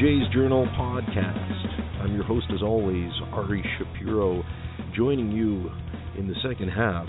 Jays 0.00 0.28
Journal 0.32 0.64
podcast. 0.78 2.00
I'm 2.00 2.14
your 2.14 2.22
host, 2.22 2.46
as 2.54 2.62
always, 2.62 3.10
Ari 3.32 3.64
Shapiro, 3.76 4.44
joining 4.94 5.32
you 5.32 5.68
in 6.16 6.28
the 6.28 6.36
second 6.48 6.68
half 6.68 7.08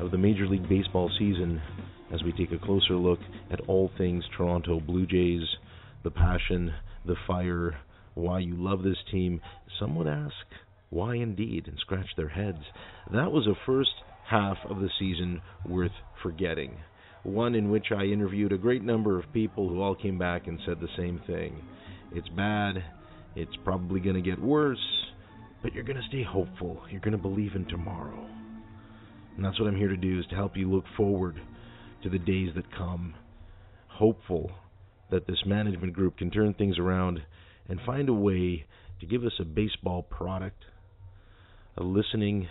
of 0.00 0.10
the 0.10 0.16
Major 0.16 0.46
League 0.46 0.66
Baseball 0.66 1.10
season 1.18 1.60
as 2.14 2.22
we 2.22 2.32
take 2.32 2.50
a 2.50 2.64
closer 2.64 2.94
look 2.94 3.18
at 3.50 3.60
all 3.68 3.90
things 3.98 4.24
Toronto 4.34 4.80
Blue 4.80 5.06
Jays, 5.06 5.46
the 6.02 6.10
passion, 6.10 6.72
the 7.04 7.16
fire, 7.26 7.76
why 8.14 8.38
you 8.38 8.54
love 8.56 8.82
this 8.82 8.96
team. 9.10 9.42
Some 9.78 9.94
would 9.96 10.08
ask, 10.08 10.32
why 10.88 11.16
indeed, 11.16 11.66
and 11.66 11.76
scratch 11.78 12.08
their 12.16 12.30
heads. 12.30 12.64
That 13.12 13.32
was 13.32 13.46
a 13.48 13.66
first 13.66 13.90
half 14.30 14.56
of 14.70 14.80
the 14.80 14.88
season 14.98 15.42
worth 15.68 15.92
forgetting 16.22 16.78
one 17.22 17.54
in 17.54 17.70
which 17.70 17.86
I 17.94 18.04
interviewed 18.04 18.52
a 18.52 18.58
great 18.58 18.82
number 18.82 19.18
of 19.18 19.32
people 19.32 19.68
who 19.68 19.82
all 19.82 19.94
came 19.94 20.18
back 20.18 20.46
and 20.46 20.58
said 20.64 20.80
the 20.80 20.88
same 20.96 21.20
thing. 21.26 21.60
It's 22.12 22.28
bad, 22.30 22.82
it's 23.36 23.54
probably 23.64 24.00
going 24.00 24.16
to 24.16 24.22
get 24.22 24.40
worse, 24.40 24.78
but 25.62 25.72
you're 25.74 25.84
going 25.84 25.96
to 26.00 26.08
stay 26.08 26.24
hopeful. 26.24 26.82
You're 26.90 27.00
going 27.00 27.12
to 27.12 27.18
believe 27.18 27.54
in 27.54 27.66
tomorrow. 27.66 28.26
And 29.36 29.44
that's 29.44 29.58
what 29.60 29.68
I'm 29.68 29.76
here 29.76 29.88
to 29.88 29.96
do 29.96 30.18
is 30.18 30.26
to 30.26 30.34
help 30.34 30.56
you 30.56 30.70
look 30.70 30.84
forward 30.96 31.40
to 32.02 32.10
the 32.10 32.18
days 32.18 32.50
that 32.56 32.64
come, 32.76 33.14
hopeful 33.88 34.50
that 35.10 35.26
this 35.26 35.38
management 35.46 35.92
group 35.92 36.18
can 36.18 36.30
turn 36.30 36.54
things 36.54 36.78
around 36.78 37.20
and 37.68 37.78
find 37.86 38.08
a 38.08 38.14
way 38.14 38.66
to 39.00 39.06
give 39.06 39.24
us 39.24 39.32
a 39.40 39.44
baseball 39.44 40.02
product, 40.02 40.64
a 41.76 41.82
listening, 41.82 42.48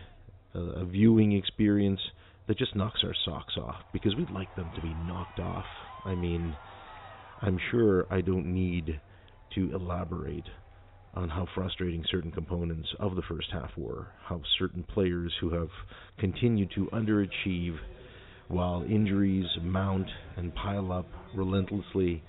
a, 0.54 0.86
viewing 0.86 1.34
experience 1.34 2.00
that 2.48 2.58
just 2.58 2.76
knocks 2.76 3.02
our 3.04 3.16
socks 3.26 3.56
off 3.58 3.76
because 3.94 4.16
we'd 4.16 4.32
like 4.32 4.54
them 4.56 4.72
to 4.76 4.82
be 4.82 4.94
knocked 5.06 5.40
off. 5.40 5.66
I 6.06 6.16
mean, 6.16 6.56
I'm 7.42 7.60
sure 7.72 8.08
I 8.12 8.22
don't 8.22 8.54
need 8.54 9.00
to 9.56 9.74
elaborate 9.74 10.46
on 11.14 11.30
how 11.30 11.48
frustrating 11.56 12.04
certain 12.10 12.32
components 12.32 12.88
of 13.00 13.16
the 13.16 13.22
first 13.24 13.48
half 13.52 13.72
were, 13.76 14.08
how 14.26 14.42
certain 14.58 14.84
players 14.84 15.34
who 15.42 15.50
have 15.50 15.70
continued 16.20 16.72
to 16.76 16.88
underachieve 16.94 17.76
while 18.48 18.84
injuries 18.84 19.48
mount 19.62 20.08
and 20.38 20.54
pile 20.56 20.92
up 20.92 21.08
relentlessly 21.36 22.24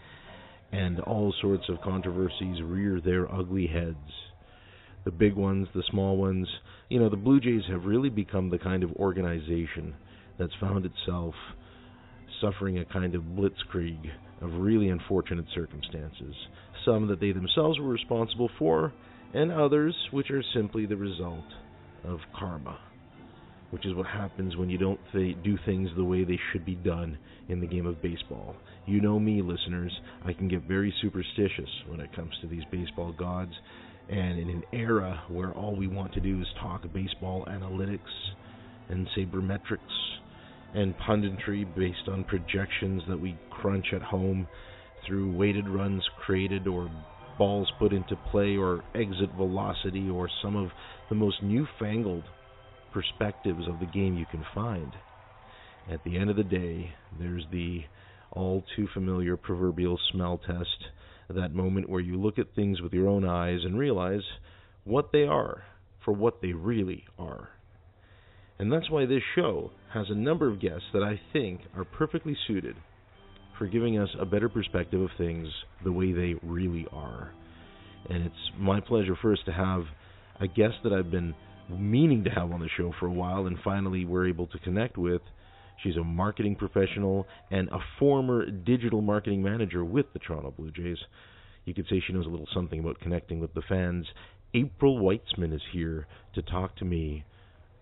and 0.72 1.00
all 1.00 1.34
sorts 1.40 1.64
of 1.68 1.80
controversies 1.82 2.62
rear 2.62 3.00
their 3.00 3.32
ugly 3.32 3.66
heads. 3.66 3.96
The 5.04 5.10
big 5.10 5.34
ones, 5.34 5.66
the 5.74 5.82
small 5.90 6.16
ones. 6.16 6.46
You 6.88 7.00
know, 7.00 7.08
the 7.08 7.16
Blue 7.16 7.40
Jays 7.40 7.62
have 7.70 7.84
really 7.84 8.10
become 8.10 8.50
the 8.50 8.58
kind 8.58 8.82
of 8.82 8.92
organization 8.92 9.94
that's 10.38 10.52
found 10.60 10.86
itself 10.86 11.34
suffering 12.40 12.78
a 12.78 12.84
kind 12.84 13.14
of 13.14 13.22
blitzkrieg 13.22 13.98
of 14.40 14.50
really 14.54 14.88
unfortunate 14.88 15.44
circumstances, 15.54 16.34
some 16.84 17.08
that 17.08 17.20
they 17.20 17.32
themselves 17.32 17.78
were 17.78 17.88
responsible 17.88 18.50
for, 18.58 18.94
and 19.32 19.52
others 19.52 19.96
which 20.10 20.30
are 20.30 20.42
simply 20.54 20.86
the 20.86 20.96
result 20.96 21.46
of 22.04 22.18
karma, 22.34 22.78
which 23.70 23.86
is 23.86 23.94
what 23.94 24.06
happens 24.06 24.56
when 24.56 24.68
you 24.68 24.78
don't 24.78 25.00
th- 25.12 25.42
do 25.42 25.56
things 25.64 25.88
the 25.96 26.04
way 26.04 26.24
they 26.24 26.38
should 26.52 26.64
be 26.64 26.74
done 26.74 27.18
in 27.48 27.60
the 27.60 27.66
game 27.66 27.86
of 27.86 28.02
baseball. 28.02 28.56
You 28.86 29.00
know 29.00 29.18
me, 29.20 29.42
listeners, 29.42 29.92
I 30.22 30.32
can 30.32 30.48
get 30.48 30.62
very 30.62 30.92
superstitious 31.00 31.70
when 31.86 32.00
it 32.00 32.12
comes 32.12 32.32
to 32.40 32.48
these 32.48 32.64
baseball 32.70 33.12
gods, 33.12 33.52
and 34.08 34.38
in 34.38 34.48
an 34.50 34.64
era 34.72 35.22
where 35.28 35.52
all 35.52 35.76
we 35.76 35.86
want 35.86 36.12
to 36.14 36.20
do 36.20 36.40
is 36.40 36.46
talk 36.60 36.82
baseball 36.92 37.44
analytics 37.48 38.00
and 38.88 39.08
sabermetrics 39.16 39.78
and 40.72 40.96
punditry 40.98 41.64
based 41.74 42.08
on 42.08 42.24
projections 42.24 43.02
that 43.08 43.18
we 43.18 43.38
crunch 43.50 43.86
at 43.94 44.02
home 44.02 44.48
through 45.06 45.36
weighted 45.36 45.68
runs 45.68 46.02
created 46.24 46.66
or 46.66 46.90
balls 47.38 47.72
put 47.78 47.92
into 47.92 48.16
play 48.30 48.56
or 48.56 48.84
exit 48.94 49.30
velocity 49.36 50.08
or 50.08 50.28
some 50.42 50.56
of 50.56 50.68
the 51.08 51.14
most 51.14 51.42
newfangled 51.42 52.24
perspectives 52.92 53.66
of 53.68 53.80
the 53.80 53.86
game 53.86 54.16
you 54.16 54.26
can 54.30 54.44
find. 54.54 54.92
At 55.90 56.04
the 56.04 56.18
end 56.18 56.30
of 56.30 56.36
the 56.36 56.44
day, 56.44 56.92
there's 57.18 57.44
the 57.50 57.80
all 58.32 58.64
too 58.76 58.86
familiar 58.92 59.36
proverbial 59.36 59.98
smell 60.12 60.38
test, 60.38 60.84
that 61.28 61.54
moment 61.54 61.88
where 61.88 62.00
you 62.00 62.20
look 62.20 62.38
at 62.38 62.54
things 62.54 62.80
with 62.80 62.92
your 62.92 63.08
own 63.08 63.24
eyes 63.24 63.60
and 63.64 63.78
realize 63.78 64.22
what 64.84 65.10
they 65.12 65.22
are 65.22 65.62
for 66.04 66.12
what 66.12 66.42
they 66.42 66.52
really 66.52 67.04
are. 67.18 67.50
And 68.58 68.70
that's 68.70 68.90
why 68.90 69.06
this 69.06 69.22
show 69.34 69.70
has 69.94 70.06
a 70.10 70.14
number 70.14 70.50
of 70.50 70.60
guests 70.60 70.88
that 70.92 71.02
I 71.02 71.20
think 71.32 71.60
are 71.74 71.84
perfectly 71.84 72.36
suited 72.46 72.76
for 73.60 73.66
giving 73.66 73.98
us 73.98 74.08
a 74.18 74.24
better 74.24 74.48
perspective 74.48 75.02
of 75.02 75.10
things 75.18 75.46
the 75.84 75.92
way 75.92 76.12
they 76.12 76.34
really 76.42 76.86
are. 76.90 77.30
And 78.08 78.24
it's 78.24 78.50
my 78.58 78.80
pleasure 78.80 79.14
first 79.20 79.44
to 79.44 79.52
have 79.52 79.82
a 80.40 80.46
guest 80.46 80.76
that 80.82 80.94
I've 80.94 81.10
been 81.10 81.34
meaning 81.68 82.24
to 82.24 82.30
have 82.30 82.52
on 82.52 82.60
the 82.60 82.70
show 82.78 82.90
for 82.98 83.06
a 83.06 83.12
while 83.12 83.46
and 83.46 83.58
finally 83.62 84.06
we're 84.06 84.26
able 84.26 84.46
to 84.46 84.58
connect 84.60 84.96
with. 84.96 85.20
She's 85.82 85.96
a 85.96 86.02
marketing 86.02 86.56
professional 86.56 87.26
and 87.50 87.68
a 87.68 87.80
former 87.98 88.50
digital 88.50 89.02
marketing 89.02 89.42
manager 89.42 89.84
with 89.84 90.06
the 90.14 90.20
Toronto 90.20 90.54
Blue 90.56 90.70
Jays. 90.70 90.98
You 91.66 91.74
could 91.74 91.86
say 91.90 92.02
she 92.06 92.14
knows 92.14 92.24
a 92.24 92.30
little 92.30 92.48
something 92.54 92.80
about 92.80 92.98
connecting 93.00 93.40
with 93.40 93.52
the 93.52 93.62
fans. 93.68 94.06
April 94.54 94.98
Weitzman 95.00 95.54
is 95.54 95.60
here 95.70 96.06
to 96.34 96.40
talk 96.40 96.76
to 96.76 96.86
me 96.86 97.24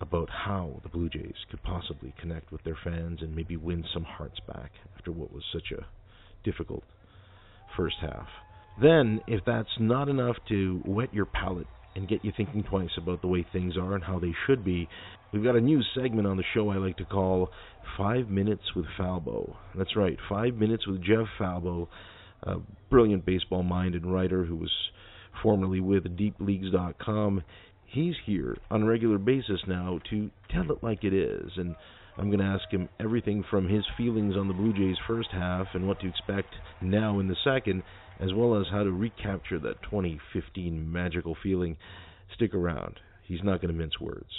about 0.01 0.29
how 0.31 0.81
the 0.83 0.89
Blue 0.89 1.09
Jays 1.09 1.35
could 1.51 1.63
possibly 1.63 2.15
connect 2.21 2.53
with 2.53 2.63
their 2.63 2.79
fans 2.85 3.19
and 3.21 3.35
maybe 3.35 3.57
win 3.57 3.85
some 3.93 4.05
hearts 4.05 4.39
back 4.47 4.71
after 4.97 5.11
what 5.11 5.33
was 5.33 5.43
such 5.53 5.73
a 5.73 5.87
difficult 6.45 6.85
first 7.77 7.97
half. 8.01 8.29
Then, 8.81 9.21
if 9.27 9.45
that's 9.45 9.69
not 9.81 10.09
enough 10.09 10.37
to 10.49 10.81
wet 10.85 11.13
your 11.13 11.27
palate 11.27 11.67
and 11.97 12.09
get 12.09 12.25
you 12.25 12.33
thinking 12.37 12.63
twice 12.63 12.91
about 12.97 13.23
the 13.23 13.29
way 13.29 13.45
things 13.53 13.77
are 13.77 13.95
and 13.95 14.05
how 14.05 14.21
they 14.21 14.33
should 14.47 14.65
be, 14.65 14.89
we've 15.33 15.43
got 15.43 15.57
a 15.57 15.61
new 15.61 15.83
segment 15.95 16.29
on 16.29 16.37
the 16.37 16.45
show 16.55 16.71
I 16.71 16.77
like 16.77 16.97
to 16.99 17.05
call 17.05 17.51
Five 17.97 18.29
Minutes 18.29 18.63
with 18.77 18.87
Falbo. 18.99 19.57
That's 19.77 19.97
right, 19.97 20.17
Five 20.29 20.55
Minutes 20.55 20.87
with 20.87 21.03
Jeff 21.03 21.27
Falbo, 21.41 21.89
a 22.45 22.57
brilliant 22.89 23.27
baseball 23.27 23.65
mind 23.65 23.97
and 23.97 24.13
writer 24.13 24.45
who 24.45 24.55
was 24.55 24.71
formerly 25.43 25.81
with 25.81 26.05
DeepLeagues.com 26.17 27.43
he's 27.89 28.15
here 28.27 28.57
on 28.71 28.83
a 28.83 28.87
regular 28.87 29.19
basis 29.19 29.61
now 29.67 29.99
to 30.11 30.31
tell 30.51 30.71
it 30.71 30.83
like 30.83 31.05
it 31.05 31.15
is. 31.15 31.51
And 31.57 31.75
I'm 32.17 32.27
going 32.27 32.41
to 32.41 32.45
ask 32.45 32.71
him 32.71 32.89
everything 33.01 33.45
from 33.51 33.69
his 33.69 33.85
feelings 33.97 34.37
on 34.37 34.49
the 34.49 34.55
Blue 34.55 34.73
Jays' 34.73 34.99
first 35.07 35.29
half 35.33 35.69
and 35.75 35.87
what 35.87 36.01
to 36.01 36.09
expect 36.09 36.55
now 36.83 37.19
in 37.21 37.29
the 37.29 37.37
second, 37.45 37.83
as 38.21 38.35
well 38.35 38.61
as 38.61 38.67
how 38.71 38.83
to 38.83 38.91
recapture 38.91 39.59
that 39.61 39.83
2015 39.85 40.91
magical 40.91 41.37
feeling. 41.43 41.77
Stick 42.35 42.55
around. 42.55 43.01
He's 43.27 43.43
not 43.43 43.61
going 43.61 43.73
to 43.73 43.79
mince 43.79 44.01
words. 44.01 44.31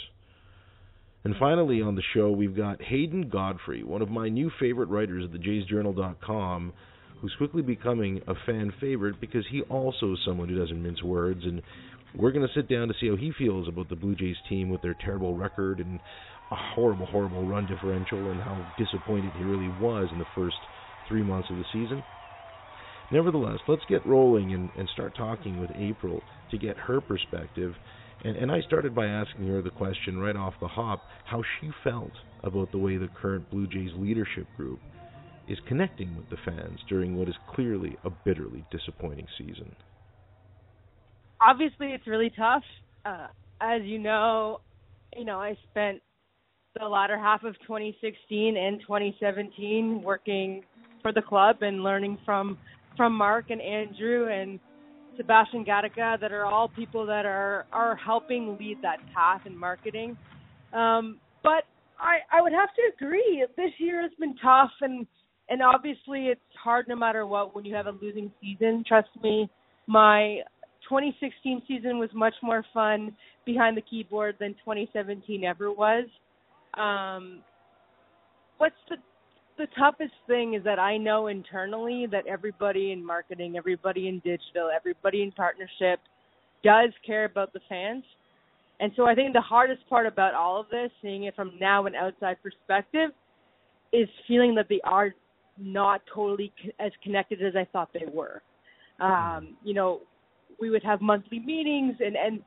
And 1.24 1.36
finally 1.38 1.82
on 1.82 1.96
the 1.96 2.04
show, 2.14 2.32
we've 2.32 2.56
got 2.56 2.82
Hayden 2.82 3.30
Godfrey, 3.30 3.84
one 3.84 4.02
of 4.02 4.10
my 4.10 4.30
new 4.30 4.50
favorite 4.60 4.90
writers 4.90 5.26
at 5.26 5.40
thejaysjournal.com, 5.40 6.74
who's 7.22 7.36
quickly 7.38 7.62
becoming 7.62 8.22
a 8.28 8.34
fan 8.46 8.72
favorite 8.80 9.20
because 9.20 9.46
he 9.52 9.62
also 9.64 10.14
is 10.14 10.20
someone 10.26 10.48
who 10.48 10.58
doesn't 10.58 10.82
mince 10.82 11.04
words 11.04 11.42
and 11.44 11.62
we're 12.16 12.32
going 12.32 12.48
to 12.48 12.54
sit 12.54 12.70
down 12.70 12.88
to 12.88 12.94
see 13.00 13.08
how 13.08 13.16
he 13.16 13.32
feels 13.38 13.68
about 13.68 13.90
the 13.90 13.96
Blue 13.96 14.16
Jays 14.16 14.38
team 14.48 14.70
with 14.70 14.82
their 14.82 14.96
terrible 14.96 15.36
record 15.36 15.80
and 15.80 16.00
a 16.52 16.56
horrible, 16.56 17.06
horrible 17.06 17.46
run 17.46 17.66
differential 17.66 18.30
and 18.30 18.42
how 18.42 18.66
disappointed 18.78 19.36
he 19.36 19.44
really 19.44 19.70
was 19.70 20.10
in 20.12 20.18
the 20.18 20.26
first 20.34 20.58
three 21.08 21.24
months 21.24 21.50
of 21.50 21.58
the 21.58 21.66
season. 21.72 22.04
Nevertheless, 23.12 23.60
let's 23.68 23.86
get 23.86 24.06
rolling 24.06 24.54
and, 24.54 24.72
and 24.76 24.88
start 24.90 25.16
talking 25.16 25.60
with 25.60 25.72
April 25.76 26.24
to 26.52 26.58
get 26.58 26.78
her 26.78 27.02
perspective. 27.02 27.74
And, 28.24 28.36
and 28.36 28.52
I 28.52 28.62
started 28.62 28.94
by 28.94 29.06
asking 29.06 29.48
her 29.48 29.62
the 29.62 29.70
question 29.72 30.18
right 30.18 30.36
off 30.36 30.54
the 30.60 30.68
hop 30.68 31.08
how 31.26 31.42
she 31.60 31.70
felt 31.84 32.14
about 32.44 32.72
the 32.72 32.78
way 32.78 32.98
the 32.98 33.08
current 33.08 33.50
Blue 33.50 33.68
Jays 33.68 33.92
leadership 33.96 34.48
group 34.56 34.80
is 35.48 35.58
connecting 35.68 36.16
with 36.16 36.30
the 36.30 36.38
fans 36.46 36.80
during 36.88 37.16
what 37.16 37.28
is 37.28 37.36
clearly 37.48 37.98
a 38.04 38.10
bitterly 38.10 38.66
disappointing 38.72 39.28
season 39.38 39.76
obviously 41.42 41.88
it's 41.88 42.08
really 42.08 42.32
tough. 42.36 42.64
Uh, 43.06 43.28
as 43.62 43.82
you 43.84 44.00
know, 44.00 44.62
you 45.16 45.26
know 45.26 45.40
I 45.40 45.58
spent 45.72 46.02
the 46.80 46.88
latter 46.88 47.18
half 47.18 47.44
of 47.44 47.56
2016 47.62 48.58
and 48.58 48.80
2017 48.82 50.02
working 50.04 50.64
for 51.02 51.12
the 51.12 51.22
club 51.22 51.58
and 51.62 51.84
learning 51.84 52.18
from 52.26 52.58
from 52.96 53.14
Mark 53.14 53.50
and 53.50 53.62
Andrew 53.62 54.28
and 54.28 54.60
Sebastian 55.18 55.66
Gatica 55.66 56.20
that 56.20 56.32
are 56.32 56.46
all 56.46 56.68
people 56.68 57.06
that 57.06 57.26
are 57.26 57.66
are 57.72 57.96
helping 57.96 58.58
lead 58.60 58.78
that 58.82 58.98
path 59.14 59.42
in 59.46 59.58
marketing. 59.58 60.18
Um, 60.74 61.20
but 61.44 61.64
I 62.00 62.20
I 62.32 62.42
would 62.42 62.54
have 62.54 62.70
to 62.76 63.06
agree 63.06 63.46
this 63.58 63.72
year 63.78 64.02
has 64.02 64.12
been 64.20 64.36
tough 64.42 64.72
and 64.82 65.08
and 65.50 65.62
obviously 65.62 66.28
it's 66.28 66.42
hard 66.62 66.88
no 66.88 66.96
matter 66.96 67.26
what 67.26 67.56
when 67.56 67.66
you 67.66 67.74
have 67.76 67.88
a 67.88 67.96
losing 68.02 68.32
season. 68.42 68.84
Trust 68.88 69.10
me, 69.24 69.50
my 69.88 70.40
2016 70.90 71.62
season 71.68 72.00
was 72.00 72.10
much 72.14 72.34
more 72.42 72.66
fun 72.74 73.16
behind 73.46 73.78
the 73.78 73.82
keyboard 73.82 74.36
than 74.40 74.54
2017 74.56 75.44
ever 75.44 75.72
was. 75.72 76.06
Um, 76.76 77.42
what's 78.58 78.76
the 78.90 78.98
the 79.60 79.68
toughest 79.78 80.14
thing 80.26 80.54
is 80.54 80.64
that 80.64 80.80
I 80.80 80.96
know 80.96 81.28
internally 81.28 82.08
that 82.12 82.26
everybody 82.28 82.94
in 82.94 83.06
marketing, 83.06 83.58
everybody 83.58 84.08
in 84.08 84.20
digital, 84.20 84.70
everybody 84.74 85.22
in 85.22 85.34
partnership 85.34 86.00
does 86.64 86.92
care 87.06 87.26
about 87.26 87.52
the 87.52 87.60
fans. 87.68 88.06
And 88.80 88.94
so 88.96 89.06
I 89.06 89.16
think 89.16 89.34
the 89.34 89.42
hardest 89.42 89.88
part 89.90 90.08
about 90.08 90.34
all 90.34 90.62
of 90.62 90.70
this, 90.70 90.90
seeing 91.02 91.26
it 91.26 91.36
from 91.36 91.52
now 91.60 91.86
an 91.88 91.94
outside 91.94 92.38
perspective, 92.42 93.12
is 93.92 94.08
feeling 94.30 94.56
that 94.56 94.68
they 94.70 94.80
are 94.86 95.14
not 95.58 96.02
totally 96.14 96.54
as 96.80 96.94
connected 97.04 97.44
as 97.44 97.54
I 97.58 97.68
thought 97.74 97.90
they 97.94 98.06
were. 98.12 98.42
Um, 99.02 99.58
you 99.62 99.74
know, 99.74 100.02
we 100.62 100.70
would 100.70 100.84
have 100.84 101.02
monthly 101.02 101.40
meetings 101.40 101.96
and 102.00 102.16
and 102.16 102.42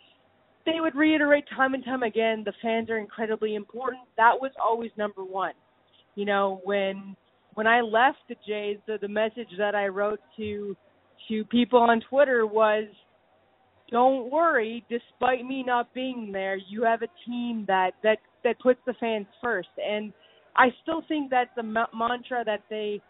they 0.67 0.81
would 0.81 0.94
reiterate 0.94 1.44
time 1.56 1.75
and 1.75 1.85
time 1.85 2.03
again 2.03 2.43
the 2.44 2.53
fans 2.62 2.88
are 2.91 2.99
incredibly 2.99 3.55
important. 3.55 4.03
That 4.17 4.35
was 4.41 4.53
always 4.62 4.91
number 4.97 5.25
one. 5.25 5.55
You 6.14 6.25
know, 6.25 6.61
when 6.64 7.17
when 7.55 7.67
I 7.67 7.81
left 7.81 8.19
the 8.29 8.37
Jays, 8.47 8.79
the, 8.87 8.99
the 9.00 9.09
message 9.09 9.49
that 9.59 9.75
I 9.75 9.88
wrote 9.88 10.20
to 10.37 10.76
to 11.29 11.44
people 11.47 11.81
on 11.81 12.00
Twitter 12.09 12.47
was 12.47 12.85
don't 13.91 14.31
worry, 14.31 14.85
despite 14.88 15.44
me 15.44 15.62
not 15.62 15.93
being 15.94 16.31
there, 16.32 16.56
you 16.56 16.82
have 16.85 17.03
a 17.03 17.09
team 17.26 17.64
that 17.69 17.93
that 18.03 18.19
that 18.44 18.59
puts 18.61 18.81
the 18.87 18.94
fans 19.00 19.26
first. 19.43 19.69
And 19.79 20.12
I 20.56 20.69
still 20.82 21.03
think 21.09 21.31
that's 21.31 21.50
a 21.56 21.61
m- 21.61 21.76
mantra 21.94 22.44
that 22.44 22.62
they 22.70 23.00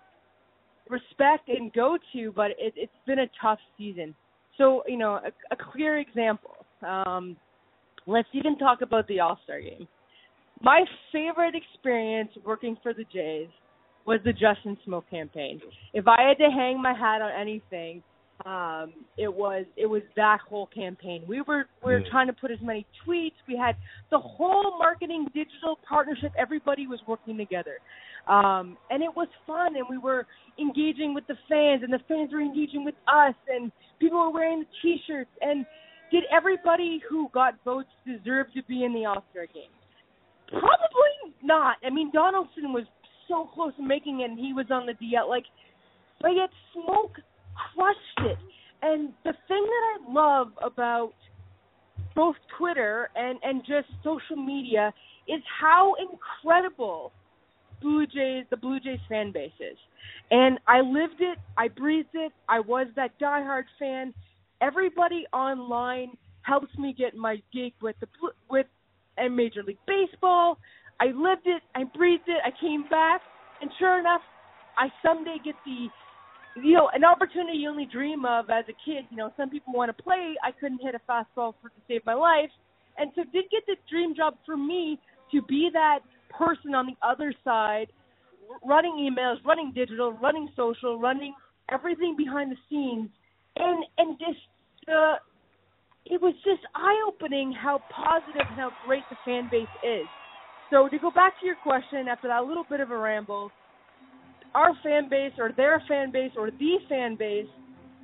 respect 0.88 1.48
and 1.48 1.72
go 1.72 1.98
to, 2.12 2.32
but 2.34 2.52
it, 2.52 2.74
it's 2.76 2.92
been 3.06 3.20
a 3.20 3.26
tough 3.40 3.58
season. 3.78 4.14
So, 4.58 4.82
you 4.86 4.98
know, 4.98 5.14
a, 5.14 5.30
a 5.50 5.56
clear 5.72 5.98
example. 5.98 6.54
Um, 6.86 7.36
let's 8.06 8.28
even 8.32 8.58
talk 8.58 8.82
about 8.82 9.06
the 9.08 9.20
All 9.20 9.38
Star 9.44 9.60
game. 9.60 9.88
My 10.60 10.84
favorite 11.10 11.54
experience 11.54 12.30
working 12.44 12.76
for 12.82 12.94
the 12.94 13.04
Jays 13.12 13.48
was 14.06 14.20
the 14.24 14.32
Justin 14.32 14.76
Smoak 14.86 15.04
campaign. 15.10 15.60
If 15.92 16.06
I 16.06 16.22
had 16.28 16.38
to 16.38 16.50
hang 16.50 16.80
my 16.80 16.92
hat 16.92 17.22
on 17.22 17.32
anything, 17.40 18.02
um, 18.44 18.92
it 19.16 19.32
was 19.32 19.64
it 19.76 19.86
was 19.86 20.02
that 20.16 20.38
whole 20.48 20.66
campaign. 20.66 21.22
We 21.28 21.42
were 21.42 21.66
we 21.84 21.92
were 21.92 22.00
mm. 22.00 22.10
trying 22.10 22.26
to 22.26 22.32
put 22.32 22.50
as 22.50 22.58
many 22.60 22.86
tweets. 23.06 23.34
We 23.46 23.56
had 23.56 23.76
the 24.10 24.18
whole 24.18 24.78
marketing 24.78 25.26
digital 25.34 25.78
partnership. 25.88 26.32
Everybody 26.36 26.86
was 26.86 26.98
working 27.06 27.36
together, 27.36 27.78
um, 28.26 28.76
and 28.90 29.02
it 29.02 29.14
was 29.14 29.28
fun. 29.46 29.76
And 29.76 29.86
we 29.88 29.98
were 29.98 30.26
engaging 30.58 31.14
with 31.14 31.26
the 31.28 31.36
fans, 31.48 31.82
and 31.84 31.92
the 31.92 32.00
fans 32.08 32.32
were 32.32 32.40
engaging 32.40 32.84
with 32.84 32.96
us, 33.06 33.34
and 33.48 33.70
people 34.00 34.18
were 34.18 34.32
wearing 34.32 34.60
the 34.60 34.66
T-shirts. 34.82 35.30
And 35.40 35.64
did 36.10 36.24
everybody 36.34 37.00
who 37.08 37.28
got 37.32 37.54
votes 37.64 37.90
deserve 38.04 38.46
to 38.54 38.62
be 38.64 38.84
in 38.84 38.92
the 38.92 39.04
All 39.04 39.24
Star 39.30 39.46
game? 39.46 39.70
Probably 40.48 41.34
not. 41.42 41.76
I 41.86 41.90
mean, 41.90 42.10
Donaldson 42.12 42.72
was 42.72 42.84
so 43.28 43.48
close 43.54 43.74
to 43.76 43.82
making 43.82 44.20
it, 44.20 44.30
and 44.30 44.38
he 44.38 44.52
was 44.52 44.66
on 44.70 44.86
the 44.86 44.92
DL. 44.92 45.28
Like, 45.28 45.44
but 46.20 46.30
yet 46.30 46.50
Smoak 46.76 47.22
crushed 47.74 48.30
it. 48.30 48.38
And 48.82 49.12
the 49.24 49.32
thing 49.48 49.64
that 49.64 50.08
I 50.08 50.12
love 50.12 50.48
about 50.62 51.12
both 52.14 52.36
Twitter 52.58 53.10
and 53.14 53.38
and 53.42 53.62
just 53.62 53.86
social 54.02 54.36
media 54.36 54.92
is 55.28 55.40
how 55.60 55.94
incredible 56.00 57.12
Blue 57.80 58.06
Jays 58.06 58.44
the 58.50 58.56
Blue 58.56 58.80
Jays 58.80 59.00
fan 59.08 59.32
base 59.32 59.52
is. 59.60 59.78
And 60.30 60.58
I 60.66 60.80
lived 60.80 61.20
it, 61.20 61.38
I 61.56 61.68
breathed 61.68 62.14
it, 62.14 62.32
I 62.48 62.60
was 62.60 62.86
that 62.96 63.18
diehard 63.20 63.64
fan. 63.78 64.12
Everybody 64.60 65.26
online 65.32 66.16
helps 66.42 66.76
me 66.78 66.94
get 66.96 67.14
my 67.14 67.36
gig 67.52 67.72
with 67.80 67.96
the 68.00 68.06
with 68.50 68.66
and 69.16 69.36
Major 69.36 69.62
League 69.62 69.78
Baseball. 69.86 70.58
I 71.00 71.06
lived 71.06 71.46
it, 71.46 71.62
I 71.74 71.84
breathed 71.84 72.28
it, 72.28 72.38
I 72.44 72.50
came 72.60 72.84
back, 72.88 73.20
and 73.60 73.70
sure 73.78 73.98
enough, 73.98 74.22
I 74.78 74.88
someday 75.04 75.36
get 75.44 75.54
the 75.64 75.88
you 76.56 76.74
know, 76.74 76.90
an 76.92 77.04
opportunity 77.04 77.58
you 77.58 77.70
only 77.70 77.86
dream 77.86 78.24
of 78.24 78.50
as 78.50 78.64
a 78.68 78.76
kid. 78.84 79.06
You 79.10 79.16
know, 79.16 79.32
some 79.36 79.50
people 79.50 79.72
want 79.72 79.96
to 79.96 80.02
play. 80.02 80.34
I 80.42 80.50
couldn't 80.52 80.80
hit 80.82 80.94
a 80.94 81.00
fastball 81.10 81.54
for 81.60 81.68
to 81.68 81.80
save 81.88 82.04
my 82.04 82.14
life, 82.14 82.50
and 82.98 83.10
so 83.14 83.22
did 83.32 83.44
get 83.50 83.64
the 83.66 83.76
dream 83.90 84.14
job 84.14 84.34
for 84.44 84.56
me 84.56 84.98
to 85.32 85.42
be 85.42 85.70
that 85.72 86.00
person 86.30 86.74
on 86.74 86.86
the 86.86 87.06
other 87.06 87.32
side, 87.44 87.86
running 88.66 88.92
emails, 88.92 89.36
running 89.44 89.72
digital, 89.74 90.12
running 90.12 90.48
social, 90.56 90.98
running 90.98 91.34
everything 91.70 92.14
behind 92.16 92.52
the 92.52 92.56
scenes, 92.68 93.08
and 93.56 93.84
and 93.98 94.18
just 94.18 94.88
uh, 94.88 95.16
it 96.06 96.20
was 96.20 96.34
just 96.44 96.60
eye 96.74 97.02
opening 97.06 97.52
how 97.52 97.80
positive 97.90 98.46
and 98.48 98.58
how 98.58 98.70
great 98.86 99.02
the 99.10 99.16
fan 99.24 99.48
base 99.50 99.66
is. 99.82 100.06
So 100.70 100.88
to 100.88 100.98
go 100.98 101.10
back 101.10 101.38
to 101.40 101.46
your 101.46 101.56
question 101.62 102.08
after 102.08 102.28
that 102.28 102.44
little 102.44 102.64
bit 102.68 102.80
of 102.80 102.90
a 102.90 102.96
ramble 102.96 103.50
our 104.54 104.72
fan 104.82 105.08
base 105.08 105.32
or 105.38 105.52
their 105.56 105.82
fan 105.88 106.10
base 106.12 106.32
or 106.36 106.50
the 106.50 106.76
fan 106.88 107.16
base 107.16 107.48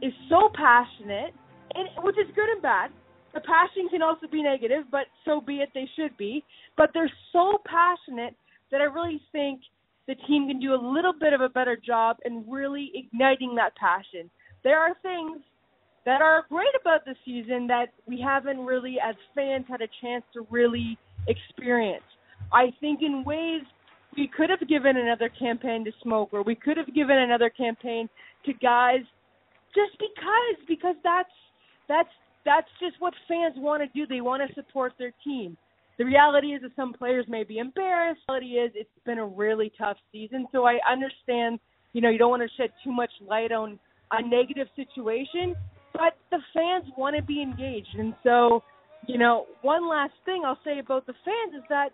is 0.03 0.13
so 0.29 0.51
passionate, 0.55 1.35
and 1.75 1.89
which 2.03 2.17
is 2.17 2.27
good 2.35 2.49
and 2.49 2.63
bad. 2.63 2.91
The 3.35 3.41
passion 3.41 3.89
can 3.91 4.03
also 4.03 4.27
be 4.31 4.43
negative, 4.43 4.85
but 4.91 5.07
so 5.25 5.41
be 5.41 5.57
it. 5.57 5.69
They 5.75 5.89
should 5.97 6.17
be. 6.17 6.43
But 6.77 6.91
they're 6.95 7.13
so 7.33 7.59
passionate 7.67 8.35
that 8.71 8.81
I 8.81 8.85
really 8.85 9.21
think 9.33 9.61
the 10.07 10.15
team 10.27 10.49
can 10.49 10.61
do 10.61 10.75
a 10.75 10.81
little 10.81 11.13
bit 11.13 11.33
of 11.35 11.41
a 11.41 11.49
better 11.49 11.77
job 11.77 12.17
in 12.25 12.45
really 12.49 12.91
igniting 12.95 13.55
that 13.57 13.77
passion. 13.77 14.31
There 14.65 14.79
are 14.79 14.95
things 15.03 15.43
that 16.07 16.23
are 16.23 16.47
great 16.49 16.73
about 16.81 17.05
the 17.05 17.15
season 17.25 17.67
that 17.67 17.89
we 18.07 18.19
haven't 18.21 18.61
really, 18.61 18.97
as 19.07 19.15
fans, 19.35 19.67
had 19.69 19.83
a 19.83 19.89
chance 20.01 20.25
to 20.33 20.47
really 20.51 20.97
experience. 21.29 22.05
I 22.53 22.73
think 22.81 23.01
in 23.03 23.25
ways 23.25 23.63
we 24.19 24.27
could 24.27 24.51
have 24.51 24.67
given 24.69 24.97
another 24.97 25.31
campaign 25.39 25.85
to 25.85 25.93
Smoak 26.05 26.29
or 26.33 26.43
we 26.43 26.57
could 26.57 26.77
have 26.77 26.93
given 26.93 27.19
another 27.19 27.49
campaign 27.49 28.09
to 28.45 28.53
guys 28.55 29.01
just 29.75 29.93
because 29.99 30.67
because 30.67 30.97
that's 31.05 31.31
that's 31.89 32.09
that's 32.45 32.67
just 32.81 32.97
what 32.99 33.15
fans 33.29 33.55
want 33.57 33.83
to 33.83 33.89
do. 33.99 34.07
They 34.07 34.21
want 34.21 34.43
to 34.47 34.53
support 34.55 34.93
their 34.99 35.13
team. 35.23 35.57
The 35.99 36.05
reality 36.05 36.49
is 36.49 36.63
that 36.63 36.73
some 36.77 36.93
players 36.93 37.27
may 37.29 37.45
be 37.45 37.59
embarrassed. 37.59 38.21
The 38.27 38.35
reality 38.35 38.55
is 38.55 38.73
it's 38.75 39.05
been 39.05 39.19
a 39.19 39.27
really 39.27 39.73
tough 39.79 39.97
season. 40.13 40.47
So 40.53 40.65
I 40.65 40.79
understand, 40.91 41.61
you 41.93 42.01
know, 42.01 42.09
you 42.09 42.19
don't 42.19 42.31
want 42.31 42.43
to 42.43 42.49
shed 42.57 42.71
too 42.83 42.93
much 42.93 43.11
light 43.27 43.53
on 43.53 43.79
a 44.13 44.23
negative 44.23 44.69
situation, 44.77 45.55
but 45.93 46.17
the 46.31 46.39
fans 46.55 46.85
want 46.97 47.17
to 47.17 47.23
be 47.23 47.43
engaged. 47.43 47.95
And 47.99 48.15
so, 48.23 48.63
you 49.07 49.19
know, 49.19 49.47
one 49.63 49.89
last 49.89 50.15
thing 50.25 50.43
I'll 50.45 50.59
say 50.65 50.79
about 50.79 51.07
the 51.07 51.15
fans 51.25 51.55
is 51.57 51.65
that, 51.69 51.91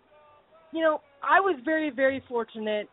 you 0.72 0.82
know, 0.82 1.00
I 1.28 1.40
was 1.40 1.59
very, 1.64 1.90
very 1.90 2.23
fortunate 2.28 2.88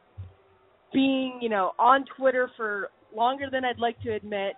being, 0.93 1.39
you 1.41 1.49
know, 1.49 1.71
on 1.79 2.05
Twitter 2.17 2.49
for 2.57 2.89
longer 3.15 3.49
than 3.51 3.65
I'd 3.65 3.79
like 3.79 4.01
to 4.01 4.13
admit. 4.13 4.53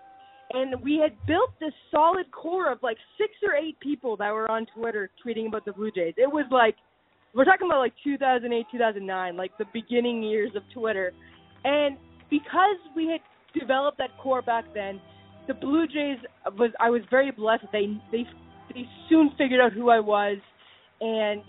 And 0.51 0.81
we 0.83 0.99
had 1.01 1.13
built 1.25 1.51
this 1.59 1.73
solid 1.89 2.31
core 2.31 2.71
of 2.71 2.79
like 2.83 2.97
six 3.17 3.31
or 3.45 3.55
eight 3.55 3.79
people 3.79 4.15
that 4.17 4.31
were 4.31 4.49
on 4.49 4.67
Twitter 4.75 5.09
tweeting 5.25 5.47
about 5.47 5.65
the 5.65 5.73
Blue 5.73 5.91
Jays. 5.91 6.13
It 6.17 6.31
was 6.31 6.45
like 6.51 6.75
we're 7.33 7.45
talking 7.45 7.67
about 7.67 7.79
like 7.79 7.93
2008, 8.03 8.65
2009, 8.71 9.37
like 9.37 9.57
the 9.57 9.65
beginning 9.73 10.21
years 10.21 10.51
of 10.55 10.61
Twitter. 10.73 11.11
And 11.63 11.97
because 12.29 12.77
we 12.95 13.07
had 13.07 13.21
developed 13.59 13.97
that 13.97 14.09
core 14.21 14.41
back 14.41 14.65
then, 14.73 15.01
the 15.47 15.53
Blue 15.53 15.87
Jays 15.87 16.17
was 16.57 16.71
I 16.79 16.89
was 16.89 17.01
very 17.09 17.31
blessed. 17.31 17.65
They 17.71 17.87
they 18.11 18.25
they 18.73 18.87
soon 19.09 19.31
figured 19.37 19.59
out 19.59 19.73
who 19.73 19.89
I 19.89 19.99
was, 19.99 20.37
and 21.01 21.41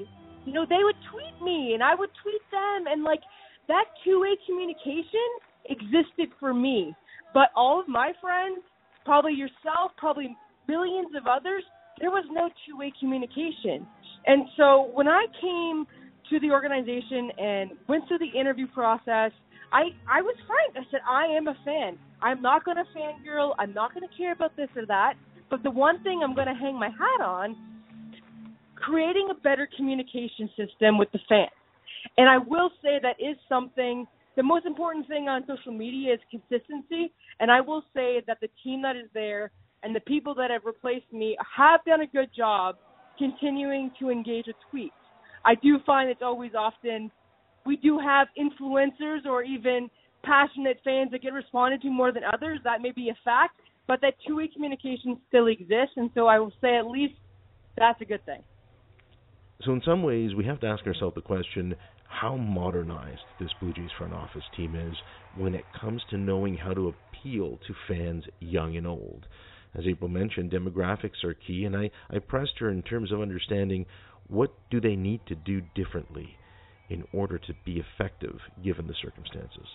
you 0.44 0.52
know, 0.52 0.66
they 0.68 0.82
would 0.82 0.96
tweet 1.10 1.36
me 1.42 1.72
and 1.74 1.82
I 1.82 1.94
would 1.94 2.10
tweet 2.22 2.42
them 2.50 2.86
and 2.88 3.02
like 3.02 3.20
that 3.68 3.84
two-way 4.04 4.36
communication 4.46 5.28
existed 5.68 6.28
for 6.38 6.52
me. 6.52 6.94
But 7.32 7.48
all 7.56 7.80
of 7.80 7.88
my 7.88 8.12
friends, 8.20 8.60
probably 9.04 9.32
yourself, 9.32 9.92
probably 9.96 10.36
millions 10.68 11.14
of 11.16 11.26
others, 11.26 11.64
there 12.00 12.10
was 12.10 12.24
no 12.30 12.48
two-way 12.66 12.92
communication. 13.00 13.86
And 14.26 14.44
so 14.56 14.90
when 14.92 15.08
I 15.08 15.26
came 15.40 15.86
to 16.30 16.40
the 16.40 16.50
organization 16.50 17.30
and 17.38 17.70
went 17.88 18.04
through 18.08 18.18
the 18.18 18.38
interview 18.38 18.66
process, 18.68 19.32
I 19.72 19.90
I 20.08 20.22
was 20.22 20.36
frank. 20.46 20.76
I 20.76 20.90
said 20.90 21.00
I 21.08 21.26
am 21.26 21.48
a 21.48 21.56
fan. 21.64 21.98
I'm 22.22 22.40
not 22.40 22.64
going 22.64 22.76
to 22.76 22.84
fangirl. 22.96 23.54
I'm 23.58 23.74
not 23.74 23.92
going 23.94 24.06
to 24.08 24.16
care 24.16 24.32
about 24.32 24.56
this 24.56 24.68
or 24.76 24.86
that. 24.86 25.14
But 25.50 25.62
the 25.62 25.70
one 25.70 26.02
thing 26.02 26.20
I'm 26.22 26.34
going 26.34 26.46
to 26.46 26.54
hang 26.54 26.78
my 26.78 26.88
hat 26.88 27.24
on 27.24 27.56
creating 28.84 29.28
a 29.30 29.34
better 29.34 29.68
communication 29.76 30.48
system 30.56 30.98
with 30.98 31.10
the 31.12 31.18
fans. 31.28 31.50
And 32.18 32.28
I 32.28 32.38
will 32.38 32.70
say 32.82 32.98
that 33.02 33.16
is 33.18 33.36
something 33.48 34.06
the 34.36 34.42
most 34.42 34.66
important 34.66 35.06
thing 35.06 35.28
on 35.28 35.44
social 35.46 35.72
media 35.72 36.14
is 36.14 36.20
consistency. 36.30 37.12
And 37.40 37.50
I 37.50 37.60
will 37.60 37.82
say 37.94 38.22
that 38.26 38.38
the 38.40 38.48
team 38.62 38.82
that 38.82 38.96
is 38.96 39.08
there 39.14 39.50
and 39.82 39.94
the 39.94 40.00
people 40.00 40.34
that 40.34 40.50
have 40.50 40.64
replaced 40.64 41.10
me 41.12 41.36
have 41.56 41.80
done 41.86 42.00
a 42.00 42.06
good 42.06 42.30
job 42.36 42.76
continuing 43.16 43.92
to 44.00 44.10
engage 44.10 44.46
with 44.46 44.56
tweets. 44.72 44.90
I 45.44 45.54
do 45.54 45.78
find 45.86 46.10
it's 46.10 46.22
always 46.22 46.52
often 46.58 47.10
we 47.64 47.76
do 47.76 47.98
have 47.98 48.28
influencers 48.38 49.24
or 49.24 49.42
even 49.42 49.88
passionate 50.22 50.80
fans 50.84 51.10
that 51.12 51.22
get 51.22 51.32
responded 51.32 51.80
to 51.82 51.90
more 51.90 52.12
than 52.12 52.22
others. 52.32 52.58
That 52.64 52.82
may 52.82 52.90
be 52.90 53.10
a 53.10 53.16
fact, 53.24 53.60
but 53.86 54.00
that 54.00 54.14
two 54.26 54.36
way 54.36 54.48
communication 54.48 55.18
still 55.28 55.46
exists. 55.46 55.96
And 55.96 56.10
so 56.14 56.26
I 56.26 56.38
will 56.38 56.52
say 56.60 56.76
at 56.76 56.86
least 56.86 57.14
that's 57.76 58.00
a 58.00 58.04
good 58.04 58.24
thing. 58.26 58.42
So, 59.62 59.72
in 59.72 59.82
some 59.84 60.02
ways, 60.02 60.34
we 60.34 60.44
have 60.46 60.60
to 60.60 60.66
ask 60.66 60.86
ourselves 60.86 61.14
the 61.14 61.20
question 61.20 61.74
how 62.08 62.36
modernized 62.36 63.22
this 63.40 63.50
Blue 63.60 63.72
Jays 63.72 63.90
front 63.96 64.12
office 64.12 64.42
team 64.56 64.74
is 64.74 64.94
when 65.36 65.54
it 65.54 65.64
comes 65.80 66.02
to 66.10 66.16
knowing 66.16 66.56
how 66.56 66.72
to 66.72 66.88
appeal 66.88 67.58
to 67.66 67.74
fans 67.88 68.24
young 68.40 68.76
and 68.76 68.86
old. 68.86 69.26
As 69.74 69.84
April 69.86 70.08
mentioned, 70.08 70.52
demographics 70.52 71.24
are 71.24 71.34
key, 71.34 71.64
and 71.64 71.76
I, 71.76 71.90
I 72.10 72.18
pressed 72.18 72.58
her 72.60 72.70
in 72.70 72.82
terms 72.82 73.10
of 73.10 73.20
understanding 73.20 73.86
what 74.28 74.54
do 74.70 74.80
they 74.80 74.96
need 74.96 75.20
to 75.26 75.34
do 75.34 75.60
differently 75.74 76.36
in 76.88 77.04
order 77.12 77.38
to 77.38 77.54
be 77.64 77.82
effective 77.82 78.38
given 78.62 78.86
the 78.86 78.94
circumstances. 79.02 79.66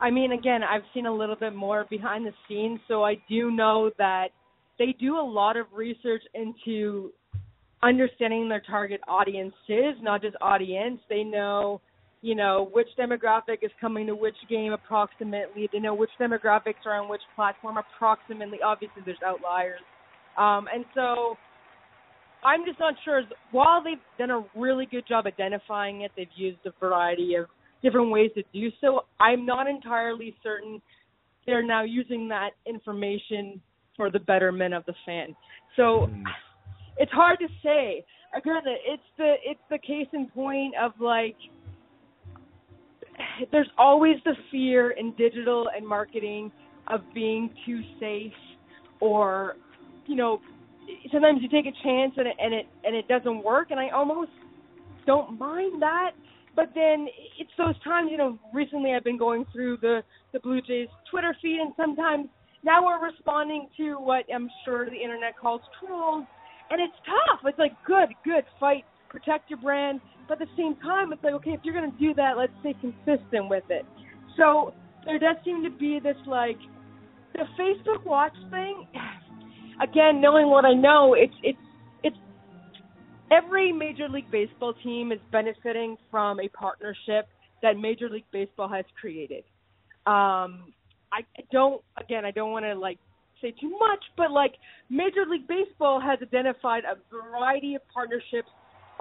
I 0.00 0.10
mean, 0.10 0.32
again, 0.32 0.62
I've 0.62 0.82
seen 0.94 1.06
a 1.06 1.14
little 1.14 1.36
bit 1.36 1.54
more 1.54 1.86
behind 1.88 2.26
the 2.26 2.32
scenes, 2.48 2.80
so 2.88 3.04
I 3.04 3.16
do 3.28 3.50
know 3.50 3.90
that 3.98 4.28
they 4.78 4.96
do 4.98 5.18
a 5.18 5.22
lot 5.22 5.56
of 5.56 5.66
research 5.72 6.22
into 6.34 7.12
understanding 7.82 8.48
their 8.48 8.60
target 8.60 9.00
audiences, 9.08 9.96
not 10.00 10.22
just 10.22 10.36
audience. 10.40 11.00
They 11.08 11.24
know, 11.24 11.80
you 12.20 12.34
know, 12.34 12.68
which 12.72 12.88
demographic 12.98 13.58
is 13.62 13.70
coming 13.80 14.06
to 14.06 14.14
which 14.14 14.36
game 14.48 14.72
approximately. 14.72 15.68
They 15.72 15.80
know 15.80 15.94
which 15.94 16.10
demographics 16.20 16.86
are 16.86 17.00
on 17.00 17.08
which 17.08 17.22
platform 17.34 17.78
approximately. 17.78 18.58
Obviously, 18.64 19.02
there's 19.04 19.18
outliers, 19.24 19.80
um, 20.38 20.68
and 20.72 20.84
so 20.94 21.36
I'm 22.44 22.64
just 22.64 22.78
not 22.78 22.94
sure. 23.04 23.22
While 23.50 23.82
they've 23.82 23.98
done 24.18 24.30
a 24.30 24.44
really 24.58 24.86
good 24.86 25.06
job 25.08 25.26
identifying 25.26 26.02
it, 26.02 26.12
they've 26.16 26.28
used 26.36 26.58
a 26.66 26.72
variety 26.78 27.34
of 27.34 27.46
different 27.82 28.10
ways 28.10 28.30
to 28.36 28.44
do 28.52 28.68
so. 28.80 29.02
I'm 29.18 29.44
not 29.44 29.66
entirely 29.66 30.36
certain 30.42 30.80
they're 31.44 31.66
now 31.66 31.82
using 31.82 32.28
that 32.28 32.50
information 32.66 33.60
for 33.96 34.12
the 34.12 34.20
betterment 34.20 34.74
of 34.74 34.84
the 34.86 34.94
fan. 35.04 35.34
So. 35.76 36.08
Mm 36.08 36.22
it's 36.98 37.12
hard 37.12 37.38
to 37.40 37.48
say. 37.62 38.04
Again, 38.36 38.62
it's 38.64 39.02
the 39.18 39.34
it's 39.44 39.60
the 39.70 39.78
case 39.78 40.08
in 40.12 40.26
point 40.28 40.74
of 40.80 40.92
like 41.00 41.36
there's 43.50 43.68
always 43.78 44.16
the 44.24 44.34
fear 44.50 44.92
in 44.92 45.12
digital 45.16 45.68
and 45.74 45.86
marketing 45.86 46.50
of 46.88 47.00
being 47.14 47.50
too 47.66 47.80
safe 48.00 48.32
or 49.00 49.56
you 50.06 50.16
know 50.16 50.40
sometimes 51.12 51.40
you 51.42 51.48
take 51.48 51.66
a 51.66 51.82
chance 51.82 52.12
and 52.16 52.26
it 52.26 52.36
and 52.38 52.54
it 52.54 52.66
and 52.84 52.96
it 52.96 53.06
doesn't 53.08 53.44
work 53.44 53.70
and 53.70 53.78
I 53.78 53.90
almost 53.90 54.30
don't 55.06 55.38
mind 55.38 55.80
that 55.82 56.12
but 56.56 56.70
then 56.74 57.06
it's 57.38 57.50
those 57.58 57.78
times 57.84 58.08
you 58.10 58.16
know 58.16 58.38
recently 58.52 58.92
I've 58.94 59.04
been 59.04 59.18
going 59.18 59.44
through 59.52 59.78
the 59.78 60.02
the 60.32 60.40
Blue 60.40 60.60
Jays 60.62 60.88
Twitter 61.10 61.36
feed 61.40 61.60
and 61.60 61.72
sometimes 61.76 62.28
now 62.64 62.84
we're 62.84 63.04
responding 63.04 63.68
to 63.76 63.94
what 63.94 64.24
I'm 64.34 64.48
sure 64.64 64.86
the 64.86 64.96
internet 64.96 65.38
calls 65.38 65.60
trolls 65.78 66.24
and 66.72 66.80
it's 66.80 66.96
tough. 67.04 67.40
It's 67.44 67.58
like 67.58 67.72
good, 67.86 68.08
good 68.24 68.44
fight, 68.58 68.84
protect 69.10 69.50
your 69.50 69.60
brand, 69.60 70.00
but 70.26 70.40
at 70.40 70.48
the 70.48 70.54
same 70.56 70.74
time, 70.76 71.12
it's 71.12 71.22
like 71.22 71.34
okay, 71.34 71.50
if 71.50 71.60
you're 71.62 71.74
gonna 71.74 71.92
do 72.00 72.14
that, 72.14 72.38
let's 72.38 72.52
stay 72.60 72.74
consistent 72.80 73.48
with 73.48 73.64
it. 73.68 73.84
So 74.36 74.72
there 75.04 75.18
does 75.18 75.36
seem 75.44 75.62
to 75.62 75.70
be 75.70 76.00
this 76.02 76.16
like 76.26 76.56
the 77.34 77.44
Facebook 77.60 78.04
Watch 78.04 78.34
thing. 78.50 78.86
Again, 79.82 80.20
knowing 80.20 80.48
what 80.48 80.64
I 80.64 80.72
know, 80.72 81.14
it's 81.14 81.34
it's 81.42 81.58
it's 82.02 82.16
every 83.30 83.72
Major 83.72 84.08
League 84.08 84.30
Baseball 84.30 84.74
team 84.82 85.12
is 85.12 85.18
benefiting 85.30 85.96
from 86.10 86.40
a 86.40 86.48
partnership 86.48 87.28
that 87.62 87.76
Major 87.76 88.08
League 88.08 88.24
Baseball 88.32 88.68
has 88.68 88.84
created. 88.98 89.44
Um, 90.06 90.72
I 91.12 91.20
don't 91.52 91.82
again, 92.00 92.24
I 92.24 92.30
don't 92.30 92.50
want 92.50 92.64
to 92.64 92.74
like 92.74 92.98
say 93.42 93.52
too 93.60 93.70
much, 93.70 94.02
but 94.16 94.30
like 94.30 94.54
Major 94.88 95.26
League 95.28 95.46
Baseball 95.48 96.00
has 96.00 96.18
identified 96.22 96.84
a 96.84 96.96
variety 97.14 97.74
of 97.74 97.82
partnerships 97.92 98.48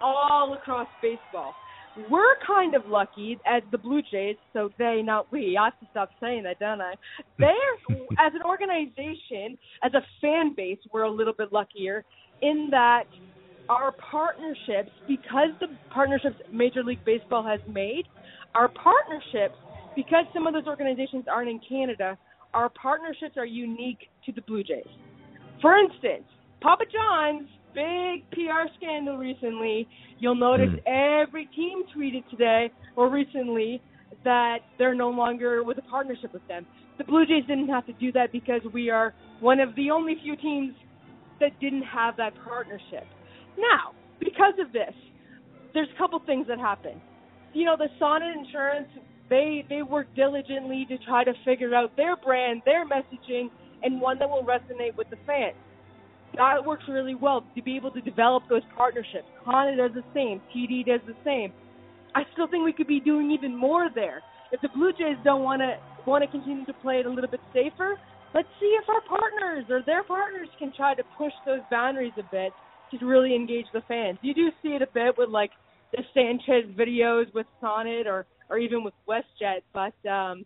all 0.01 0.53
across 0.53 0.88
baseball. 1.01 1.53
We're 2.10 2.36
kind 2.48 2.74
of 2.74 2.86
lucky 2.88 3.38
as 3.45 3.63
the 3.71 3.77
Blue 3.77 4.01
Jays, 4.01 4.38
so 4.53 4.69
they, 4.77 5.01
not 5.03 5.31
we. 5.31 5.57
I 5.57 5.65
have 5.65 5.79
to 5.81 5.88
stop 5.91 6.10
saying 6.21 6.43
that, 6.43 6.57
don't 6.60 6.81
I? 6.81 6.93
They're, 7.38 7.51
as 8.19 8.33
an 8.33 8.43
organization, 8.45 9.57
as 9.83 9.93
a 9.93 10.01
fan 10.21 10.53
base, 10.55 10.79
we're 10.93 11.03
a 11.03 11.12
little 11.12 11.33
bit 11.33 11.51
luckier 11.51 12.03
in 12.41 12.69
that 12.71 13.03
our 13.69 13.93
partnerships, 14.12 14.91
because 15.07 15.50
the 15.60 15.67
partnerships 15.93 16.36
Major 16.51 16.83
League 16.83 17.03
Baseball 17.05 17.43
has 17.43 17.60
made, 17.71 18.03
our 18.55 18.69
partnerships, 18.69 19.55
because 19.95 20.25
some 20.33 20.48
of 20.48 20.53
those 20.53 20.67
organizations 20.67 21.25
aren't 21.31 21.50
in 21.50 21.60
Canada, 21.67 22.17
our 22.53 22.69
partnerships 22.69 23.38
are 23.38 23.45
unique 23.45 24.10
to 24.25 24.32
the 24.32 24.42
Blue 24.42 24.63
Jays. 24.63 24.86
For 25.62 25.78
instance, 25.78 26.25
Papa 26.62 26.86
John's 26.92 27.48
big 27.74 28.30
PR 28.32 28.68
scandal 28.78 29.18
recently. 29.18 29.88
You'll 30.20 30.36
notice 30.36 30.70
mm. 30.70 31.22
every 31.24 31.48
team 31.56 31.84
tweeted 31.96 32.30
today 32.30 32.72
or 32.96 33.10
recently 33.10 33.82
that 34.24 34.60
they're 34.78 34.96
no 34.96 35.10
longer 35.10 35.63
with 35.63 35.78
a 35.78 35.84
partnership 35.84 36.34
with 36.34 36.48
them. 36.48 36.66
The 36.98 37.04
Blue 37.04 37.25
Jays 37.25 37.46
didn't 37.48 37.70
have 37.70 37.86
to 37.88 37.94
do 37.94 38.12
that 38.12 38.32
because 38.32 38.62
we 38.74 38.90
are 38.90 39.13
one 39.40 39.60
of 39.60 39.75
the 39.75 39.90
only 39.90 40.16
few 40.22 40.36
teams 40.36 40.74
that 41.40 41.60
didn't 41.60 41.84
have 41.84 42.18
that 42.18 42.34
partnership. 42.46 43.06
Now, 43.58 43.94
because 44.20 44.54
of 44.60 44.72
this, 44.72 44.94
there's 45.74 45.88
a 45.96 45.98
couple 45.98 46.22
things 46.25 46.48
that 46.48 46.60
happen. 46.60 47.01
You 47.54 47.66
know, 47.66 47.75
the 47.78 47.88
Sonnet 47.98 48.36
Insurance 48.38 48.88
they 49.30 49.66
they 49.70 49.82
work 49.82 50.08
diligently 50.16 50.86
to 50.90 50.98
try 51.00 51.24
to 51.24 51.34
figure 51.46 51.74
out 51.74 51.96
their 51.96 52.16
brand, 52.18 52.62
their 52.66 52.86
messaging, 52.86 53.50
and 53.83 54.01
one 54.01 54.19
that 54.19 54.29
will 54.29 54.43
resonate 54.43 54.95
with 54.97 55.09
the 55.09 55.17
fans. 55.25 55.55
That 56.35 56.65
works 56.65 56.83
really 56.88 57.15
well 57.15 57.43
to 57.55 57.61
be 57.61 57.75
able 57.75 57.91
to 57.91 58.01
develop 58.01 58.43
those 58.50 58.61
partnerships. 58.77 59.27
Kana 59.43 59.75
does 59.75 59.91
the 59.93 60.03
same. 60.13 60.41
TD 60.55 60.85
does 60.85 61.01
the 61.05 61.15
same. 61.25 61.51
I 62.15 62.23
still 62.33 62.47
think 62.47 62.63
we 62.63 62.73
could 62.73 62.88
be 62.88 63.00
doing 63.00 63.31
even 63.31 63.55
more 63.55 63.89
there. 63.93 64.21
If 64.51 64.61
the 64.61 64.69
Blue 64.69 64.91
Jays 64.91 65.17
don't 65.23 65.43
want 65.43 65.61
to 65.61 65.77
want 66.05 66.23
to 66.23 66.31
continue 66.31 66.65
to 66.65 66.73
play 66.73 67.00
it 67.00 67.05
a 67.05 67.09
little 67.09 67.29
bit 67.29 67.39
safer, 67.53 68.00
let's 68.33 68.47
see 68.59 68.77
if 68.81 68.89
our 68.89 69.01
partners 69.01 69.65
or 69.69 69.81
their 69.85 70.03
partners 70.03 70.47
can 70.57 70.73
try 70.75 70.95
to 70.95 71.03
push 71.17 71.31
those 71.45 71.61
boundaries 71.69 72.13
a 72.17 72.23
bit 72.31 72.51
to 72.91 73.05
really 73.05 73.35
engage 73.35 73.65
the 73.73 73.81
fans. 73.88 74.17
You 74.21 74.33
do 74.33 74.50
see 74.61 74.69
it 74.69 74.81
a 74.81 74.88
bit 74.93 75.17
with 75.17 75.29
like 75.29 75.51
the 75.91 76.03
Sanchez 76.13 76.69
videos 76.77 77.33
with 77.33 77.45
Sonnet 77.59 78.07
or 78.07 78.25
or 78.50 78.57
even 78.57 78.83
with 78.83 78.93
WestJet. 79.07 79.61
But 79.73 80.09
um, 80.09 80.45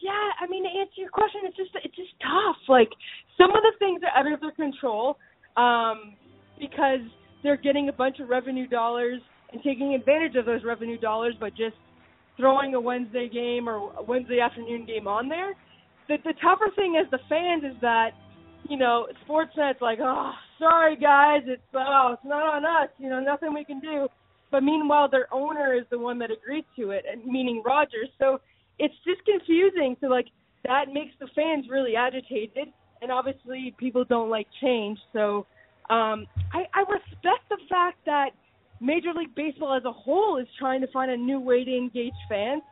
yeah, 0.00 0.30
I 0.40 0.46
mean 0.48 0.64
to 0.64 0.68
answer 0.68 1.00
your 1.00 1.10
question, 1.10 1.42
it's 1.44 1.56
just 1.56 1.70
it's 1.82 1.96
just 1.96 2.12
tough. 2.20 2.56
Like 2.68 2.90
some 3.38 3.50
of 3.50 3.62
the 3.62 3.72
things 3.78 4.00
are 4.02 4.18
out 4.18 4.30
of 4.30 4.40
their 4.40 4.52
control 4.52 5.16
um, 5.56 6.14
because 6.58 7.00
they're 7.42 7.56
getting 7.56 7.88
a 7.88 7.92
bunch 7.92 8.18
of 8.20 8.28
revenue 8.28 8.66
dollars 8.66 9.20
and 9.52 9.62
taking 9.62 9.94
advantage 9.94 10.36
of 10.36 10.44
those 10.44 10.64
revenue 10.64 10.98
dollars 10.98 11.34
by 11.40 11.50
just 11.50 11.76
throwing 12.36 12.74
a 12.74 12.80
Wednesday 12.80 13.28
game 13.28 13.68
or 13.68 13.92
Wednesday 14.06 14.40
afternoon 14.40 14.86
game 14.86 15.06
on 15.06 15.28
there. 15.28 15.54
The 16.08 16.16
the 16.24 16.34
tougher 16.42 16.70
thing 16.76 17.00
as 17.00 17.10
the 17.10 17.18
fans 17.28 17.64
is 17.64 17.80
that 17.80 18.10
you 18.68 18.76
know 18.76 19.06
Sportsnet's 19.26 19.80
like, 19.80 19.98
oh, 20.02 20.32
sorry 20.58 20.96
guys, 20.96 21.42
it's 21.46 21.62
oh, 21.74 22.10
it's 22.14 22.24
not 22.24 22.42
on 22.42 22.64
us. 22.64 22.90
You 22.98 23.08
know, 23.08 23.20
nothing 23.20 23.54
we 23.54 23.64
can 23.64 23.80
do. 23.80 24.08
But 24.50 24.62
meanwhile, 24.62 25.08
their 25.10 25.32
owner 25.34 25.74
is 25.74 25.84
the 25.90 25.98
one 25.98 26.18
that 26.20 26.30
agreed 26.30 26.64
to 26.78 26.90
it, 26.90 27.04
and 27.10 27.24
meaning 27.24 27.62
Rogers. 27.64 28.08
So 28.18 28.40
it's 28.78 28.94
just 29.04 29.20
confusing. 29.24 29.96
So 30.00 30.06
like 30.06 30.26
that 30.64 30.86
makes 30.92 31.12
the 31.20 31.28
fans 31.34 31.66
really 31.70 31.96
agitated, 31.96 32.68
and 33.02 33.10
obviously 33.10 33.74
people 33.78 34.04
don't 34.04 34.30
like 34.30 34.46
change. 34.60 34.98
So 35.12 35.46
um, 35.90 36.26
I, 36.52 36.64
I 36.74 36.80
respect 36.80 37.48
the 37.48 37.58
fact 37.68 37.98
that 38.06 38.30
Major 38.80 39.12
League 39.16 39.34
Baseball 39.34 39.74
as 39.76 39.84
a 39.84 39.92
whole 39.92 40.38
is 40.38 40.46
trying 40.58 40.80
to 40.80 40.86
find 40.88 41.10
a 41.10 41.16
new 41.16 41.40
way 41.40 41.64
to 41.64 41.76
engage 41.76 42.12
fans. 42.28 42.62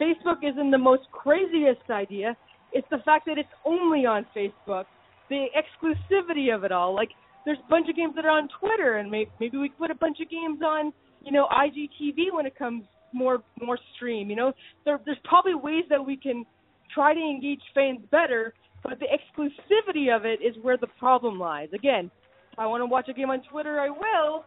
Facebook 0.00 0.42
isn't 0.42 0.70
the 0.70 0.78
most 0.78 1.02
craziest 1.12 1.88
idea. 1.90 2.36
It's 2.72 2.86
the 2.90 2.98
fact 3.04 3.26
that 3.26 3.38
it's 3.38 3.48
only 3.64 4.04
on 4.04 4.26
Facebook, 4.36 4.84
the 5.30 5.46
exclusivity 5.54 6.54
of 6.54 6.64
it 6.64 6.72
all. 6.72 6.94
Like 6.94 7.10
there's 7.44 7.58
a 7.64 7.70
bunch 7.70 7.88
of 7.88 7.96
games 7.96 8.14
that 8.16 8.24
are 8.24 8.36
on 8.36 8.48
Twitter, 8.60 8.98
and 8.98 9.10
maybe, 9.10 9.30
maybe 9.38 9.58
we 9.58 9.68
could 9.68 9.78
put 9.78 9.90
a 9.90 9.94
bunch 9.94 10.18
of 10.20 10.28
games 10.28 10.60
on 10.62 10.92
you 11.22 11.32
know 11.32 11.46
IGTV 11.46 12.32
when 12.32 12.46
it 12.46 12.58
comes 12.58 12.84
more 13.14 13.42
more 13.60 13.78
stream. 13.96 14.28
You 14.30 14.36
know, 14.36 14.52
there, 14.84 15.00
there's 15.04 15.18
probably 15.24 15.54
ways 15.54 15.84
that 15.90 16.04
we 16.04 16.16
can 16.16 16.44
try 16.92 17.14
to 17.14 17.20
engage 17.20 17.60
fans 17.74 18.00
better, 18.10 18.52
but 18.82 18.98
the 18.98 19.06
exclusivity 19.06 20.14
of 20.14 20.24
it 20.24 20.40
is 20.42 20.54
where 20.62 20.76
the 20.76 20.88
problem 20.98 21.38
lies. 21.38 21.68
Again, 21.74 22.10
if 22.52 22.58
I 22.58 22.66
want 22.66 22.82
to 22.82 22.86
watch 22.86 23.08
a 23.08 23.14
game 23.14 23.30
on 23.30 23.42
Twitter, 23.50 23.80
I 23.80 23.88
will, 23.88 24.44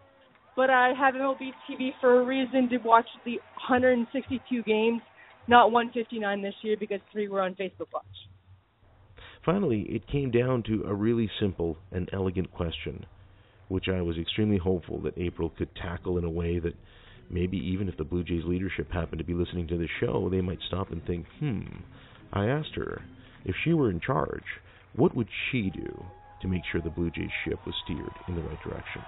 but 0.55 0.69
I 0.69 0.93
have 0.97 1.15
MLB 1.15 1.51
TV 1.69 1.89
for 1.99 2.21
a 2.21 2.25
reason 2.25 2.69
to 2.69 2.77
watch 2.77 3.07
the 3.25 3.33
162 3.67 4.63
games, 4.63 5.01
not 5.47 5.71
159 5.71 6.41
this 6.41 6.53
year 6.61 6.77
because 6.79 6.99
three 7.11 7.27
were 7.27 7.41
on 7.41 7.55
Facebook 7.55 7.87
Watch. 7.93 8.05
Finally, 9.45 9.87
it 9.89 10.07
came 10.07 10.29
down 10.29 10.61
to 10.63 10.83
a 10.85 10.93
really 10.93 11.29
simple 11.39 11.77
and 11.91 12.09
elegant 12.11 12.51
question 12.51 13.05
which 13.67 13.87
I 13.89 14.01
was 14.01 14.17
extremely 14.17 14.57
hopeful 14.57 15.01
that 15.01 15.17
April 15.17 15.51
could 15.57 15.73
tackle 15.75 16.17
in 16.17 16.23
a 16.23 16.29
way 16.29 16.59
that 16.59 16.73
maybe 17.29 17.57
even 17.57 17.89
if 17.89 17.97
the 17.97 18.03
Blue 18.03 18.23
Jays 18.23 18.43
leadership 18.45 18.91
happened 18.91 19.19
to 19.19 19.25
be 19.25 19.33
listening 19.33 19.67
to 19.67 19.77
the 19.77 19.87
show, 19.99 20.29
they 20.29 20.41
might 20.41 20.59
stop 20.67 20.91
and 20.91 21.05
think, 21.05 21.25
hmm, 21.39 21.61
I 22.31 22.47
asked 22.47 22.75
her, 22.75 23.01
if 23.45 23.55
she 23.63 23.73
were 23.73 23.89
in 23.89 23.99
charge, 23.99 24.43
what 24.95 25.15
would 25.15 25.27
she 25.51 25.69
do 25.69 26.05
to 26.41 26.47
make 26.47 26.61
sure 26.71 26.81
the 26.81 26.89
Blue 26.89 27.11
Jays 27.11 27.29
ship 27.45 27.59
was 27.65 27.75
steered 27.83 28.11
in 28.27 28.35
the 28.35 28.41
right 28.41 28.61
direction? 28.63 29.01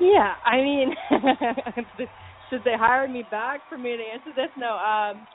Yeah, 0.00 0.34
I 0.44 0.56
mean, 0.56 0.94
should 2.50 2.60
they 2.64 2.74
hire 2.76 3.08
me 3.08 3.24
back 3.30 3.60
for 3.68 3.78
me 3.78 3.96
to 3.96 4.02
answer 4.02 4.30
this? 4.34 4.50
No. 4.56 4.76
Um, 4.76 5.26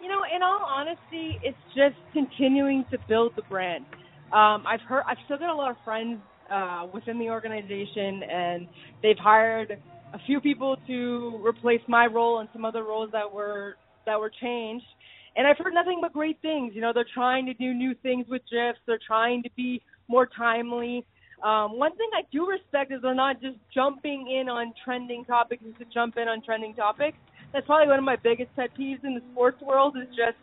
you 0.00 0.08
know, 0.08 0.20
in 0.34 0.42
all 0.42 0.64
honesty, 0.64 1.38
it's 1.42 1.56
just 1.74 1.96
continuing 2.12 2.84
to 2.90 2.98
build 3.08 3.32
the 3.36 3.42
brand. 3.42 3.84
Um, 4.32 4.64
I've 4.66 4.80
heard, 4.88 5.02
I've 5.08 5.18
still 5.26 5.38
got 5.38 5.50
a 5.50 5.54
lot 5.54 5.70
of 5.70 5.76
friends 5.84 6.18
uh, 6.50 6.86
within 6.92 7.18
the 7.18 7.30
organization, 7.30 8.22
and 8.22 8.68
they've 9.02 9.18
hired 9.18 9.78
a 10.12 10.18
few 10.26 10.40
people 10.40 10.76
to 10.86 11.40
replace 11.44 11.80
my 11.88 12.06
role 12.06 12.40
and 12.40 12.48
some 12.52 12.64
other 12.64 12.84
roles 12.84 13.10
that 13.12 13.30
were 13.30 13.76
that 14.06 14.18
were 14.18 14.30
changed. 14.40 14.84
And 15.36 15.46
I've 15.46 15.56
heard 15.56 15.72
nothing 15.72 16.00
but 16.02 16.12
great 16.12 16.40
things. 16.42 16.72
You 16.74 16.82
know, 16.82 16.92
they're 16.92 17.06
trying 17.14 17.46
to 17.46 17.54
do 17.54 17.72
new 17.72 17.94
things 18.02 18.26
with 18.28 18.42
GIFs. 18.50 18.78
They're 18.86 19.00
trying 19.06 19.42
to 19.44 19.50
be 19.56 19.80
more 20.08 20.26
timely. 20.26 21.06
Um, 21.42 21.78
one 21.78 21.96
thing 21.96 22.08
I 22.14 22.22
do 22.30 22.46
respect 22.46 22.92
is 22.92 23.00
they're 23.02 23.14
not 23.14 23.40
just 23.40 23.56
jumping 23.74 24.28
in 24.30 24.48
on 24.48 24.74
trending 24.84 25.24
topics 25.24 25.62
just 25.64 25.78
to 25.78 25.86
jump 25.86 26.16
in 26.16 26.28
on 26.28 26.42
trending 26.42 26.74
topics. 26.74 27.16
That's 27.52 27.66
probably 27.66 27.88
one 27.88 27.98
of 27.98 28.04
my 28.04 28.16
biggest 28.16 28.54
pet 28.54 28.70
peeves 28.78 29.04
in 29.04 29.14
the 29.14 29.22
sports 29.32 29.60
world 29.60 29.96
is 29.96 30.08
just, 30.08 30.36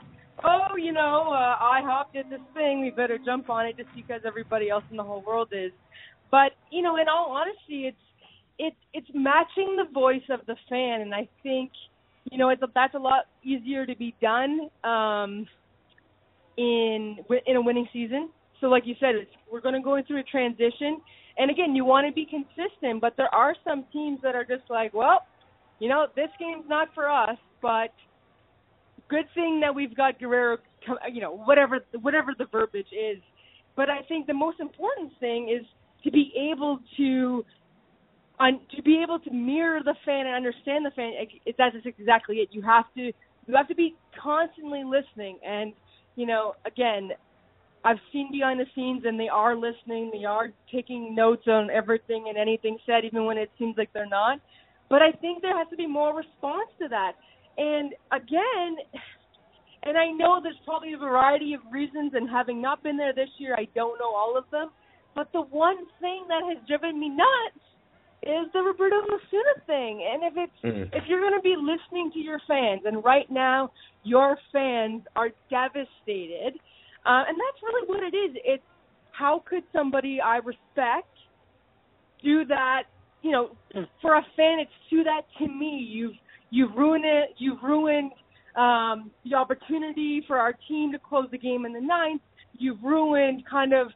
oh, 0.44 0.76
you 0.78 0.92
know, 0.92 1.32
uh, 1.32 1.58
IHOP 1.64 2.14
did 2.14 2.30
this 2.30 2.42
thing, 2.54 2.82
we 2.82 2.90
better 2.90 3.18
jump 3.24 3.50
on 3.50 3.66
it 3.66 3.78
just 3.78 3.90
because 3.96 4.22
everybody 4.26 4.70
else 4.70 4.84
in 4.92 4.98
the 4.98 5.04
whole 5.04 5.24
world 5.26 5.50
is. 5.52 5.72
But 6.32 6.52
you 6.72 6.82
know, 6.82 6.98
in 6.98 7.08
all 7.08 7.32
honesty, 7.32 7.88
it's 7.88 7.98
it's 8.60 8.76
it's 8.94 9.08
matching 9.16 9.78
the 9.78 9.92
voice 9.92 10.28
of 10.30 10.42
the 10.46 10.56
fan, 10.70 11.02
and 11.02 11.16
I 11.16 11.28
think 11.42 11.72
you 12.30 12.38
know 12.38 12.50
it's 12.50 12.62
that's 12.76 12.94
a 12.94 13.00
lot 13.00 13.26
easier 13.44 13.86
to 13.86 13.96
be 13.96 14.14
done 14.22 14.70
um, 14.84 15.48
in 16.58 17.18
in 17.48 17.56
a 17.56 17.62
winning 17.62 17.88
season. 17.92 18.30
So, 18.60 18.68
like 18.68 18.84
you 18.86 18.96
said, 19.00 19.16
it's, 19.16 19.32
we're 19.50 19.62
going 19.62 19.76
to 19.76 19.82
go 19.82 19.98
through 20.06 20.20
a 20.20 20.24
transition, 20.24 21.00
and 21.38 21.50
again, 21.50 21.74
you 21.74 21.86
want 21.86 22.06
to 22.08 22.14
be 22.14 22.26
consistent, 22.26 23.00
but 23.00 23.14
there 23.16 23.34
are 23.34 23.56
some 23.64 23.86
teams 23.94 24.20
that 24.22 24.36
are 24.36 24.44
just 24.44 24.70
like, 24.70 24.94
well, 24.94 25.26
you 25.80 25.88
know, 25.88 26.08
this 26.18 26.28
game's 26.38 26.66
not 26.68 26.90
for 26.94 27.10
us, 27.10 27.38
but 27.62 27.94
good 29.10 29.26
thing 29.34 29.62
that 29.62 29.74
we've 29.74 29.96
got 29.96 30.20
Guerrero, 30.20 30.58
you 31.12 31.22
know, 31.22 31.38
whatever 31.38 31.80
whatever 32.02 32.34
the 32.38 32.46
verbiage 32.52 32.92
is. 32.92 33.22
But 33.78 33.90
I 33.90 34.02
think 34.10 34.28
the 34.28 34.34
most 34.34 34.60
important 34.60 35.14
thing 35.22 35.56
is 35.58 35.66
to 36.04 36.12
be 36.12 36.34
able 36.52 36.80
to 36.98 37.46
on 38.40 38.60
to 38.76 38.82
be 38.82 39.02
able 39.04 39.20
to 39.20 39.32
mirror 39.32 39.82
the 39.84 39.96
fan 40.06 40.26
and 40.26 40.36
understand 40.36 40.86
the 40.86 40.92
fan 40.92 41.14
it, 41.46 41.56
that's 41.58 41.76
exactly 41.86 42.38
it. 42.38 42.50
You 42.52 42.62
have 42.62 42.86
to 42.96 43.12
you 43.48 43.56
have 43.56 43.68
to 43.68 43.76
be 43.76 43.96
constantly 44.22 44.84
listening. 44.84 45.40
And 45.46 45.74
you 46.16 46.26
know 46.26 46.54
again 46.66 47.10
I've 47.84 47.98
seen 48.12 48.30
behind 48.32 48.60
the 48.60 48.66
scenes 48.76 49.04
and 49.06 49.20
they 49.20 49.30
are 49.30 49.56
listening. 49.56 50.12
They 50.14 50.26
are 50.26 50.50
taking 50.74 51.16
notes 51.16 51.44
on 51.48 51.70
everything 51.70 52.26
and 52.28 52.38
anything 52.38 52.78
said 52.86 53.06
even 53.06 53.26
when 53.26 53.38
it 53.38 53.50
seems 53.58 53.76
like 53.78 53.90
they're 53.94 54.06
not. 54.06 54.40
But 54.90 55.02
I 55.02 55.12
think 55.12 55.42
there 55.42 55.58
has 55.58 55.68
to 55.70 55.78
be 55.78 55.88
more 55.88 56.16
response 56.16 56.70
to 56.82 56.88
that. 56.90 57.14
And 57.58 57.94
again 58.12 58.78
and 59.84 59.98
I 59.98 60.12
know 60.12 60.40
there's 60.42 60.60
probably 60.66 60.94
a 60.94 60.98
variety 60.98 61.54
of 61.54 61.62
reasons 61.72 62.14
and 62.14 62.30
having 62.30 62.62
not 62.62 62.84
been 62.84 62.96
there 62.96 63.14
this 63.14 63.30
year 63.38 63.56
I 63.56 63.68
don't 63.76 64.00
know 64.00 64.16
all 64.16 64.38
of 64.38 64.46
them. 64.50 64.70
But 65.16 65.30
the 65.34 65.42
one 65.42 65.78
thing 66.00 66.24
that 66.30 66.44
has 66.48 66.66
driven 66.68 66.98
me 66.98 67.10
nuts 67.10 67.66
is 68.24 68.52
the 68.54 68.60
Roberto 68.60 68.98
Osuna 68.98 69.66
thing. 69.66 70.06
And 70.12 70.24
if 70.24 70.34
it's 70.36 70.66
mm. 70.66 70.90
if 70.94 71.04
you're 71.08 71.22
going 71.22 71.40
to 71.40 71.42
be 71.42 71.56
listening 71.58 72.12
to 72.14 72.20
your 72.20 72.42
fans, 72.48 72.82
and 72.86 73.04
right 73.04 73.30
now 73.30 73.72
your 74.04 74.38
fans 74.52 75.04
are 75.16 75.30
devastated, 75.50 76.60
uh, 77.06 77.24
and 77.28 77.38
that's 77.38 77.64
really 77.64 77.88
what 77.88 78.04
it 78.04 78.16
is. 78.16 78.36
It's 78.44 78.64
how 79.12 79.44
could 79.50 79.64
somebody 79.74 80.20
I 80.24 80.38
respect 80.38 81.14
do 82.24 82.46
that? 82.46 82.84
You 83.22 83.32
know, 83.32 83.50
for 84.02 84.16
a 84.16 84.22
fan, 84.36 84.60
it's 84.60 84.72
do 84.90 85.04
that 85.04 85.22
to 85.40 85.48
me. 85.48 85.86
You've 85.90 86.16
you've 86.50 86.76
ruined 86.76 87.06
it. 87.06 87.36
You've 87.38 87.62
ruined 87.64 88.12
um, 88.56 89.12
the 89.24 89.36
opportunity 89.36 90.24
for 90.28 90.38
our 90.38 90.54
team 90.68 90.92
to 90.92 91.00
close 91.00 91.28
the 91.32 91.38
game 91.38 91.66
in 91.66 91.74
the 91.74 91.82
ninth. 91.82 92.22
You've 92.58 92.82
ruined 92.84 93.44
kind 93.50 93.74
of 93.74 93.88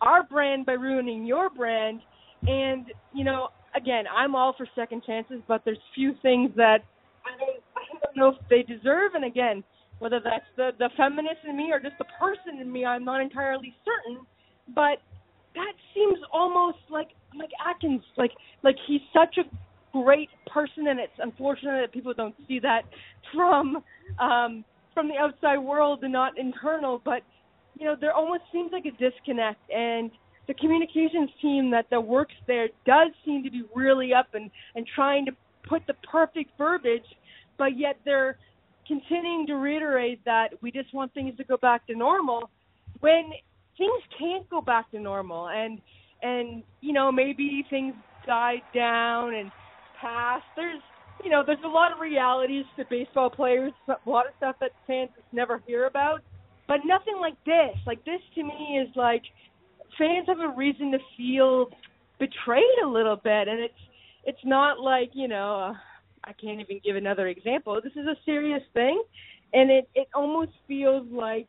our 0.00 0.22
brand 0.22 0.66
by 0.66 0.72
ruining 0.72 1.26
your 1.26 1.50
brand. 1.50 2.00
And 2.46 2.86
you 3.14 3.24
know, 3.24 3.48
again, 3.76 4.04
I'm 4.12 4.34
all 4.34 4.54
for 4.56 4.66
second 4.74 5.02
chances, 5.04 5.40
but 5.46 5.62
there's 5.64 5.78
few 5.94 6.14
things 6.22 6.50
that 6.56 6.78
I 7.24 7.38
don't 7.38 7.62
I 7.76 7.82
don't 7.92 8.16
know 8.16 8.28
if 8.28 8.48
they 8.48 8.62
deserve. 8.62 9.14
And 9.14 9.24
again, 9.24 9.62
whether 9.98 10.20
that's 10.22 10.46
the 10.56 10.70
the 10.78 10.90
feminist 10.96 11.44
in 11.48 11.56
me 11.56 11.70
or 11.72 11.80
just 11.80 11.98
the 11.98 12.06
person 12.18 12.60
in 12.60 12.70
me, 12.70 12.84
I'm 12.84 13.04
not 13.04 13.20
entirely 13.20 13.74
certain. 13.84 14.24
But 14.74 14.98
that 15.54 15.72
seems 15.94 16.18
almost 16.32 16.78
like 16.90 17.08
like 17.36 17.50
Atkins, 17.68 18.02
like 18.16 18.32
like 18.62 18.76
he's 18.86 19.00
such 19.12 19.38
a 19.38 19.44
great 19.92 20.28
person, 20.52 20.88
and 20.88 21.00
it's 21.00 21.18
unfortunate 21.18 21.80
that 21.82 21.92
people 21.92 22.14
don't 22.14 22.34
see 22.48 22.58
that 22.60 22.82
from 23.34 23.82
um, 24.20 24.64
from 24.94 25.08
the 25.08 25.16
outside 25.16 25.58
world 25.58 26.00
and 26.02 26.12
not 26.12 26.38
internal. 26.38 27.00
But 27.04 27.22
you 27.78 27.86
know, 27.86 27.96
there 28.00 28.12
almost 28.12 28.42
seems 28.52 28.72
like 28.72 28.84
a 28.86 28.90
disconnect, 28.92 29.60
and 29.70 30.10
the 30.46 30.54
communications 30.54 31.30
team 31.42 31.70
that 31.70 31.86
that 31.90 32.00
works 32.00 32.34
there 32.46 32.68
does 32.84 33.10
seem 33.24 33.42
to 33.44 33.50
be 33.50 33.62
really 33.74 34.14
up 34.14 34.28
and 34.34 34.50
and 34.74 34.86
trying 34.94 35.26
to 35.26 35.32
put 35.68 35.82
the 35.86 35.94
perfect 36.10 36.50
verbiage, 36.56 37.06
but 37.58 37.76
yet 37.76 37.98
they're 38.04 38.38
continuing 38.86 39.46
to 39.46 39.54
reiterate 39.54 40.24
that 40.24 40.50
we 40.62 40.70
just 40.70 40.92
want 40.94 41.12
things 41.12 41.36
to 41.36 41.44
go 41.44 41.56
back 41.56 41.86
to 41.88 41.94
normal 41.94 42.48
when 43.00 43.30
things 43.76 44.02
can't 44.18 44.48
go 44.48 44.60
back 44.60 44.90
to 44.92 45.00
normal. 45.00 45.48
And 45.48 45.80
and 46.22 46.62
you 46.80 46.92
know 46.92 47.12
maybe 47.12 47.64
things 47.68 47.94
died 48.26 48.62
down 48.74 49.34
and 49.34 49.50
passed. 50.00 50.44
There's 50.54 50.80
you 51.22 51.30
know 51.30 51.42
there's 51.44 51.58
a 51.64 51.68
lot 51.68 51.92
of 51.92 52.00
realities 52.00 52.64
to 52.76 52.84
baseball 52.88 53.30
players 53.30 53.72
a 53.88 54.10
lot 54.10 54.26
of 54.26 54.32
stuff 54.36 54.56
that 54.60 54.70
fans 54.86 55.10
never 55.32 55.62
hear 55.66 55.86
about. 55.86 56.22
But 56.68 56.78
nothing 56.84 57.16
like 57.20 57.36
this. 57.44 57.76
Like 57.86 58.04
this 58.04 58.20
to 58.34 58.42
me 58.42 58.82
is 58.82 58.88
like 58.96 59.22
fans 59.98 60.26
have 60.28 60.40
a 60.40 60.54
reason 60.56 60.92
to 60.92 60.98
feel 61.16 61.68
betrayed 62.18 62.64
a 62.84 62.86
little 62.86 63.16
bit, 63.16 63.48
and 63.48 63.60
it's 63.60 63.74
it's 64.24 64.44
not 64.44 64.80
like 64.80 65.10
you 65.12 65.28
know 65.28 65.70
uh, 65.70 65.74
I 66.24 66.32
can't 66.32 66.60
even 66.60 66.80
give 66.84 66.96
another 66.96 67.28
example. 67.28 67.78
This 67.82 67.92
is 67.92 68.06
a 68.06 68.16
serious 68.24 68.62
thing, 68.74 69.02
and 69.52 69.70
it 69.70 69.88
it 69.94 70.08
almost 70.14 70.52
feels 70.66 71.06
like 71.10 71.48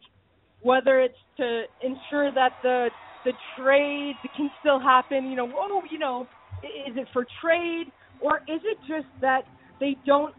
whether 0.62 1.00
it's 1.00 1.18
to 1.38 1.64
ensure 1.82 2.32
that 2.34 2.54
the 2.64 2.90
the 3.26 3.34
trade 3.58 4.16
can 4.36 4.50
still 4.60 4.80
happen. 4.80 5.30
You 5.30 5.36
know, 5.36 5.52
oh, 5.56 5.82
you 5.90 6.00
know, 6.00 6.28
is 6.64 6.96
it 6.96 7.08
for 7.14 7.26
trade 7.42 7.92
or 8.22 8.38
is 8.48 8.62
it 8.64 8.78
just 8.88 9.08
that 9.22 9.44
they 9.80 9.96
don't 10.06 10.34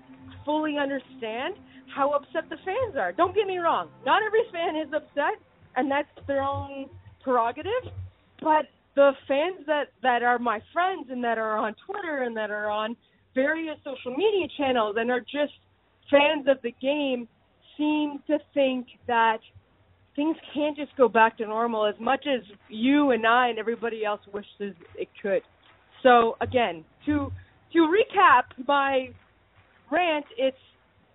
fully 0.44 0.76
understand 0.78 1.54
how 1.94 2.10
upset 2.12 2.48
the 2.50 2.56
fans 2.64 2.96
are. 2.98 3.12
Don't 3.12 3.34
get 3.34 3.46
me 3.46 3.58
wrong. 3.58 3.88
Not 4.04 4.22
every 4.22 4.42
fan 4.52 4.76
is 4.76 4.92
upset, 4.92 5.40
and 5.76 5.90
that's 5.90 6.08
their 6.26 6.42
own 6.42 6.86
prerogative. 7.28 7.92
But 8.40 8.66
the 8.96 9.12
fans 9.26 9.66
that 9.66 9.88
that 10.02 10.22
are 10.22 10.38
my 10.38 10.60
friends 10.72 11.08
and 11.10 11.22
that 11.22 11.36
are 11.36 11.58
on 11.58 11.74
Twitter 11.86 12.22
and 12.22 12.34
that 12.36 12.50
are 12.50 12.70
on 12.70 12.96
various 13.34 13.76
social 13.84 14.16
media 14.16 14.48
channels 14.56 14.96
and 14.98 15.10
are 15.10 15.20
just 15.20 15.52
fans 16.10 16.46
of 16.48 16.56
the 16.62 16.72
game 16.80 17.28
seem 17.76 18.20
to 18.26 18.38
think 18.54 18.86
that 19.06 19.38
things 20.16 20.36
can't 20.54 20.76
just 20.76 20.96
go 20.96 21.08
back 21.08 21.36
to 21.38 21.46
normal 21.46 21.86
as 21.86 21.94
much 22.00 22.24
as 22.26 22.40
you 22.68 23.10
and 23.10 23.26
I 23.26 23.48
and 23.48 23.58
everybody 23.58 24.04
else 24.04 24.20
wishes 24.32 24.74
it 24.96 25.08
could. 25.22 25.42
So 26.02 26.36
again, 26.40 26.84
to 27.06 27.30
to 27.74 27.78
recap 27.78 28.44
my 28.66 29.10
rant, 29.90 30.24
it's 30.38 30.56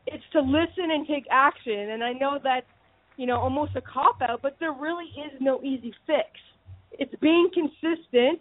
it's 0.06 0.23
to 0.34 0.41
listen 0.41 0.91
and 0.91 1.08
take 1.08 1.26
action. 1.32 1.89
And 1.91 2.04
I 2.04 2.13
know 2.13 2.38
that's, 2.43 2.67
you 3.17 3.26
know, 3.26 3.38
almost 3.39 3.76
a 3.76 3.82
cop 3.82 4.21
out, 4.21 4.41
but 4.41 4.58
there 4.60 4.73
really 4.73 5.06
is 5.06 5.32
no 5.39 5.62
easy 5.62 5.93
fix. 6.08 6.28
It's 6.93 7.13
being 7.21 7.49
consistent. 7.54 8.39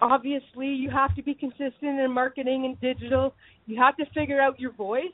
Obviously, 0.00 0.68
you 0.68 0.90
have 0.90 1.14
to 1.16 1.22
be 1.22 1.34
consistent 1.34 2.00
in 2.00 2.10
marketing 2.12 2.64
and 2.64 2.80
digital. 2.80 3.34
You 3.66 3.80
have 3.80 3.96
to 3.96 4.06
figure 4.14 4.40
out 4.40 4.58
your 4.58 4.72
voice. 4.72 5.12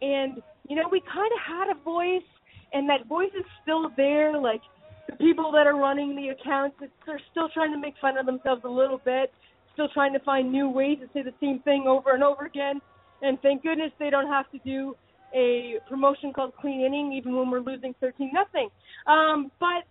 And, 0.00 0.42
you 0.68 0.76
know, 0.76 0.88
we 0.90 1.00
kind 1.00 1.30
of 1.32 1.40
had 1.46 1.76
a 1.76 1.82
voice, 1.82 2.22
and 2.72 2.88
that 2.88 3.06
voice 3.06 3.30
is 3.38 3.44
still 3.62 3.90
there. 3.96 4.40
Like, 4.40 4.62
the 5.08 5.16
people 5.16 5.52
that 5.52 5.66
are 5.66 5.76
running 5.76 6.16
the 6.16 6.28
accounts, 6.28 6.76
they're 7.06 7.20
still 7.30 7.48
trying 7.48 7.72
to 7.72 7.78
make 7.78 7.94
fun 8.00 8.16
of 8.16 8.26
themselves 8.26 8.62
a 8.64 8.68
little 8.68 9.00
bit, 9.04 9.32
still 9.74 9.88
trying 9.88 10.12
to 10.12 10.20
find 10.20 10.50
new 10.50 10.68
ways 10.68 10.98
to 11.00 11.08
say 11.12 11.22
the 11.22 11.34
same 11.40 11.60
thing 11.60 11.84
over 11.86 12.14
and 12.14 12.22
over 12.22 12.46
again. 12.46 12.80
And 13.20 13.40
thank 13.40 13.62
goodness 13.62 13.92
they 13.98 14.10
don't 14.10 14.28
have 14.28 14.50
to 14.52 14.58
do 14.64 14.96
a 15.34 15.76
promotion 15.88 16.32
called 16.32 16.52
Clean 16.60 16.80
Inning, 16.80 17.12
even 17.12 17.36
when 17.36 17.50
we're 17.50 17.60
losing 17.60 17.94
13 18.00 18.30
nothing. 18.32 18.68
Um, 19.06 19.50
but 19.58 19.84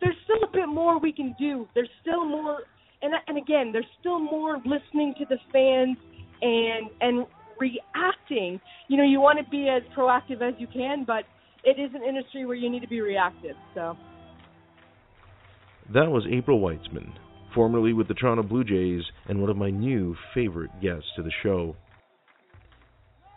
there's 0.00 0.16
still 0.24 0.48
a 0.48 0.52
bit 0.52 0.68
more 0.68 0.98
we 0.98 1.12
can 1.12 1.34
do. 1.38 1.68
There's 1.74 1.90
still 2.02 2.24
more, 2.24 2.60
and 3.02 3.14
and 3.26 3.38
again, 3.38 3.70
there's 3.72 3.86
still 4.00 4.18
more 4.18 4.58
listening 4.58 5.14
to 5.18 5.24
the 5.28 5.38
fans 5.52 5.96
and 6.42 6.90
and 7.00 7.26
reacting. 7.58 8.60
You 8.88 8.96
know, 8.96 9.04
you 9.04 9.20
want 9.20 9.38
to 9.44 9.50
be 9.50 9.68
as 9.68 9.82
proactive 9.96 10.42
as 10.42 10.54
you 10.58 10.66
can, 10.66 11.04
but 11.06 11.24
it 11.64 11.80
is 11.80 11.90
an 11.94 12.02
industry 12.02 12.46
where 12.46 12.56
you 12.56 12.70
need 12.70 12.82
to 12.82 12.88
be 12.88 13.00
reactive. 13.00 13.56
So. 13.74 13.96
That 15.94 16.10
was 16.10 16.24
April 16.30 16.60
Weitzman, 16.60 17.12
formerly 17.54 17.92
with 17.92 18.08
the 18.08 18.14
Toronto 18.14 18.42
Blue 18.42 18.64
Jays 18.64 19.04
and 19.28 19.40
one 19.40 19.50
of 19.50 19.56
my 19.56 19.70
new 19.70 20.16
favorite 20.34 20.70
guests 20.82 21.06
to 21.16 21.22
the 21.22 21.30
show. 21.42 21.76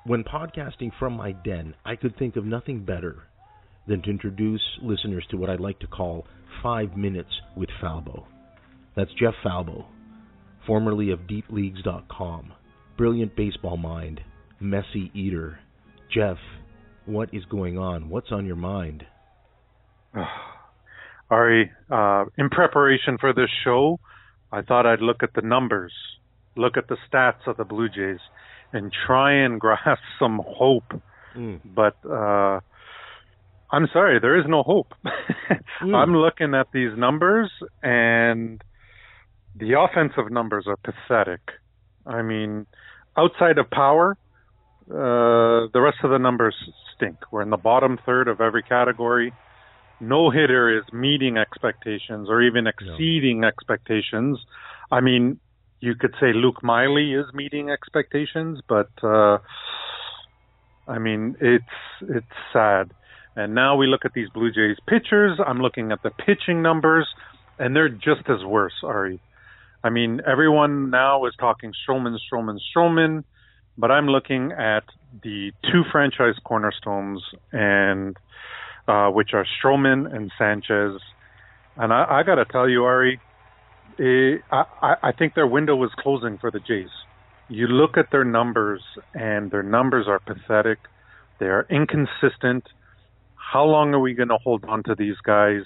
When 0.10 0.24
podcasting 0.24 0.90
from 0.98 1.14
my 1.14 1.32
den, 1.32 1.76
I 1.86 1.96
could 1.96 2.18
think 2.18 2.36
of 2.36 2.44
nothing 2.44 2.84
better 2.84 3.28
than 3.88 4.02
to 4.02 4.10
introduce 4.10 4.64
listeners 4.82 5.24
to 5.30 5.38
what 5.38 5.52
I'd 5.52 5.60
like 5.60 5.78
to 5.82 5.88
call 5.88 6.26
Five 6.64 6.98
Minutes 6.98 7.30
with 7.56 7.70
Falbo. 7.80 8.26
That's 8.96 9.12
Jeff 9.20 9.36
Falbo, 9.46 9.86
formerly 10.66 11.12
of 11.12 11.20
DeepLeagues.com, 11.28 12.54
brilliant 12.98 13.36
baseball 13.36 13.78
mind, 13.78 14.22
messy 14.60 15.12
eater. 15.14 15.60
Jeff, 16.12 16.38
what 17.06 17.32
is 17.32 17.46
going 17.46 17.78
on? 17.78 18.10
What's 18.10 18.32
on 18.32 18.48
your 18.48 18.56
mind? 18.56 19.04
Ari, 21.30 21.72
uh, 21.92 22.26
in 22.36 22.50
preparation 22.50 23.20
for 23.20 23.32
this 23.32 23.52
show, 23.64 24.00
I 24.52 24.64
thought 24.64 24.88
I'd 24.88 25.02
look 25.02 25.22
at 25.22 25.36
the 25.36 25.44
numbers, 25.44 25.94
look 26.58 26.78
at 26.78 26.88
the 26.88 26.98
stats 27.08 27.46
of 27.46 27.58
the 27.58 27.64
Blue 27.64 27.90
Jays, 27.90 28.18
and 28.74 28.92
try 29.06 29.34
and 29.34 29.60
grasp 29.66 30.02
some 30.20 30.42
hope. 30.46 31.02
Mm. 31.36 31.60
But 31.64 31.96
uh, 32.06 32.60
I'm 33.72 33.88
sorry, 33.94 34.20
there 34.20 34.38
is 34.40 34.46
no 34.48 34.64
hope. 34.64 34.94
mm. 35.82 35.96
I'm 35.96 36.16
looking 36.16 36.56
at 36.56 36.68
these 36.74 36.98
numbers, 36.98 37.52
and 37.84 38.62
the 39.56 39.80
offensive 39.80 40.32
numbers 40.32 40.66
are 40.68 40.78
pathetic. 40.78 41.42
I 42.06 42.22
mean, 42.22 42.66
outside 43.18 43.58
of 43.58 43.70
power, 43.70 44.18
uh, 44.90 45.70
the 45.74 45.82
rest 45.82 45.98
of 46.04 46.10
the 46.10 46.18
numbers 46.18 46.56
stink. 46.96 47.18
We're 47.32 47.44
in 47.44 47.50
the 47.52 47.58
bottom 47.58 48.00
third 48.06 48.28
of 48.28 48.42
every 48.42 48.64
category. 48.64 49.34
No 50.00 50.30
hitter 50.32 50.76
is 50.78 50.84
meeting 50.94 51.38
expectations 51.38 52.28
or 52.30 52.42
even 52.42 52.68
exceeding 52.68 53.44
expectations. 53.44 54.40
I 54.92 55.02
mean, 55.02 55.40
you 55.82 55.96
could 55.96 56.14
say 56.20 56.34
Luke 56.34 56.64
Maile 56.64 57.20
is 57.20 57.34
meeting 57.34 57.70
expectations, 57.70 58.60
but 58.68 58.90
uh, 59.04 59.38
I 60.88 60.98
mean, 61.00 61.38
it's 61.40 61.66
it's 62.02 62.26
sad. 62.52 62.92
And 63.36 63.56
now 63.56 63.76
we 63.78 63.88
look 63.88 64.04
at 64.04 64.14
these 64.14 64.28
Blue 64.30 64.52
Jays 64.52 64.78
pitchers. 64.88 65.40
I'm 65.46 65.60
looking 65.60 65.92
at 65.92 66.04
the 66.04 66.10
pitching 66.10 66.62
numbers, 66.62 67.08
and 67.58 67.76
they're 67.76 67.90
just 67.90 68.28
as 68.28 68.44
worse, 68.44 68.74
Ari. 68.84 69.22
I 69.84 69.90
mean, 69.90 70.20
everyone 70.28 70.90
now 70.90 71.26
is 71.26 71.34
talking 71.40 71.72
Stroman, 71.88 72.18
Stroman, 72.30 72.58
Stroman, 72.76 73.24
but 73.78 73.92
I'm 73.92 74.08
looking 74.08 74.52
at 74.52 74.84
the 75.24 75.54
two 75.72 75.84
franchise 75.90 76.36
cornerstones, 76.44 77.24
and 77.54 78.18
uh, 78.88 79.10
which 79.10 79.30
are 79.34 79.46
Stroman 79.64 80.14
and 80.14 80.32
Sanchez. 80.38 81.00
And 81.78 81.94
I, 81.94 82.06
I 82.10 82.24
got 82.24 82.36
to 82.36 82.46
tell 82.46 82.68
you, 82.68 82.84
Ari, 82.84 83.22
it, 84.00 84.42
eh, 84.52 84.56
I, 84.82 84.96
I 85.04 85.12
think 85.12 85.36
their 85.36 85.48
window 85.48 85.76
was 85.76 85.92
closing 85.98 86.38
for 86.38 86.50
the 86.50 86.60
Jays. 86.60 86.90
You 87.50 87.68
look 87.68 87.98
at 87.98 88.12
their 88.12 88.24
numbers, 88.24 88.82
and 89.14 89.52
their 89.52 89.64
numbers 89.64 90.08
are 90.08 90.20
pathetic. 90.20 90.80
They 91.40 91.48
are 91.48 91.66
inconsistent 91.70 92.68
how 93.52 93.64
long 93.66 93.94
are 93.94 94.00
we 94.00 94.14
going 94.14 94.30
to 94.30 94.38
hold 94.38 94.64
on 94.66 94.84
to 94.84 94.96
these 94.96 95.16
guys? 95.24 95.62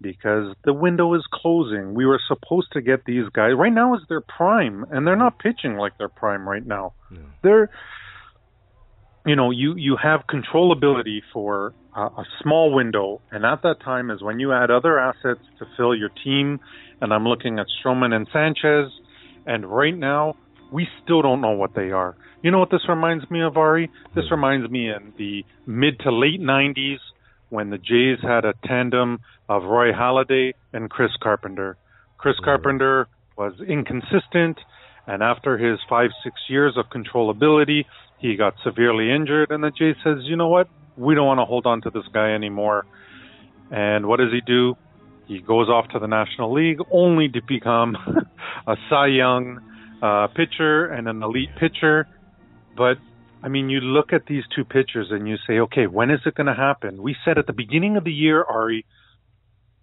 Because 0.00 0.54
the 0.64 0.72
window 0.72 1.14
is 1.14 1.24
closing. 1.32 1.94
We 1.94 2.06
were 2.06 2.20
supposed 2.28 2.72
to 2.72 2.80
get 2.80 3.04
these 3.04 3.28
guys. 3.32 3.52
Right 3.56 3.72
now 3.72 3.94
is 3.94 4.02
their 4.08 4.20
prime, 4.20 4.84
and 4.90 5.06
they're 5.06 5.16
not 5.16 5.38
pitching 5.38 5.76
like 5.76 5.96
their 5.98 6.10
prime 6.10 6.48
right 6.48 6.64
now. 6.64 6.92
Yeah. 7.10 7.18
They're, 7.42 7.70
you 9.24 9.34
know, 9.34 9.50
you 9.50 9.74
you 9.74 9.96
have 9.96 10.24
controllability 10.28 11.20
for 11.32 11.72
a, 11.96 12.02
a 12.02 12.24
small 12.42 12.72
window, 12.72 13.20
and 13.30 13.44
at 13.44 13.62
that 13.62 13.80
time 13.82 14.10
is 14.10 14.22
when 14.22 14.38
you 14.38 14.52
add 14.52 14.70
other 14.70 14.98
assets 14.98 15.40
to 15.58 15.66
fill 15.76 15.94
your 15.94 16.10
team. 16.22 16.60
And 17.00 17.12
I'm 17.12 17.24
looking 17.24 17.58
at 17.58 17.66
Stroman 17.82 18.12
and 18.14 18.28
Sanchez, 18.32 18.92
and 19.46 19.66
right 19.66 19.96
now 19.96 20.36
we 20.72 20.86
still 21.02 21.22
don't 21.22 21.40
know 21.40 21.52
what 21.52 21.74
they 21.74 21.90
are. 21.90 22.16
You 22.42 22.50
know 22.50 22.58
what 22.58 22.70
this 22.70 22.88
reminds 22.88 23.28
me 23.30 23.42
of, 23.42 23.56
Ari? 23.56 23.90
This 24.14 24.26
hmm. 24.28 24.34
reminds 24.34 24.70
me 24.70 24.90
in 24.90 25.12
the 25.18 25.44
mid 25.66 25.98
to 26.00 26.12
late 26.12 26.40
90s 26.40 26.98
when 27.48 27.70
the 27.70 27.78
Jays 27.78 28.18
had 28.22 28.44
a 28.44 28.54
tandem 28.64 29.20
of 29.48 29.64
Roy 29.64 29.92
Halladay 29.92 30.54
and 30.72 30.90
Chris 30.90 31.10
Carpenter. 31.22 31.76
Chris 32.18 32.36
Carpenter 32.44 33.08
was 33.36 33.54
inconsistent, 33.66 34.58
and 35.06 35.22
after 35.22 35.56
his 35.58 35.78
five, 35.88 36.10
six 36.24 36.36
years 36.48 36.76
of 36.76 36.86
controllability, 36.86 37.84
he 38.18 38.36
got 38.36 38.54
severely 38.64 39.12
injured, 39.12 39.50
and 39.50 39.62
the 39.62 39.70
Jays 39.70 39.96
says, 40.02 40.18
you 40.22 40.36
know 40.36 40.48
what? 40.48 40.68
We 40.96 41.14
don't 41.14 41.26
want 41.26 41.38
to 41.38 41.44
hold 41.44 41.66
on 41.66 41.82
to 41.82 41.90
this 41.90 42.04
guy 42.12 42.32
anymore. 42.32 42.86
And 43.70 44.06
what 44.06 44.18
does 44.18 44.32
he 44.32 44.40
do? 44.40 44.76
He 45.26 45.40
goes 45.40 45.68
off 45.68 45.88
to 45.88 45.98
the 45.98 46.06
National 46.06 46.52
League 46.52 46.78
only 46.90 47.28
to 47.28 47.40
become 47.46 47.96
a 48.66 48.76
Cy 48.88 49.08
Young 49.08 49.60
uh, 50.02 50.28
pitcher 50.28 50.86
and 50.86 51.08
an 51.08 51.22
elite 51.22 51.50
pitcher. 51.58 52.06
But 52.76 52.98
I 53.42 53.48
mean, 53.48 53.70
you 53.70 53.80
look 53.80 54.12
at 54.12 54.26
these 54.26 54.44
two 54.54 54.64
pitchers 54.64 55.08
and 55.10 55.28
you 55.28 55.36
say, 55.46 55.58
okay, 55.60 55.86
when 55.86 56.10
is 56.10 56.20
it 56.26 56.34
going 56.34 56.46
to 56.46 56.54
happen? 56.54 57.02
We 57.02 57.16
said 57.24 57.38
at 57.38 57.46
the 57.46 57.52
beginning 57.52 57.96
of 57.96 58.04
the 58.04 58.12
year, 58.12 58.42
Ari, 58.42 58.84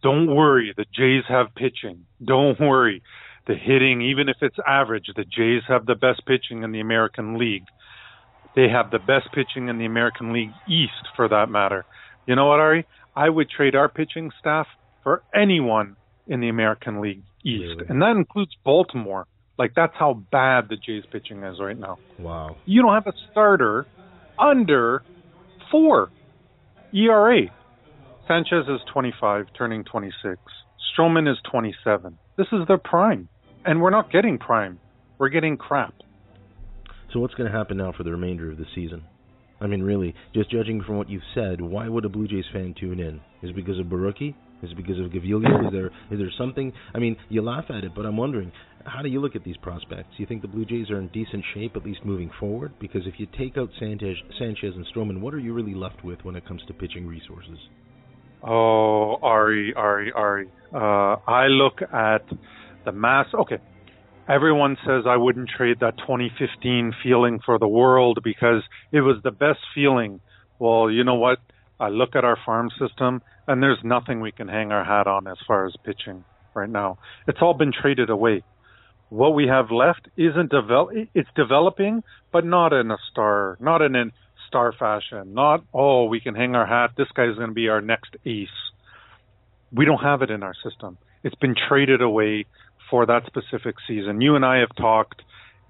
don't 0.02 0.28
worry, 0.28 0.74
the 0.76 0.86
Jays 0.94 1.24
have 1.30 1.56
pitching. 1.56 2.06
Don't 2.24 2.60
worry. 2.60 3.02
The 3.48 3.56
hitting, 3.56 4.02
even 4.02 4.30
if 4.30 4.38
it's 4.42 4.58
average, 4.68 5.06
the 5.16 5.24
Jays 5.24 5.64
have 5.68 5.86
the 5.86 5.96
best 5.96 6.26
pitching 6.26 6.64
in 6.64 6.72
the 6.72 6.80
American 6.80 7.38
League. 7.38 7.66
They 8.56 8.70
have 8.70 8.92
the 8.92 9.00
best 9.00 9.32
pitching 9.34 9.68
in 9.68 9.78
the 9.78 9.86
American 9.86 10.32
League 10.34 10.52
East, 10.68 11.08
for 11.16 11.28
that 11.28 11.50
matter. 11.50 11.86
You 12.28 12.36
know 12.36 12.46
what, 12.48 12.60
Ari? 12.60 12.86
I 13.16 13.30
would 13.30 13.50
trade 13.50 13.76
our 13.76 13.90
pitching 13.90 14.32
staff 14.40 14.68
for 15.04 15.24
anyone 15.36 15.96
in 16.28 16.40
the 16.40 16.50
American 16.50 17.02
League 17.02 17.24
East, 17.44 17.64
really? 17.78 17.86
and 17.90 18.02
that 18.02 18.16
includes 18.16 18.52
Baltimore. 18.64 19.28
Like 19.58 19.74
that's 19.76 19.94
how 19.98 20.14
bad 20.32 20.70
the 20.70 20.78
Jays 20.78 21.04
pitching 21.12 21.44
is 21.44 21.60
right 21.60 21.78
now. 21.78 22.00
Wow. 22.18 22.56
You 22.66 22.82
don't 22.82 22.94
have 22.94 23.08
a 23.08 23.14
starter 23.32 23.86
under 24.40 25.04
four 25.70 26.10
ERA. 26.94 27.42
Sanchez 28.28 28.66
is 28.68 28.80
25, 28.92 29.48
turning 29.58 29.84
26. 29.84 30.38
Stroman 30.98 31.30
is 31.30 31.38
27. 31.52 32.18
This 32.38 32.48
is 32.52 32.68
their 32.68 32.78
prime, 32.78 33.28
and 33.66 33.82
we're 33.82 33.90
not 33.90 34.12
getting 34.12 34.38
prime. 34.38 34.80
We're 35.20 35.30
getting 35.30 35.58
crap. 35.58 35.94
So 37.14 37.20
what's 37.20 37.36
going 37.36 37.50
to 37.50 37.56
happen 37.56 37.78
now 37.78 37.94
for 37.96 38.02
the 38.02 38.12
remainder 38.12 38.52
of 38.52 38.58
the 38.58 38.66
season? 38.74 39.04
I 39.62 39.68
mean, 39.68 39.84
really, 39.84 40.16
just 40.34 40.50
judging 40.50 40.82
from 40.84 40.98
what 40.98 41.10
you've 41.10 41.22
said, 41.36 41.62
why 41.62 41.88
would 41.88 42.06
a 42.06 42.10
Blue 42.10 42.28
Jays 42.28 42.46
fan 42.52 42.74
tune 42.78 43.00
in? 43.00 43.22
Is 43.44 43.52
it 43.52 43.56
because 43.56 43.80
of 43.80 43.86
Borucki? 43.86 44.36
Is 44.64 44.72
it 44.72 44.78
because 44.78 45.00
of 45.00 45.12
Gaviglio? 45.12 45.68
Is 45.68 45.72
there 45.72 45.88
is 46.10 46.20
there 46.20 46.32
something? 46.38 46.74
I 46.96 47.00
mean, 47.00 47.16
you 47.30 47.42
laugh 47.42 47.66
at 47.70 47.84
it, 47.84 47.94
but 47.96 48.06
I'm 48.06 48.18
wondering, 48.18 48.52
how 48.86 49.02
do 49.02 49.10
you 49.10 49.22
look 49.22 49.36
at 49.36 49.44
these 49.44 49.58
prospects? 49.58 50.10
Do 50.18 50.24
you 50.24 50.26
think 50.26 50.42
the 50.42 50.48
Blue 50.48 50.66
Jays 50.66 50.90
are 50.90 50.98
in 51.00 51.10
decent 51.10 51.44
shape, 51.54 51.76
at 51.76 51.86
least 51.86 52.00
moving 52.04 52.32
forward? 52.40 52.74
Because 52.80 53.02
if 53.06 53.16
you 53.20 53.28
take 53.38 53.58
out 53.58 53.70
Sanchez, 53.80 54.18
Sanchez 54.40 54.74
and 54.76 54.86
Stroman, 54.96 55.20
what 55.22 55.34
are 55.34 55.40
you 55.40 55.54
really 55.54 55.76
left 55.76 56.04
with 56.04 56.20
when 56.24 56.36
it 56.36 56.48
comes 56.48 56.62
to 56.68 56.74
pitching 56.74 57.06
resources? 57.06 57.58
Oh, 58.42 59.18
Ari, 59.22 59.74
Ari, 59.76 60.12
Ari. 60.14 60.50
Uh, 60.74 61.18
I 61.28 61.48
look 61.48 61.82
at 61.82 62.26
the 62.86 62.92
mass. 62.92 63.28
Okay, 63.34 63.58
everyone 64.28 64.78
says 64.86 65.04
I 65.08 65.18
wouldn't 65.18 65.50
trade 65.50 65.80
that 65.82 65.98
2015 65.98 66.94
feeling 67.04 67.40
for 67.46 67.60
the 67.60 67.68
world 67.68 68.20
because 68.24 68.64
it 68.92 69.02
was 69.02 69.18
the 69.24 69.32
best 69.32 69.60
feeling. 69.76 70.22
Well, 70.60 70.90
you 70.90 71.04
know 71.04 71.16
what? 71.16 71.40
I 71.80 71.90
look 71.90 72.16
at 72.16 72.24
our 72.24 72.38
farm 72.46 72.70
system, 72.80 73.22
and 73.48 73.62
there's 73.62 73.80
nothing 73.84 74.22
we 74.22 74.32
can 74.32 74.48
hang 74.48 74.72
our 74.72 74.84
hat 74.84 75.08
on 75.08 75.28
as 75.28 75.38
far 75.46 75.66
as 75.66 75.76
pitching 75.84 76.24
right 76.54 76.70
now. 76.70 77.00
It's 77.28 77.40
all 77.42 77.54
been 77.54 77.74
traded 77.74 78.10
away. 78.10 78.44
What 79.10 79.36
we 79.36 79.48
have 79.48 79.70
left 79.70 80.08
isn't 80.18 80.50
develop. 80.50 80.96
It's 81.14 81.30
developing, 81.36 82.04
but 82.32 82.46
not 82.46 82.74
in 82.74 82.90
a 82.90 82.98
star, 83.12 83.58
not 83.60 83.82
in 83.82 83.96
a 83.96 84.06
star 84.48 84.72
fashion. 84.72 85.34
Not 85.34 85.64
oh, 85.74 86.06
we 86.06 86.20
can 86.20 86.36
hang 86.36 86.56
our 86.56 86.66
hat. 86.66 86.92
This 86.98 87.08
guy's 87.16 87.36
going 87.36 87.50
to 87.50 87.54
be 87.54 87.70
our 87.70 87.82
next 87.82 88.16
ace. 88.26 88.48
We 89.72 89.86
don't 89.86 90.00
have 90.00 90.22
it 90.22 90.30
in 90.30 90.44
our 90.44 90.54
system. 90.64 90.98
It's 91.24 91.36
been 91.36 91.56
traded 91.68 92.02
away 92.02 92.46
for 92.94 93.08
that 93.08 93.26
specific 93.26 93.78
season. 93.88 94.22
You 94.22 94.36
and 94.36 94.46
I 94.46 94.60
have 94.60 94.76
talked. 94.76 95.24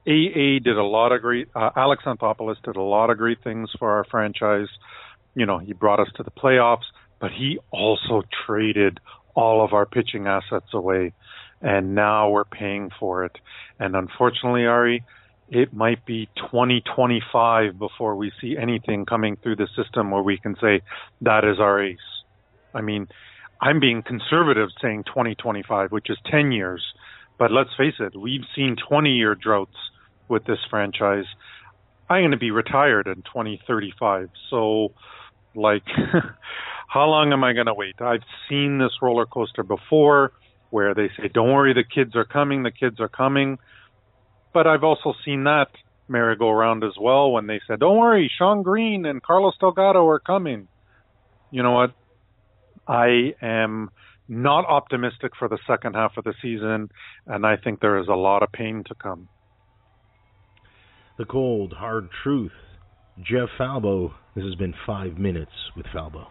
AA 0.06 0.60
did 0.62 0.78
a 0.78 0.84
lot 0.84 1.14
of 1.14 1.22
great. 1.22 1.48
Uh, 1.56 1.70
Alex 1.74 2.04
Anthopoulos 2.04 2.62
did 2.62 2.76
a 2.76 2.82
lot 2.82 3.10
of 3.10 3.18
great 3.18 3.42
things 3.42 3.70
for 3.80 3.92
our 3.92 4.04
franchise. 4.04 4.68
You 5.34 5.46
know, 5.46 5.58
he 5.58 5.72
brought 5.72 6.02
us 6.02 6.10
to 6.18 6.24
the 6.24 6.32
playoffs 6.32 6.84
but 7.24 7.32
he 7.32 7.58
also 7.72 8.22
traded 8.46 9.00
all 9.34 9.64
of 9.64 9.72
our 9.72 9.86
pitching 9.86 10.28
assets 10.28 10.74
away, 10.74 11.14
and 11.62 11.96
now 11.96 12.30
we're 12.30 12.44
paying 12.44 12.90
for 13.00 13.24
it. 13.24 13.32
And 13.80 13.96
unfortunately, 13.96 14.66
Ari, 14.66 15.06
it 15.48 15.74
might 15.74 16.06
be 16.06 16.28
2025 16.36 17.80
before 17.80 18.18
we 18.18 18.34
see 18.42 18.58
anything 18.58 19.06
coming 19.06 19.38
through 19.38 19.56
the 19.56 19.70
system 19.74 20.12
where 20.12 20.22
we 20.22 20.38
can 20.38 20.58
say 20.60 20.82
that 21.22 21.46
is 21.46 21.62
our 21.62 21.82
ace. 21.82 21.98
I 22.74 22.82
mean, 22.82 23.08
I'm 23.62 23.80
being 23.80 24.04
conservative 24.04 24.68
saying 24.82 25.06
2025, 25.06 25.94
which 25.94 26.10
is 26.10 26.18
10 26.30 26.52
years. 26.52 26.84
But 27.44 27.52
let's 27.52 27.72
face 27.78 27.96
it, 28.00 28.16
we've 28.16 28.46
seen 28.56 28.78
20 28.88 29.10
year 29.10 29.36
droughts 29.36 29.76
with 30.30 30.46
this 30.46 30.60
franchise. 30.70 31.26
I'm 32.10 32.22
going 32.22 32.32
to 32.32 32.38
be 32.38 32.52
retired 32.52 33.06
in 33.06 33.16
2035. 33.16 34.30
So, 34.50 34.94
like, 35.54 35.84
how 36.88 37.04
long 37.04 37.34
am 37.34 37.44
I 37.44 37.52
going 37.52 37.66
to 37.66 37.74
wait? 37.74 37.96
I've 38.00 38.24
seen 38.48 38.78
this 38.78 38.92
roller 39.02 39.26
coaster 39.26 39.62
before 39.62 40.32
where 40.70 40.94
they 40.94 41.10
say, 41.18 41.28
don't 41.34 41.52
worry, 41.52 41.74
the 41.74 41.84
kids 41.84 42.16
are 42.16 42.24
coming, 42.24 42.64
the 42.64 42.72
kids 42.72 43.02
are 43.02 43.10
coming. 43.10 43.58
But 44.54 44.66
I've 44.66 44.86
also 44.86 45.14
seen 45.26 45.44
that 45.44 45.68
merry-go-round 46.08 46.86
as 46.86 46.94
well 46.98 47.34
when 47.34 47.48
they 47.48 47.60
said, 47.68 47.82
"Don't 47.82 47.98
worry, 47.98 48.32
Shawn 48.38 48.64
Green 48.64 49.06
and 49.06 49.22
Carlos 49.22 49.58
Delgado 49.60 50.08
are 50.08 50.20
coming." 50.20 50.70
You 51.52 51.62
know 51.62 51.74
what? 51.74 51.92
I 52.88 53.36
am 53.42 53.90
not 54.28 54.66
optimistic 54.66 55.32
for 55.38 55.48
the 55.48 55.60
second 55.68 55.96
half 55.96 56.14
of 56.18 56.24
the 56.24 56.34
season, 56.42 56.90
and 57.28 57.46
I 57.46 57.58
think 57.58 57.80
there 57.80 57.98
is 57.98 58.08
a 58.08 58.16
lot 58.16 58.44
of 58.44 58.52
pain 58.52 58.84
to 58.88 58.96
come. 58.96 59.28
The 61.18 61.26
cold, 61.26 61.74
hard 61.74 62.10
truth. 62.24 62.52
Jeff 63.20 63.50
Falbo. 63.60 64.14
This 64.36 64.46
has 64.46 64.56
been 64.56 64.74
five 64.88 65.18
minutes 65.20 65.52
with 65.78 65.86
Falbo. 65.88 66.26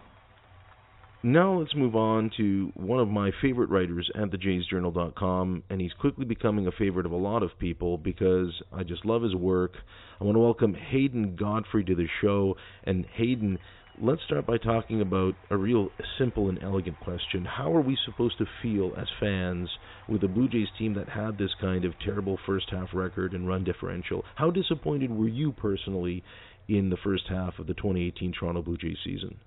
Now 1.25 1.57
let's 1.57 1.73
move 1.73 1.95
on 1.95 2.31
to 2.35 2.73
one 2.75 2.99
of 2.99 3.07
my 3.07 3.31
favorite 3.41 3.69
writers 3.69 4.11
at 4.13 4.29
thejaysjournal.com, 4.29 5.63
and 5.69 5.79
he's 5.79 5.93
quickly 5.93 6.25
becoming 6.25 6.67
a 6.67 6.71
favorite 6.71 7.05
of 7.05 7.13
a 7.13 7.17
lot 7.17 7.43
of 7.43 7.57
people 7.59 7.97
because 7.97 8.49
I 8.73 8.83
just 8.83 9.05
love 9.05 9.21
his 9.21 9.33
work. 9.33 9.71
I 10.19 10.25
want 10.25 10.35
to 10.35 10.41
welcome 10.41 10.73
Hayden 10.73 11.37
Godfrey 11.37 11.85
to 11.85 11.95
the 11.95 12.07
show. 12.21 12.55
And 12.83 13.05
Hayden, 13.13 13.57
let's 14.01 14.21
start 14.25 14.45
by 14.45 14.57
talking 14.57 15.01
about 15.01 15.35
a 15.49 15.57
real 15.57 15.89
simple 16.17 16.49
and 16.49 16.61
elegant 16.63 16.99
question. 16.99 17.45
How 17.45 17.73
are 17.75 17.81
we 17.81 17.97
supposed 18.05 18.37
to 18.39 18.45
feel 18.61 18.93
as 18.97 19.07
fans 19.19 19.69
with 20.07 20.23
a 20.23 20.27
Blue 20.27 20.47
Jays 20.47 20.67
team 20.77 20.93
that 20.95 21.09
had 21.09 21.37
this 21.37 21.51
kind 21.61 21.85
of 21.85 21.93
terrible 22.03 22.37
first 22.45 22.69
half 22.71 22.89
record 22.93 23.33
and 23.33 23.47
run 23.47 23.63
differential? 23.63 24.23
How 24.35 24.51
disappointed 24.51 25.11
were 25.11 25.27
you 25.27 25.51
personally 25.51 26.23
in 26.67 26.89
the 26.89 26.97
first 27.03 27.23
half 27.29 27.59
of 27.59 27.67
the 27.67 27.73
2018 27.73 28.33
Toronto 28.37 28.61
Blue 28.61 28.77
Jays 28.77 28.97
season? 29.03 29.37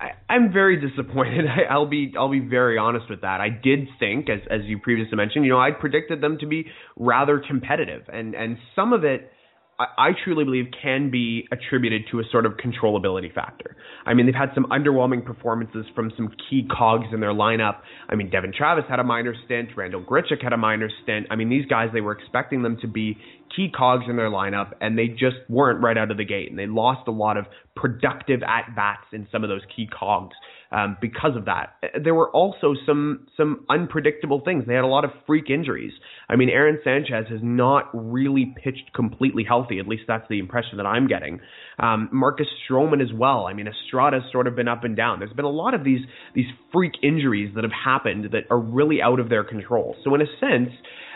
I, 0.00 0.34
am 0.34 0.52
very 0.52 0.80
disappointed. 0.80 1.44
I, 1.70 1.78
will 1.78 1.86
be 1.86 2.14
I'll 2.18 2.30
be 2.30 2.40
very 2.40 2.78
honest 2.78 3.08
with 3.08 3.20
that. 3.20 3.40
I 3.40 3.48
did 3.48 3.88
think, 4.00 4.28
as 4.28 4.40
as 4.50 4.60
you 4.64 4.78
previously 4.78 5.16
mentioned, 5.16 5.44
you 5.44 5.52
know, 5.52 5.60
I 5.60 5.70
predicted 5.70 6.20
them 6.20 6.38
to 6.40 6.46
be 6.46 6.66
rather 6.96 7.40
competitive, 7.46 8.02
and 8.12 8.34
and 8.34 8.58
some 8.74 8.92
of 8.92 9.04
it 9.04 9.30
I, 9.78 9.86
I 9.98 10.10
truly 10.24 10.44
believe 10.44 10.66
can 10.82 11.10
be 11.10 11.46
attributed 11.52 12.02
to 12.10 12.20
a 12.20 12.22
sort 12.30 12.46
of 12.46 12.52
controllability 12.52 13.32
factor. 13.32 13.76
I 14.06 14.14
mean, 14.14 14.26
they've 14.26 14.34
had 14.34 14.50
some 14.54 14.66
underwhelming 14.66 15.24
performances 15.24 15.86
from 15.94 16.12
some 16.16 16.30
key 16.48 16.68
cogs 16.70 17.06
in 17.12 17.20
their 17.20 17.32
lineup. 17.32 17.78
I 18.08 18.14
mean, 18.14 18.30
Devon 18.30 18.52
Travis 18.56 18.84
had 18.88 18.98
a 18.98 19.04
minor 19.04 19.34
stint, 19.44 19.70
Randall 19.76 20.02
Grichuk 20.02 20.42
had 20.42 20.52
a 20.52 20.56
minor 20.56 20.88
stint. 21.02 21.26
I 21.30 21.36
mean, 21.36 21.48
these 21.48 21.66
guys 21.66 21.90
they 21.92 22.00
were 22.00 22.12
expecting 22.12 22.62
them 22.62 22.76
to 22.82 22.88
be 22.88 23.18
key 23.54 23.70
cogs 23.74 24.04
in 24.08 24.16
their 24.16 24.30
lineup, 24.30 24.72
and 24.80 24.98
they 24.98 25.08
just 25.08 25.36
weren't 25.48 25.82
right 25.82 25.96
out 25.96 26.10
of 26.10 26.16
the 26.16 26.24
gate, 26.24 26.50
and 26.50 26.58
they 26.58 26.66
lost 26.66 27.06
a 27.08 27.12
lot 27.12 27.36
of 27.36 27.46
productive 27.76 28.42
at 28.42 28.74
bats 28.74 29.06
in 29.12 29.26
some 29.30 29.44
of 29.44 29.48
those 29.48 29.62
key 29.74 29.86
cogs 29.86 30.34
um, 30.74 30.96
because 31.00 31.36
of 31.36 31.44
that. 31.44 31.74
There 32.02 32.14
were 32.14 32.30
also 32.30 32.74
some 32.84 33.26
some 33.36 33.64
unpredictable 33.70 34.42
things. 34.44 34.64
They 34.66 34.74
had 34.74 34.84
a 34.84 34.88
lot 34.88 35.04
of 35.04 35.12
freak 35.26 35.48
injuries. 35.48 35.92
I 36.28 36.36
mean, 36.36 36.48
Aaron 36.50 36.80
Sanchez 36.82 37.26
has 37.30 37.40
not 37.42 37.90
really 37.92 38.54
pitched 38.62 38.92
completely 38.92 39.44
healthy. 39.44 39.78
At 39.78 39.86
least 39.86 40.04
that's 40.08 40.26
the 40.28 40.40
impression 40.40 40.78
that 40.78 40.86
I'm 40.86 41.06
getting. 41.06 41.40
Um, 41.78 42.08
Marcus 42.12 42.48
Stroman 42.68 43.00
as 43.00 43.12
well. 43.12 43.46
I 43.46 43.52
mean, 43.52 43.66
Estrada's 43.66 44.24
sort 44.32 44.48
of 44.48 44.56
been 44.56 44.68
up 44.68 44.82
and 44.82 44.96
down. 44.96 45.20
There's 45.20 45.32
been 45.32 45.44
a 45.44 45.50
lot 45.50 45.74
of 45.74 45.84
these 45.84 46.00
these 46.34 46.46
freak 46.72 46.92
injuries 47.02 47.54
that 47.54 47.62
have 47.62 47.72
happened 47.72 48.30
that 48.32 48.44
are 48.50 48.58
really 48.58 49.00
out 49.00 49.20
of 49.20 49.28
their 49.28 49.44
control. 49.44 49.94
So 50.02 50.14
in 50.14 50.22
a 50.22 50.26
sense, 50.40 50.70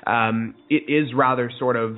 um, 0.06 0.54
it 0.70 0.84
is 0.88 1.12
rather 1.14 1.50
sort 1.58 1.76
of 1.76 1.96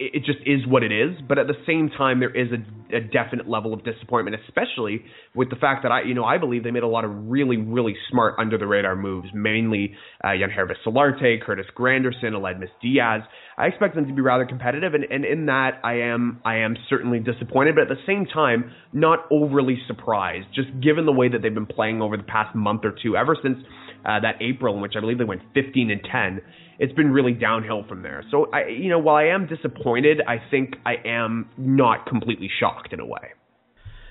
it 0.00 0.24
just 0.24 0.38
is 0.46 0.66
what 0.66 0.82
it 0.82 0.90
is. 0.90 1.16
But 1.28 1.38
at 1.38 1.46
the 1.46 1.54
same 1.66 1.90
time, 1.90 2.20
there 2.20 2.34
is 2.34 2.48
a, 2.50 2.96
a, 2.96 3.00
definite 3.00 3.46
level 3.48 3.74
of 3.74 3.84
disappointment, 3.84 4.36
especially 4.48 5.04
with 5.34 5.50
the 5.50 5.56
fact 5.56 5.82
that 5.82 5.92
I, 5.92 6.02
you 6.02 6.14
know, 6.14 6.24
I 6.24 6.38
believe 6.38 6.64
they 6.64 6.70
made 6.70 6.82
a 6.82 6.88
lot 6.88 7.04
of 7.04 7.10
really, 7.28 7.58
really 7.58 7.94
smart 8.10 8.34
under 8.38 8.56
the 8.56 8.66
radar 8.66 8.96
moves, 8.96 9.28
mainly 9.34 9.94
uh, 10.24 10.28
Yangervis 10.28 10.76
Solarte, 10.86 11.42
Curtis 11.44 11.66
Granderson, 11.76 12.32
Aledmys 12.32 12.70
Diaz. 12.80 13.20
I 13.58 13.66
expect 13.66 13.94
them 13.94 14.06
to 14.06 14.14
be 14.14 14.22
rather 14.22 14.46
competitive, 14.46 14.94
and, 14.94 15.04
and 15.04 15.26
in 15.26 15.46
that, 15.46 15.80
I 15.84 15.94
am, 16.00 16.40
I 16.46 16.56
am 16.56 16.76
certainly 16.88 17.18
disappointed, 17.18 17.74
but 17.74 17.82
at 17.82 17.88
the 17.88 18.02
same 18.06 18.24
time, 18.24 18.72
not 18.94 19.26
overly 19.30 19.78
surprised, 19.86 20.46
just 20.54 20.68
given 20.82 21.04
the 21.04 21.12
way 21.12 21.28
that 21.28 21.42
they've 21.42 21.52
been 21.52 21.66
playing 21.66 22.00
over 22.00 22.16
the 22.16 22.22
past 22.22 22.56
month 22.56 22.82
or 22.84 22.94
two, 23.02 23.18
ever 23.18 23.36
since 23.42 23.58
uh, 24.06 24.20
that 24.20 24.36
April, 24.40 24.74
in 24.74 24.80
which 24.80 24.94
I 24.96 25.00
believe 25.00 25.18
they 25.18 25.24
went 25.24 25.42
15 25.52 25.90
and 25.90 26.00
10 26.10 26.40
it's 26.80 26.94
been 26.94 27.12
really 27.12 27.32
downhill 27.32 27.84
from 27.86 28.02
there. 28.02 28.24
So 28.30 28.46
I, 28.52 28.68
you 28.68 28.88
know, 28.88 28.98
while 28.98 29.16
I 29.16 29.34
am 29.34 29.46
disappointed, 29.46 30.22
I 30.26 30.36
think 30.50 30.74
I 30.86 30.94
am 31.04 31.50
not 31.58 32.06
completely 32.06 32.48
shocked 32.58 32.94
in 32.94 33.00
a 33.00 33.06
way. 33.06 33.34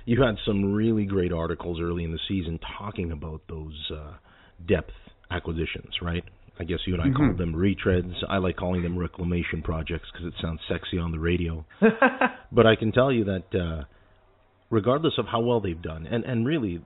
You 0.06 0.22
had 0.22 0.36
some 0.46 0.74
really 0.74 1.06
great 1.06 1.34
articles 1.34 1.80
early 1.82 2.04
in 2.04 2.12
the 2.12 2.20
season 2.28 2.60
talking 2.78 3.12
about 3.12 3.42
those 3.50 3.74
uh, 3.92 4.14
depth 4.68 4.94
acquisitions, 5.32 5.96
right? 6.02 6.24
I 6.60 6.64
guess 6.64 6.78
you 6.86 6.94
and 6.94 7.02
I 7.02 7.08
mm-hmm. 7.08 7.16
call 7.16 7.36
them 7.36 7.54
retreads. 7.54 8.14
I 8.30 8.38
like 8.38 8.56
calling 8.56 8.84
them 8.84 8.98
reclamation 8.98 9.64
projects 9.64 10.06
because 10.14 10.28
it 10.28 10.34
sounds 10.40 10.60
sexy 10.70 11.00
on 11.00 11.12
the 11.12 11.20
radio. 11.20 11.66
but 12.52 12.68
I 12.68 12.76
can 12.76 12.92
tell 12.92 13.12
you 13.12 13.26
that 13.26 13.44
uh, 13.60 13.84
regardless 14.70 15.14
of 15.18 15.26
how 15.26 15.42
well 15.42 15.60
they've 15.60 15.82
done, 15.82 16.06
and 16.06 16.24
and 16.24 16.46
really 16.46 16.82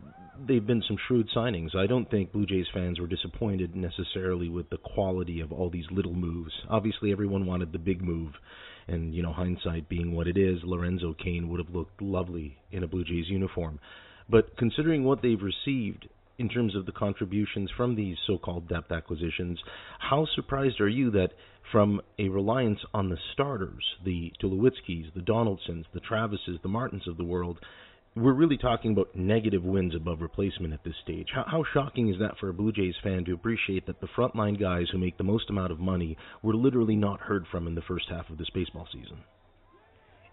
they've 0.48 0.66
been 0.66 0.84
some 0.88 0.98
shrewd 1.08 1.30
signings. 1.36 1.76
I 1.76 1.88
don't 1.88 2.10
think 2.10 2.32
Blue 2.32 2.46
Jays 2.46 2.66
fans 2.74 3.00
were 3.00 3.08
disappointed 3.08 3.76
necessarily 3.76 4.50
with 4.50 4.70
the 4.70 4.78
quality 4.78 5.40
of 5.40 5.52
all 5.52 5.70
these 5.70 5.86
little 5.92 6.14
moves. 6.14 6.52
Obviously, 6.70 7.12
everyone 7.12 7.46
wanted 7.46 7.72
the 7.72 7.80
big 7.80 8.02
move, 8.02 8.34
and 8.88 9.14
you 9.14 9.22
know, 9.22 9.34
hindsight 9.34 9.90
being 9.90 10.16
what 10.16 10.28
it 10.28 10.38
is, 10.38 10.60
Lorenzo 10.64 11.16
Cain 11.24 11.50
would 11.50 11.60
have 11.60 11.74
looked 11.74 12.02
lovely 12.02 12.58
in 12.72 12.84
a 12.84 12.88
Blue 12.88 13.04
Jays 13.04 13.30
uniform. 13.30 13.80
But 14.30 14.56
considering 14.58 15.04
what 15.04 15.22
they've 15.22 15.42
received 15.42 16.08
in 16.40 16.50
terms 16.50 16.76
of 16.76 16.86
the 16.86 16.92
contributions 16.92 17.70
from 17.78 17.96
these 17.96 18.18
so-called 18.26 18.68
depth 18.68 18.92
acquisitions, 18.92 19.60
how 20.00 20.26
surprised 20.36 20.82
are 20.82 20.90
you 20.90 21.12
that 21.12 21.30
from 21.72 22.02
a 22.18 22.28
reliance 22.30 22.80
on 22.94 23.10
the 23.10 23.18
starters, 23.34 23.84
the 24.04 24.32
Tulowitzkis, 24.42 25.14
the 25.14 25.22
Donaldsons, 25.22 25.86
the 25.94 26.02
Travises, 26.02 26.62
the 26.62 26.70
Martins 26.70 27.08
of 27.08 27.18
the 27.18 27.24
world, 27.24 27.60
we're 28.16 28.34
really 28.34 28.58
talking 28.58 28.92
about 28.92 29.16
negative 29.16 29.64
wins 29.64 29.96
above 29.96 30.22
replacement 30.22 30.74
at 30.74 30.84
this 30.84 30.94
stage. 31.04 31.28
How, 31.34 31.46
how, 31.48 31.64
shocking 31.74 32.10
is 32.10 32.20
that 32.20 32.38
for 32.40 32.50
a 32.50 32.54
Blue 32.54 32.72
Jays 32.72 32.94
fan 33.04 33.26
to 33.26 33.34
appreciate 33.34 33.88
that 33.88 34.02
the 34.02 34.08
frontline 34.16 34.60
guys 34.60 34.86
who 34.92 35.00
make 35.00 35.18
the 35.18 35.24
most 35.24 35.50
amount 35.50 35.72
of 35.72 35.80
money 35.80 36.18
were 36.44 36.56
literally 36.56 36.96
not 36.96 37.22
heard 37.22 37.46
from 37.52 37.66
in 37.68 37.76
the 37.76 37.82
first 37.82 38.06
half 38.10 38.30
of 38.30 38.38
this 38.38 38.50
baseball 38.54 38.88
season? 38.92 39.18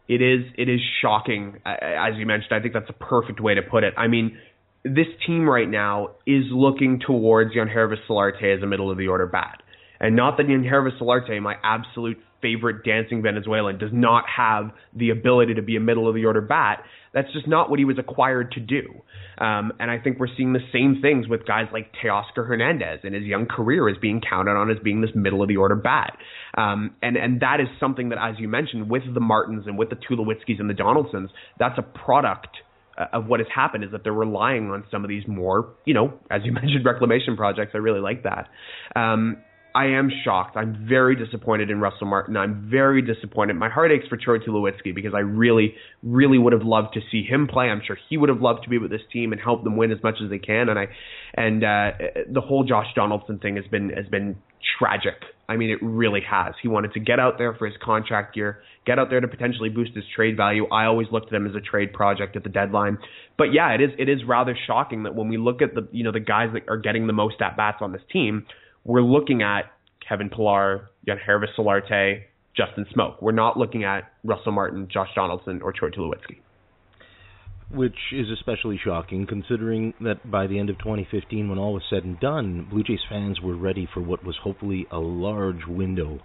It 0.08 0.20
is. 0.20 0.40
It 0.58 0.68
is 0.68 0.80
shocking, 1.00 1.60
as 1.64 2.14
you 2.16 2.26
mentioned. 2.26 2.52
I 2.52 2.60
think 2.60 2.74
that's 2.74 2.90
a 2.90 3.04
perfect 3.04 3.40
way 3.40 3.54
to 3.54 3.62
put 3.62 3.84
it. 3.84 3.94
I 3.96 4.08
mean, 4.08 4.36
this 4.84 5.06
team 5.26 5.48
right 5.48 5.68
now 5.68 6.16
is 6.26 6.44
looking 6.50 7.00
towards 7.06 7.54
Yangervis 7.54 7.98
Solarte 8.08 8.56
as 8.56 8.62
a 8.62 8.66
middle 8.66 8.90
of 8.90 8.98
the 8.98 9.08
order 9.08 9.26
bat. 9.26 9.62
And 10.00 10.16
not 10.16 10.36
that 10.38 10.46
Yangervis 10.46 10.98
Solarte, 11.00 11.40
my 11.40 11.54
absolute 11.62 12.18
favorite 12.42 12.84
dancing 12.84 13.22
Venezuelan, 13.22 13.78
does 13.78 13.90
not 13.92 14.24
have 14.34 14.70
the 14.94 15.10
ability 15.10 15.54
to 15.54 15.62
be 15.62 15.76
a 15.76 15.80
middle 15.80 16.08
of 16.08 16.14
the 16.14 16.24
order 16.24 16.40
bat. 16.40 16.82
That's 17.12 17.32
just 17.32 17.48
not 17.48 17.70
what 17.70 17.78
he 17.78 17.84
was 17.84 17.98
acquired 17.98 18.52
to 18.52 18.60
do. 18.60 19.02
Um, 19.38 19.72
and 19.80 19.90
I 19.90 19.98
think 19.98 20.18
we're 20.18 20.34
seeing 20.36 20.52
the 20.52 20.60
same 20.72 21.00
things 21.02 21.26
with 21.26 21.46
guys 21.46 21.66
like 21.72 21.92
Teoscar 22.02 22.46
Hernandez 22.46 23.00
in 23.04 23.14
his 23.14 23.24
young 23.24 23.46
career 23.46 23.88
as 23.88 23.96
being 23.98 24.20
counted 24.20 24.52
on 24.52 24.70
as 24.70 24.76
being 24.82 25.00
this 25.00 25.10
middle 25.14 25.42
of 25.42 25.48
the 25.48 25.56
order 25.56 25.76
bat. 25.76 26.16
Um, 26.56 26.94
and, 27.02 27.16
and 27.16 27.40
that 27.40 27.60
is 27.60 27.68
something 27.78 28.10
that, 28.10 28.18
as 28.20 28.36
you 28.38 28.48
mentioned, 28.48 28.90
with 28.90 29.02
the 29.12 29.20
Martins 29.20 29.66
and 29.66 29.78
with 29.78 29.90
the 29.90 29.96
Tulowitzkis 29.96 30.60
and 30.60 30.68
the 30.68 30.74
Donaldsons, 30.74 31.30
that's 31.58 31.78
a 31.78 31.82
product 31.82 32.56
uh, 32.98 33.06
of 33.12 33.26
what 33.26 33.40
has 33.40 33.48
happened 33.54 33.84
is 33.84 33.90
that 33.92 34.04
they're 34.04 34.12
relying 34.12 34.70
on 34.70 34.84
some 34.90 35.04
of 35.04 35.08
these 35.08 35.26
more, 35.26 35.74
you 35.84 35.94
know, 35.94 36.12
as 36.30 36.42
you 36.44 36.52
mentioned, 36.60 36.84
reclamation 36.84 37.36
projects. 37.36 37.72
I 37.74 37.78
really 37.78 38.00
like 38.00 38.24
that. 38.24 38.48
Um, 38.94 39.38
I 39.74 39.86
am 39.86 40.10
shocked. 40.24 40.56
I'm 40.56 40.86
very 40.88 41.16
disappointed 41.16 41.70
in 41.70 41.80
Russell 41.80 42.06
Martin. 42.06 42.36
I'm 42.36 42.68
very 42.70 43.02
disappointed. 43.02 43.54
My 43.54 43.68
heart 43.68 43.92
aches 43.92 44.06
for 44.08 44.16
Troy 44.16 44.38
Tulowitzki 44.38 44.94
because 44.94 45.12
I 45.14 45.20
really, 45.20 45.74
really 46.02 46.38
would 46.38 46.52
have 46.52 46.62
loved 46.62 46.94
to 46.94 47.00
see 47.10 47.22
him 47.22 47.46
play. 47.46 47.66
I'm 47.66 47.82
sure 47.86 47.96
he 48.08 48.16
would 48.16 48.28
have 48.28 48.40
loved 48.40 48.64
to 48.64 48.70
be 48.70 48.78
with 48.78 48.90
this 48.90 49.02
team 49.12 49.32
and 49.32 49.40
help 49.40 49.64
them 49.64 49.76
win 49.76 49.92
as 49.92 50.02
much 50.02 50.16
as 50.22 50.30
they 50.30 50.38
can. 50.38 50.68
And 50.68 50.78
I, 50.78 50.86
and 51.34 51.64
uh, 51.64 51.90
the 52.32 52.40
whole 52.40 52.64
Josh 52.64 52.88
Donaldson 52.94 53.38
thing 53.38 53.56
has 53.56 53.66
been 53.70 53.90
has 53.90 54.06
been 54.06 54.36
tragic. 54.78 55.14
I 55.48 55.56
mean, 55.56 55.70
it 55.70 55.78
really 55.82 56.20
has. 56.28 56.54
He 56.62 56.68
wanted 56.68 56.92
to 56.92 57.00
get 57.00 57.18
out 57.18 57.38
there 57.38 57.54
for 57.54 57.66
his 57.66 57.74
contract 57.82 58.36
year, 58.36 58.62
get 58.86 58.98
out 58.98 59.10
there 59.10 59.20
to 59.20 59.26
potentially 59.26 59.68
boost 59.68 59.92
his 59.94 60.04
trade 60.14 60.36
value. 60.36 60.66
I 60.68 60.84
always 60.84 61.08
looked 61.10 61.26
at 61.28 61.34
him 61.34 61.46
as 61.46 61.54
a 61.54 61.60
trade 61.60 61.92
project 61.92 62.36
at 62.36 62.44
the 62.44 62.50
deadline. 62.50 62.98
But 63.36 63.52
yeah, 63.52 63.72
it 63.72 63.80
is 63.80 63.90
it 63.98 64.08
is 64.08 64.20
rather 64.26 64.56
shocking 64.66 65.04
that 65.04 65.14
when 65.14 65.28
we 65.28 65.38
look 65.38 65.62
at 65.62 65.74
the 65.74 65.88
you 65.92 66.04
know 66.04 66.12
the 66.12 66.20
guys 66.20 66.50
that 66.54 66.68
are 66.68 66.78
getting 66.78 67.06
the 67.06 67.12
most 67.12 67.40
at 67.40 67.56
bats 67.56 67.78
on 67.80 67.92
this 67.92 68.02
team 68.12 68.46
we're 68.84 69.02
looking 69.02 69.42
at 69.42 69.72
Kevin 70.06 70.30
Pillar, 70.30 70.90
Yangervis 71.06 71.54
Solarte, 71.56 72.22
Justin 72.56 72.86
Smoak. 72.94 73.22
We're 73.22 73.32
not 73.32 73.56
looking 73.56 73.84
at 73.84 74.12
Russell 74.24 74.52
Martin, 74.52 74.88
Josh 74.92 75.08
Donaldson, 75.14 75.60
or 75.62 75.72
Troy 75.72 75.90
Tulowitzki. 75.90 76.38
Which 77.72 77.96
is 78.12 78.26
especially 78.30 78.80
shocking 78.82 79.26
considering 79.28 79.94
that 80.00 80.28
by 80.28 80.48
the 80.48 80.58
end 80.58 80.70
of 80.70 80.78
2015, 80.78 81.48
when 81.48 81.58
all 81.58 81.72
was 81.72 81.84
said 81.88 82.02
and 82.02 82.18
done, 82.18 82.66
Blue 82.68 82.82
Jays 82.82 82.98
fans 83.08 83.40
were 83.40 83.56
ready 83.56 83.88
for 83.92 84.00
what 84.00 84.24
was 84.24 84.36
hopefully 84.42 84.86
a 84.90 84.98
large 84.98 85.64
window 85.68 86.18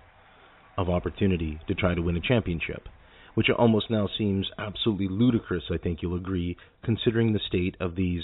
of 0.78 0.89
opportunity 0.89 1.60
to 1.68 1.76
try 1.76 1.94
to 1.94 2.02
win 2.02 2.18
a 2.18 2.22
championship, 2.22 2.88
which 3.36 3.48
almost 3.56 3.91
now 3.91 4.10
seems 4.18 4.50
absolutely 4.58 5.08
ludicrous, 5.08 5.63
I 5.72 5.78
think 5.78 6.02
you'll 6.02 6.15
agree, 6.15 6.58
considering 6.84 7.34
the 7.34 7.39
state 7.48 7.76
of 7.80 7.96
these 7.96 8.24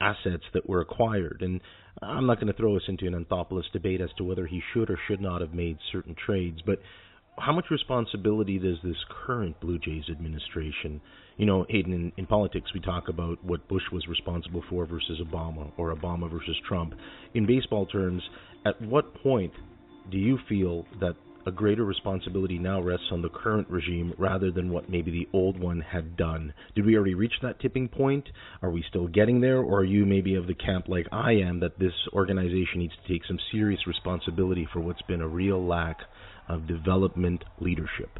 assets 0.00 0.44
that 0.52 0.68
were 0.68 0.80
acquired. 0.80 1.38
And 1.40 1.60
I'm 2.02 2.26
not 2.26 2.36
going 2.36 2.52
to 2.52 2.52
throw 2.52 2.76
us 2.76 2.82
into 2.88 3.06
an 3.06 3.24
Anthopoulos 3.24 3.70
debate 3.72 4.00
as 4.00 4.10
to 4.18 4.24
whether 4.24 4.46
he 4.46 4.62
should 4.72 4.90
or 4.90 4.98
should 5.08 5.20
not 5.20 5.40
have 5.40 5.52
made 5.52 5.78
certain 5.90 6.14
trades, 6.14 6.60
but 6.64 6.78
how 7.38 7.52
much 7.52 7.66
responsibility 7.70 8.58
does 8.58 8.76
this 8.82 8.96
current 9.26 9.60
Blue 9.60 9.78
Jays 9.78 10.04
administration, 10.10 11.00
you 11.36 11.46
know, 11.46 11.64
Hayden, 11.68 11.92
in, 11.92 12.12
in 12.16 12.26
politics 12.26 12.72
we 12.74 12.80
talk 12.80 13.08
about 13.08 13.42
what 13.44 13.68
Bush 13.68 13.82
was 13.92 14.06
responsible 14.08 14.62
for 14.68 14.86
versus 14.86 15.20
Obama 15.20 15.70
or 15.76 15.94
Obama 15.94 16.30
versus 16.30 16.56
Trump. 16.66 16.94
In 17.34 17.46
baseball 17.46 17.86
terms, 17.86 18.22
at 18.64 18.80
what 18.82 19.14
point 19.22 19.52
do 20.10 20.18
you 20.18 20.38
feel 20.48 20.84
that 21.00 21.14
a 21.48 21.50
greater 21.50 21.84
responsibility 21.84 22.58
now 22.58 22.78
rests 22.78 23.06
on 23.10 23.22
the 23.22 23.30
current 23.30 23.66
regime 23.70 24.12
rather 24.18 24.50
than 24.50 24.70
what 24.70 24.90
maybe 24.90 25.10
the 25.10 25.26
old 25.32 25.58
one 25.58 25.80
had 25.80 26.14
done. 26.14 26.52
Did 26.74 26.84
we 26.84 26.94
already 26.94 27.14
reach 27.14 27.32
that 27.40 27.58
tipping 27.58 27.88
point? 27.88 28.28
Are 28.60 28.70
we 28.70 28.84
still 28.86 29.08
getting 29.08 29.40
there? 29.40 29.58
Or 29.58 29.80
are 29.80 29.84
you 29.84 30.04
maybe 30.04 30.34
of 30.34 30.46
the 30.46 30.54
camp 30.54 30.88
like 30.88 31.06
I 31.10 31.32
am 31.32 31.60
that 31.60 31.78
this 31.78 31.94
organization 32.12 32.80
needs 32.80 32.92
to 33.02 33.12
take 33.12 33.24
some 33.26 33.38
serious 33.50 33.86
responsibility 33.86 34.68
for 34.70 34.80
what's 34.80 35.02
been 35.02 35.22
a 35.22 35.28
real 35.28 35.66
lack 35.66 35.96
of 36.48 36.68
development 36.68 37.42
leadership? 37.60 38.18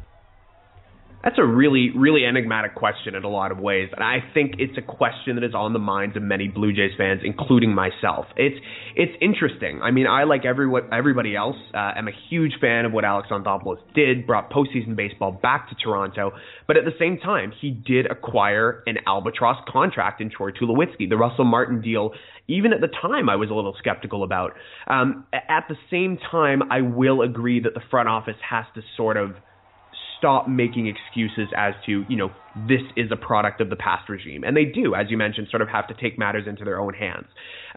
That's 1.23 1.37
a 1.37 1.43
really, 1.43 1.89
really 1.97 2.25
enigmatic 2.25 2.75
question 2.75 3.13
in 3.13 3.25
a 3.25 3.27
lot 3.27 3.51
of 3.51 3.59
ways, 3.59 3.89
and 3.93 4.01
I 4.01 4.19
think 4.33 4.53
it's 4.57 4.77
a 4.77 4.81
question 4.81 5.35
that 5.35 5.43
is 5.43 5.53
on 5.53 5.73
the 5.73 5.79
minds 5.79 6.15
of 6.15 6.23
many 6.23 6.47
Blue 6.47 6.71
Jays 6.71 6.91
fans, 6.97 7.21
including 7.25 7.75
myself. 7.75 8.25
It's 8.37 8.55
it's 8.95 9.11
interesting. 9.21 9.81
I 9.81 9.91
mean, 9.91 10.07
I 10.07 10.23
like 10.23 10.45
everyone, 10.45 10.83
everybody 10.93 11.35
else, 11.35 11.57
uh, 11.73 11.91
am 11.97 12.07
a 12.07 12.13
huge 12.29 12.53
fan 12.61 12.85
of 12.85 12.93
what 12.93 13.03
Alex 13.03 13.27
Anthopoulos 13.31 13.79
did, 13.93 14.25
brought 14.25 14.49
postseason 14.49 14.95
baseball 14.95 15.33
back 15.33 15.67
to 15.69 15.75
Toronto, 15.75 16.31
but 16.67 16.77
at 16.77 16.85
the 16.85 16.93
same 16.97 17.17
time, 17.17 17.51
he 17.59 17.71
did 17.71 18.09
acquire 18.09 18.81
an 18.87 18.99
albatross 19.05 19.57
contract 19.67 20.21
in 20.21 20.29
Troy 20.29 20.51
Tulowitzki. 20.51 21.09
The 21.09 21.17
Russell 21.17 21.43
Martin 21.45 21.81
deal, 21.81 22.11
even 22.47 22.71
at 22.71 22.79
the 22.79 22.87
time, 22.87 23.27
I 23.27 23.35
was 23.35 23.49
a 23.49 23.53
little 23.53 23.75
skeptical 23.77 24.23
about. 24.23 24.53
Um, 24.87 25.25
at 25.33 25.65
the 25.67 25.75
same 25.91 26.17
time, 26.31 26.71
I 26.71 26.79
will 26.79 27.23
agree 27.23 27.59
that 27.59 27.73
the 27.73 27.81
front 27.91 28.07
office 28.07 28.37
has 28.49 28.63
to 28.75 28.81
sort 28.95 29.17
of 29.17 29.31
stop 30.19 30.47
making 30.47 30.87
excuses 30.87 31.47
as 31.57 31.73
to, 31.87 32.05
you 32.07 32.17
know, 32.17 32.29
this 32.67 32.81
is 32.95 33.11
a 33.11 33.15
product 33.15 33.61
of 33.61 33.69
the 33.69 33.75
past 33.75 34.07
regime. 34.09 34.43
And 34.43 34.55
they 34.55 34.65
do, 34.65 34.93
as 34.93 35.07
you 35.09 35.17
mentioned, 35.17 35.47
sort 35.49 35.61
of 35.61 35.69
have 35.69 35.87
to 35.87 35.95
take 35.95 36.19
matters 36.19 36.45
into 36.47 36.63
their 36.65 36.79
own 36.79 36.93
hands. 36.93 37.25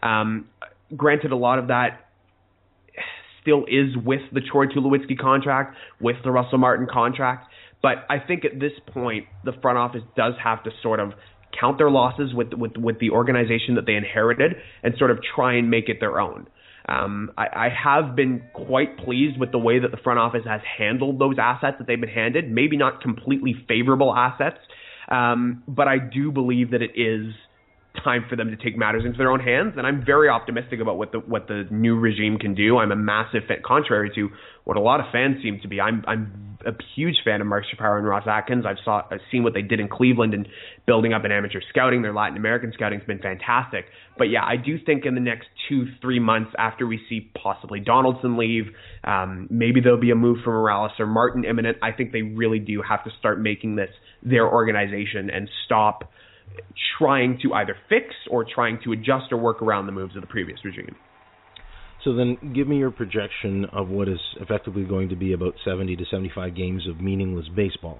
Um, 0.03 0.47
granted, 0.95 1.31
a 1.31 1.35
lot 1.35 1.57
of 1.57 1.67
that 1.67 2.07
still 3.41 3.65
is 3.65 3.95
with 3.97 4.21
the 4.31 4.41
Troy 4.41 4.67
Tulowitzki 4.67 5.17
contract, 5.17 5.75
with 5.99 6.17
the 6.23 6.31
Russell 6.31 6.57
Martin 6.57 6.87
contract. 6.91 7.49
But 7.81 8.05
I 8.09 8.19
think 8.19 8.45
at 8.45 8.59
this 8.59 8.71
point, 8.87 9.25
the 9.43 9.53
front 9.61 9.77
office 9.77 10.03
does 10.15 10.33
have 10.41 10.63
to 10.63 10.71
sort 10.81 10.99
of 10.99 11.13
count 11.59 11.77
their 11.77 11.91
losses 11.91 12.33
with 12.33 12.53
with 12.53 12.77
with 12.77 12.99
the 12.99 13.11
organization 13.11 13.75
that 13.75 13.85
they 13.85 13.95
inherited 13.95 14.55
and 14.81 14.95
sort 14.97 15.11
of 15.11 15.19
try 15.35 15.55
and 15.55 15.69
make 15.69 15.89
it 15.89 15.97
their 15.99 16.19
own. 16.19 16.47
Um, 16.87 17.31
I, 17.37 17.47
I 17.53 17.69
have 17.69 18.15
been 18.15 18.43
quite 18.53 18.97
pleased 18.97 19.39
with 19.39 19.51
the 19.51 19.57
way 19.57 19.79
that 19.79 19.91
the 19.91 19.97
front 19.97 20.19
office 20.19 20.43
has 20.45 20.61
handled 20.77 21.19
those 21.19 21.35
assets 21.39 21.77
that 21.79 21.87
they've 21.87 21.99
been 21.99 22.09
handed. 22.09 22.51
Maybe 22.51 22.77
not 22.77 23.01
completely 23.01 23.55
favorable 23.67 24.13
assets, 24.13 24.57
um, 25.09 25.63
but 25.67 25.87
I 25.87 25.97
do 25.97 26.31
believe 26.31 26.71
that 26.71 26.81
it 26.81 26.91
is 26.95 27.33
time 28.03 28.25
for 28.29 28.35
them 28.35 28.49
to 28.49 28.57
take 28.57 28.77
matters 28.77 29.03
into 29.05 29.17
their 29.17 29.31
own 29.31 29.39
hands. 29.39 29.73
And 29.77 29.85
I'm 29.85 30.03
very 30.05 30.27
optimistic 30.29 30.79
about 30.79 30.97
what 30.97 31.11
the 31.11 31.19
what 31.19 31.47
the 31.47 31.67
new 31.69 31.99
regime 31.99 32.37
can 32.37 32.55
do. 32.55 32.77
I'm 32.77 32.91
a 32.91 32.95
massive 32.95 33.43
fan, 33.47 33.57
contrary 33.63 34.11
to 34.15 34.29
what 34.63 34.77
a 34.77 34.81
lot 34.81 34.99
of 34.99 35.05
fans 35.11 35.37
seem 35.43 35.59
to 35.61 35.67
be. 35.67 35.79
I'm 35.79 36.03
I'm 36.07 36.57
a 36.65 36.71
huge 36.95 37.17
fan 37.23 37.41
of 37.41 37.47
Mark 37.47 37.65
Shapiro 37.69 37.97
and 37.97 38.07
Ross 38.07 38.23
Atkins. 38.25 38.65
I've 38.65 38.77
saw 38.83 39.03
I've 39.11 39.19
seen 39.31 39.43
what 39.43 39.53
they 39.53 39.61
did 39.61 39.79
in 39.79 39.89
Cleveland 39.89 40.33
and 40.33 40.47
building 40.87 41.13
up 41.13 41.23
an 41.23 41.31
amateur 41.31 41.61
scouting. 41.69 42.01
Their 42.01 42.13
Latin 42.13 42.37
American 42.37 42.71
scouting 42.73 42.99
has 42.99 43.07
been 43.07 43.19
fantastic. 43.19 43.85
But 44.17 44.25
yeah, 44.25 44.43
I 44.43 44.55
do 44.57 44.77
think 44.83 45.05
in 45.05 45.13
the 45.13 45.21
next 45.21 45.47
two 45.69 45.85
three 46.01 46.19
months 46.19 46.51
after 46.57 46.87
we 46.87 46.99
see 47.09 47.31
possibly 47.41 47.79
Donaldson 47.79 48.37
leave, 48.37 48.65
um, 49.03 49.47
maybe 49.51 49.81
there'll 49.81 49.99
be 49.99 50.11
a 50.11 50.15
move 50.15 50.39
for 50.43 50.51
Morales 50.51 50.91
or 50.97 51.05
Martin 51.05 51.45
imminent. 51.45 51.77
I 51.83 51.91
think 51.91 52.11
they 52.11 52.23
really 52.23 52.59
do 52.59 52.81
have 52.81 53.03
to 53.03 53.11
start 53.19 53.39
making 53.39 53.75
this 53.75 53.89
their 54.23 54.47
organization 54.47 55.29
and 55.29 55.47
stop 55.65 56.09
trying 56.97 57.39
to 57.43 57.53
either 57.53 57.75
fix 57.89 58.07
or 58.29 58.45
trying 58.45 58.79
to 58.83 58.91
adjust 58.91 59.31
or 59.31 59.37
work 59.37 59.61
around 59.61 59.85
the 59.85 59.91
moves 59.91 60.15
of 60.15 60.21
the 60.21 60.27
previous 60.27 60.59
regime. 60.63 60.95
So 62.03 62.13
then, 62.13 62.53
give 62.53 62.67
me 62.67 62.77
your 62.77 62.91
projection 62.91 63.65
of 63.71 63.87
what 63.87 64.09
is 64.09 64.19
effectively 64.41 64.83
going 64.83 65.09
to 65.09 65.15
be 65.15 65.31
about 65.31 65.53
70 65.63 65.95
to 65.95 66.05
75 66.11 66.53
games 66.53 66.85
of 66.87 66.99
meaningless 66.99 67.45
baseball. 67.55 67.99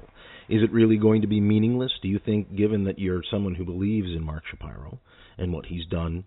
Is 0.50 0.62
it 0.62 0.74
really 0.74 0.98
going 0.98 1.22
to 1.22 1.28
be 1.28 1.40
meaningless? 1.40 1.92
Do 2.02 2.10
you 2.10 2.20
think, 2.20 2.54
given 2.54 2.84
that 2.84 3.00
you're 3.00 3.22
someone 3.32 3.56
who 3.56 3.64
believes 3.64 4.08
in 4.08 4.22
Mark 4.22 4.44
Shapiro 4.52 5.00
and 5.38 5.54
what 5.54 5.68
he's 5.68 5.86
done 5.86 6.26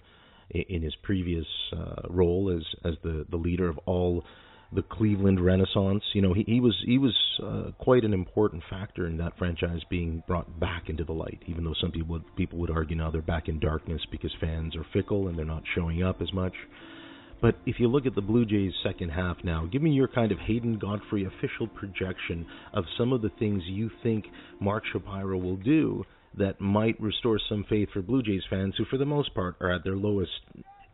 in 0.51 0.83
his 0.83 0.95
previous 1.03 1.47
uh, 1.77 2.03
role 2.09 2.57
as 2.57 2.65
as 2.89 2.95
the 3.03 3.27
the 3.31 3.37
leader 3.37 3.69
of 3.69 3.79
all 3.85 4.25
the 4.73 4.83
Cleveland 4.83 5.45
Renaissance. 5.45 6.03
You 6.13 6.23
know, 6.23 6.33
he, 6.33 6.45
he 6.47 6.61
was 6.61 6.77
he 6.85 6.99
was 6.99 7.15
uh, 7.43 7.71
quite 7.79 8.05
an 8.05 8.13
important 8.13 8.63
factor 8.69 9.07
in 9.07 9.17
that 9.19 9.37
franchise 9.39 9.81
being 9.89 10.23
brought 10.27 10.59
back 10.59 10.89
into 10.89 11.05
the 11.05 11.13
light. 11.13 11.43
Even 11.47 11.65
though 11.65 11.75
some 11.81 11.93
people 11.93 12.15
would, 12.15 12.37
people 12.37 12.59
would 12.59 12.71
argue 12.71 12.97
now 12.97 13.11
they're 13.11 13.23
back 13.23 13.49
in 13.49 13.59
darkness 13.59 14.03
because 14.11 14.33
fans 14.41 14.75
are 14.77 14.87
fickle 14.93 15.29
and 15.29 15.39
they're 15.39 15.45
not 15.45 15.63
showing 15.75 16.03
up 16.03 16.21
as 16.21 16.33
much. 16.33 16.55
But 17.41 17.57
if 17.67 17.79
you 17.79 17.89
look 17.89 18.07
at 18.07 18.15
the 18.15 18.23
Blue 18.23 18.47
Jays' 18.47 18.73
second 18.83 19.11
half 19.11 19.37
now, 19.45 19.67
give 19.71 19.83
me 19.83 19.91
your 19.91 20.09
kind 20.09 20.33
of 20.33 20.39
Hayden 20.39 20.79
Godfrey 20.79 21.27
official 21.27 21.67
projection 21.69 22.47
of 22.73 22.85
some 22.97 23.13
of 23.13 23.21
the 23.21 23.31
things 23.39 23.63
you 23.67 23.91
think 24.03 24.25
Mark 24.59 24.85
Shapiro 24.91 25.37
will 25.37 25.57
do 25.57 26.05
that 26.39 26.61
might 26.61 27.01
restore 27.01 27.39
some 27.49 27.65
faith 27.69 27.91
for 27.93 28.03
Blue 28.03 28.23
Jays 28.23 28.43
fans 28.49 28.75
who, 28.77 28.85
for 28.87 28.97
the 28.97 29.05
most 29.05 29.35
part, 29.35 29.57
are 29.61 29.71
at 29.71 29.85
their 29.85 29.97
lowest 29.97 30.31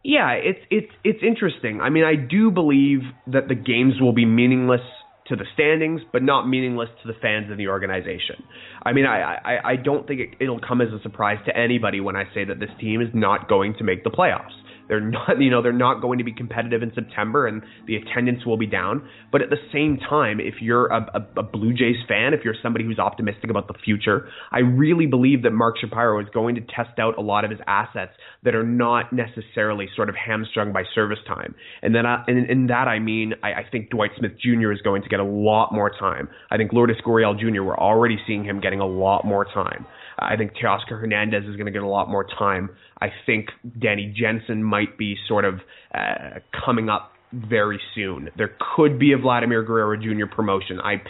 yeah, 0.05 0.33
it's 0.33 0.59
it's 0.71 0.93
it's 1.05 1.21
interesting. 1.23 1.81
I 1.81 1.91
mean, 1.91 2.05
I 2.05 2.15
do 2.17 2.51
believe 2.51 3.01
that 3.29 3.49
the 3.49 3.55
games 3.55 4.01
will 4.01 4.13
be 4.13 4.25
meaningless 4.25 4.81
to 5.29 5.37
the 5.37 5.45
standings, 5.55 6.01
but 6.13 6.23
not 6.23 6.49
meaningless 6.49 6.89
to 7.03 7.09
the 7.09 7.15
fans 7.23 7.47
and 7.51 7.59
the 7.59 7.69
organization. 7.69 8.43
I 8.85 8.93
mean, 8.93 9.07
I 9.07 9.37
I, 9.37 9.71
I 9.73 9.77
don't 9.77 10.07
think 10.07 10.21
it, 10.21 10.29
it'll 10.41 10.61
come 10.61 10.81
as 10.81 10.89
a 10.89 11.01
surprise 11.03 11.39
to 11.47 11.57
anybody 11.57 12.01
when 12.01 12.17
I 12.17 12.25
say 12.35 12.45
that 12.45 12.59
this 12.59 12.71
team 12.81 13.01
is 13.01 13.09
not 13.15 13.49
going 13.49 13.75
to 13.79 13.85
make 13.85 14.03
the 14.03 14.11
playoffs. 14.11 14.53
They're 14.93 15.01
not, 15.01 15.31
you 15.41 15.49
know, 15.49 15.63
they're 15.63 15.73
not 15.73 16.03
going 16.03 16.19
to 16.19 16.25
be 16.25 16.35
competitive 16.35 16.83
in 16.83 16.93
September, 16.95 17.47
and 17.47 17.63
the 17.87 17.97
attendance 17.97 18.45
will 18.45 18.59
be 18.59 18.67
down. 18.67 19.09
But 19.31 19.41
at 19.41 19.49
the 19.49 19.57
same 19.73 19.97
time, 19.97 20.39
if 20.39 20.57
you're 20.61 20.89
a, 20.89 21.01
a, 21.15 21.41
a 21.41 21.43
Blue 21.43 21.73
Jays 21.73 21.97
fan, 22.07 22.35
if 22.35 22.41
you're 22.45 22.55
somebody 22.63 22.85
who's 22.85 22.99
optimistic 22.99 23.49
about 23.49 23.69
the 23.69 23.75
future, 23.83 24.29
I 24.51 24.59
really 24.59 25.07
believe 25.07 25.45
that 25.45 25.53
Mark 25.53 25.79
Shapiro 25.79 26.21
is 26.21 26.27
going 26.35 26.57
to 26.57 26.61
test 26.61 26.99
out 26.99 27.17
a 27.17 27.23
lot 27.23 27.43
of 27.47 27.51
his 27.51 27.61
assets 27.67 28.13
that 28.43 28.55
are 28.55 28.67
not 28.67 29.15
necessarily 29.15 29.89
sort 29.97 30.11
of 30.11 30.15
hamstrung 30.15 30.75
by 30.75 30.83
service 30.95 31.21
time. 31.27 31.55
And 31.81 31.95
then, 31.95 32.05
I, 32.05 32.23
and 32.29 32.51
in 32.51 32.67
that 32.67 32.87
I 32.87 32.99
mean, 32.99 33.33
I, 33.43 33.53
I 33.53 33.63
think 33.73 33.89
Dwight 33.89 34.11
Smith 34.19 34.33
Jr. 34.43 34.73
is 34.73 34.83
going 34.83 35.01
to 35.05 35.09
get 35.09 35.21
a 35.21 35.25
lot 35.25 35.73
more 35.73 35.91
time. 35.91 36.29
I 36.51 36.59
think 36.59 36.75
Lourdes 36.75 37.01
Gurriel 37.01 37.39
Jr. 37.39 37.63
We're 37.63 37.79
already 37.79 38.19
seeing 38.27 38.45
him 38.45 38.61
getting 38.61 38.81
a 38.81 38.87
lot 38.87 39.25
more 39.25 39.47
time. 39.47 39.87
I 40.19 40.37
think 40.37 40.53
Teoscar 40.53 41.01
Hernandez 41.01 41.45
is 41.45 41.57
going 41.57 41.67
to 41.67 41.73
get 41.73 41.83
a 41.83 41.89
lot 41.89 42.09
more 42.09 42.27
time. 42.39 42.71
I 43.01 43.09
think 43.27 43.49
Danny 43.81 44.15
Jansen 44.17 44.63
might 44.63 44.99
be 44.99 45.17
sort 45.29 45.45
of 45.45 45.61
uh, 45.95 46.41
coming 46.65 46.89
up 46.89 47.13
very 47.33 47.81
soon. 47.95 48.31
There 48.37 48.55
could 48.77 48.99
be 48.99 49.13
a 49.13 49.19
Vladimir 49.19 49.63
Guerrero 49.63 49.97
Jr. 49.97 50.33
promotion. 50.33 50.81
I'm 50.83 51.01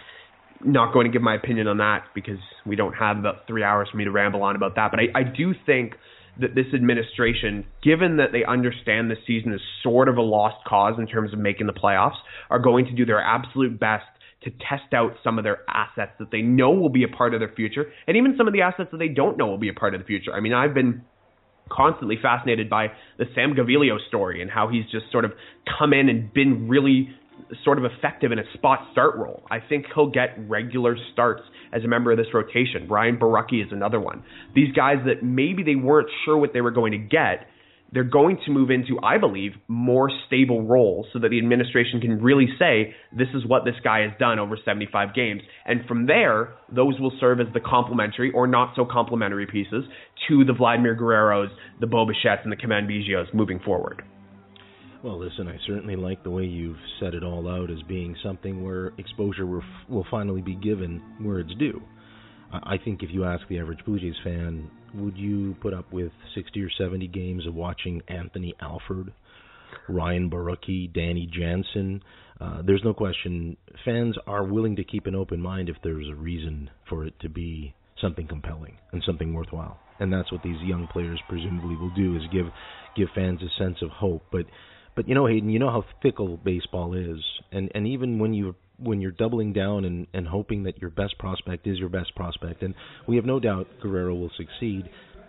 not 0.65 0.93
going 0.93 1.07
to 1.07 1.13
give 1.13 1.23
my 1.23 1.35
opinion 1.35 1.67
on 1.67 1.79
that 1.79 2.05
because 2.15 2.39
we 2.65 2.77
don't 2.77 2.95
have 2.95 3.19
about 3.19 3.47
three 3.47 3.65
hours 3.65 3.89
for 3.91 3.97
me 3.97 4.05
to 4.05 4.11
ramble 4.11 4.43
on 4.43 4.55
about 4.57 4.77
that. 4.77 4.91
But 4.91 5.01
I, 5.01 5.21
I 5.21 5.23
do 5.25 5.55
think 5.67 5.95
that 6.41 6.55
this 6.55 6.67
administration, 6.75 7.65
given 7.83 8.17
that 8.17 8.33
they 8.33 8.45
understand 8.45 9.11
this 9.11 9.19
season 9.27 9.53
is 9.53 9.61
sort 9.83 10.09
of 10.09 10.17
a 10.17 10.23
lost 10.23 10.65
cause 10.67 10.95
in 10.99 11.07
terms 11.07 11.33
of 11.33 11.39
making 11.39 11.67
the 11.67 11.73
playoffs, 11.73 12.17
are 12.49 12.59
going 12.59 12.87
to 12.87 12.93
do 12.93 13.05
their 13.05 13.21
absolute 13.21 13.79
best 13.79 14.05
to 14.45 14.51
test 14.51 14.93
out 14.93 15.13
some 15.23 15.39
of 15.39 15.45
their 15.45 15.59
assets 15.69 16.13
that 16.19 16.31
they 16.31 16.43
know 16.43 16.71
will 16.71 16.89
be 16.89 17.05
a 17.05 17.09
part 17.09 17.35
of 17.35 17.41
their 17.41 17.53
future, 17.55 17.87
and 18.07 18.17
even 18.17 18.35
some 18.37 18.47
of 18.47 18.53
the 18.53 18.63
assets 18.63 18.91
that 18.93 18.99
they 18.99 19.09
don't 19.09 19.37
know 19.39 19.47
will 19.47 19.59
be 19.59 19.69
a 19.69 19.75
part 19.75 19.95
of 19.95 20.01
the 20.01 20.07
future. 20.07 20.33
I 20.33 20.41
mean, 20.41 20.53
I've 20.53 20.75
been 20.75 21.03
constantly 21.71 22.17
fascinated 22.21 22.69
by 22.69 22.89
the 23.19 23.25
Sam 23.35 23.55
Gaviglio 23.55 23.97
story 24.09 24.43
and 24.43 24.51
how 24.51 24.69
he's 24.69 24.85
just 24.91 25.11
sort 25.11 25.25
of 25.25 25.33
come 25.79 25.93
in 25.93 26.09
and 26.09 26.33
been 26.33 26.69
really 26.69 27.09
sort 27.65 27.79
of 27.79 27.85
effective 27.85 28.33
in 28.33 28.39
a 28.39 28.45
spot 28.55 28.89
start 28.93 29.17
role. 29.17 29.43
I 29.51 29.59
think 29.61 29.87
he'll 29.95 30.11
get 30.11 30.37
regular 30.49 30.97
starts 31.13 31.43
as 31.73 31.85
a 31.85 31.89
member 31.89 32.13
of 32.13 32.19
this 32.19 32.29
rotation. 32.33 32.89
Ryan 32.89 33.17
Borucki 33.17 33.65
is 33.65 33.73
another 33.73 34.01
one. 34.01 34.23
These 34.55 34.73
guys 34.75 34.97
that 35.07 35.23
maybe 35.23 35.63
they 35.63 35.75
weren't 35.75 36.09
sure 36.25 36.37
what 36.37 36.53
they 36.53 36.61
were 36.61 36.71
going 36.71 36.93
to 36.93 36.99
get, 36.99 37.47
they're 37.93 38.05
going 38.05 38.39
to 38.47 38.51
move 38.51 38.71
into, 38.71 38.99
I 39.03 39.19
believe, 39.19 39.53
more 39.69 40.11
stable 40.27 40.63
roles 40.63 41.07
so 41.13 41.19
that 41.19 41.29
the 41.29 41.39
administration 41.39 42.01
can 42.01 42.23
really 42.23 42.49
say, 42.59 42.95
this 43.17 43.29
is 43.35 43.47
what 43.47 43.65
this 43.65 43.75
guy 43.85 44.01
has 44.01 44.13
done 44.19 44.39
over 44.39 44.57
75 44.65 45.15
games. 45.15 45.43
And 45.67 45.87
from 45.87 46.07
there, 46.07 46.55
those 46.75 46.99
will 46.99 47.13
serve 47.21 47.41
as 47.41 47.49
the 47.53 47.61
complementary 47.61 48.33
or 48.33 48.47
not 48.47 48.73
so 48.77 48.87
complementary 48.91 49.47
pieces 49.47 49.85
to 50.29 50.45
the 50.45 50.55
Vladimir 50.55 50.97
Guerreros, 50.97 51.51
the 51.81 51.87
Bo 51.87 52.07
Bichettes, 52.07 52.43
and 52.45 52.53
the 52.53 52.57
Biggios 52.57 53.33
moving 53.35 53.61
forward. 53.61 54.03
Well, 55.05 55.19
listen, 55.19 55.49
I 55.49 55.59
certainly 55.67 55.97
like 55.97 56.23
the 56.23 56.31
way 56.31 56.45
you've 56.45 56.79
set 57.01 57.13
it 57.13 57.25
all 57.25 57.49
out 57.49 57.71
as 57.71 57.83
being 57.89 58.17
something 58.23 58.65
where 58.65 58.93
exposure 58.99 59.47
will 59.47 60.07
finally 60.11 60.41
be 60.41 60.55
given 60.55 61.03
where 61.21 61.41
it's 61.41 61.55
due. 61.57 61.83
I 62.53 62.77
think 62.85 63.03
if 63.03 63.11
you 63.11 63.25
ask 63.25 63.47
the 63.49 63.59
average 63.59 63.85
Blue 63.85 63.99
Jays 63.99 64.15
fan, 64.23 64.71
would 64.95 65.17
you 65.17 65.57
put 65.61 65.73
up 65.73 65.91
with 65.93 66.13
60 66.35 66.63
or 66.63 66.71
70 66.79 67.09
games 67.09 67.47
of 67.47 67.55
watching 67.55 68.03
Anthony 68.09 68.55
Alford 68.61 69.13
Ryan 69.89 70.31
Borucki, 70.31 70.93
Danny 70.93 71.29
Jansen. 71.33 72.03
Uh, 72.41 72.63
there's 72.65 72.83
no 72.85 72.93
question 72.93 73.57
fans 73.85 74.17
are 74.27 74.45
willing 74.45 74.77
to 74.77 74.85
keep 74.85 75.07
an 75.07 75.15
open 75.15 75.41
mind 75.41 75.69
if 75.69 75.77
there's 75.83 76.09
a 76.09 76.15
reason 76.15 76.71
for 76.89 77.05
it 77.07 77.15
to 77.21 77.29
be 77.29 77.75
something 78.01 78.27
compelling 78.27 78.79
and 78.93 79.03
something 79.07 79.33
worthwhile. 79.33 79.79
And 80.01 80.13
that's 80.13 80.33
what 80.33 80.43
these 80.43 80.61
young 80.63 80.89
players 80.89 81.21
presumably 81.29 81.77
will 81.77 81.95
do 81.95 82.17
is 82.17 82.23
give 82.33 82.47
give 82.97 83.09
fans 83.15 83.41
a 83.43 83.63
sense 83.63 83.79
of 83.83 83.91
hope. 83.91 84.23
But 84.33 84.47
but 84.97 85.09
you 85.09 85.15
know, 85.15 85.27
Hayden, 85.27 85.51
you 85.51 85.59
know 85.59 85.71
how 85.71 85.85
fickle 86.03 86.37
baseball 86.39 86.95
is, 86.95 87.23
and 87.53 87.71
and 87.75 87.87
even 87.87 88.19
when 88.19 88.35
you 88.35 88.55
when 88.83 89.01
you're 89.01 89.13
doubling 89.13 89.53
down 89.53 89.85
and 89.85 90.07
and 90.13 90.27
hoping 90.27 90.65
that 90.65 90.81
your 90.81 90.91
best 90.91 91.19
prospect 91.19 91.67
is 91.67 91.79
your 91.79 91.89
best 91.89 92.15
prospect, 92.15 92.63
and 92.63 92.75
we 93.07 93.17
have 93.17 93.25
no 93.25 93.41
doubt 93.41 93.69
Guerrero 93.81 94.15
will 94.15 94.31
succeed. 94.37 94.89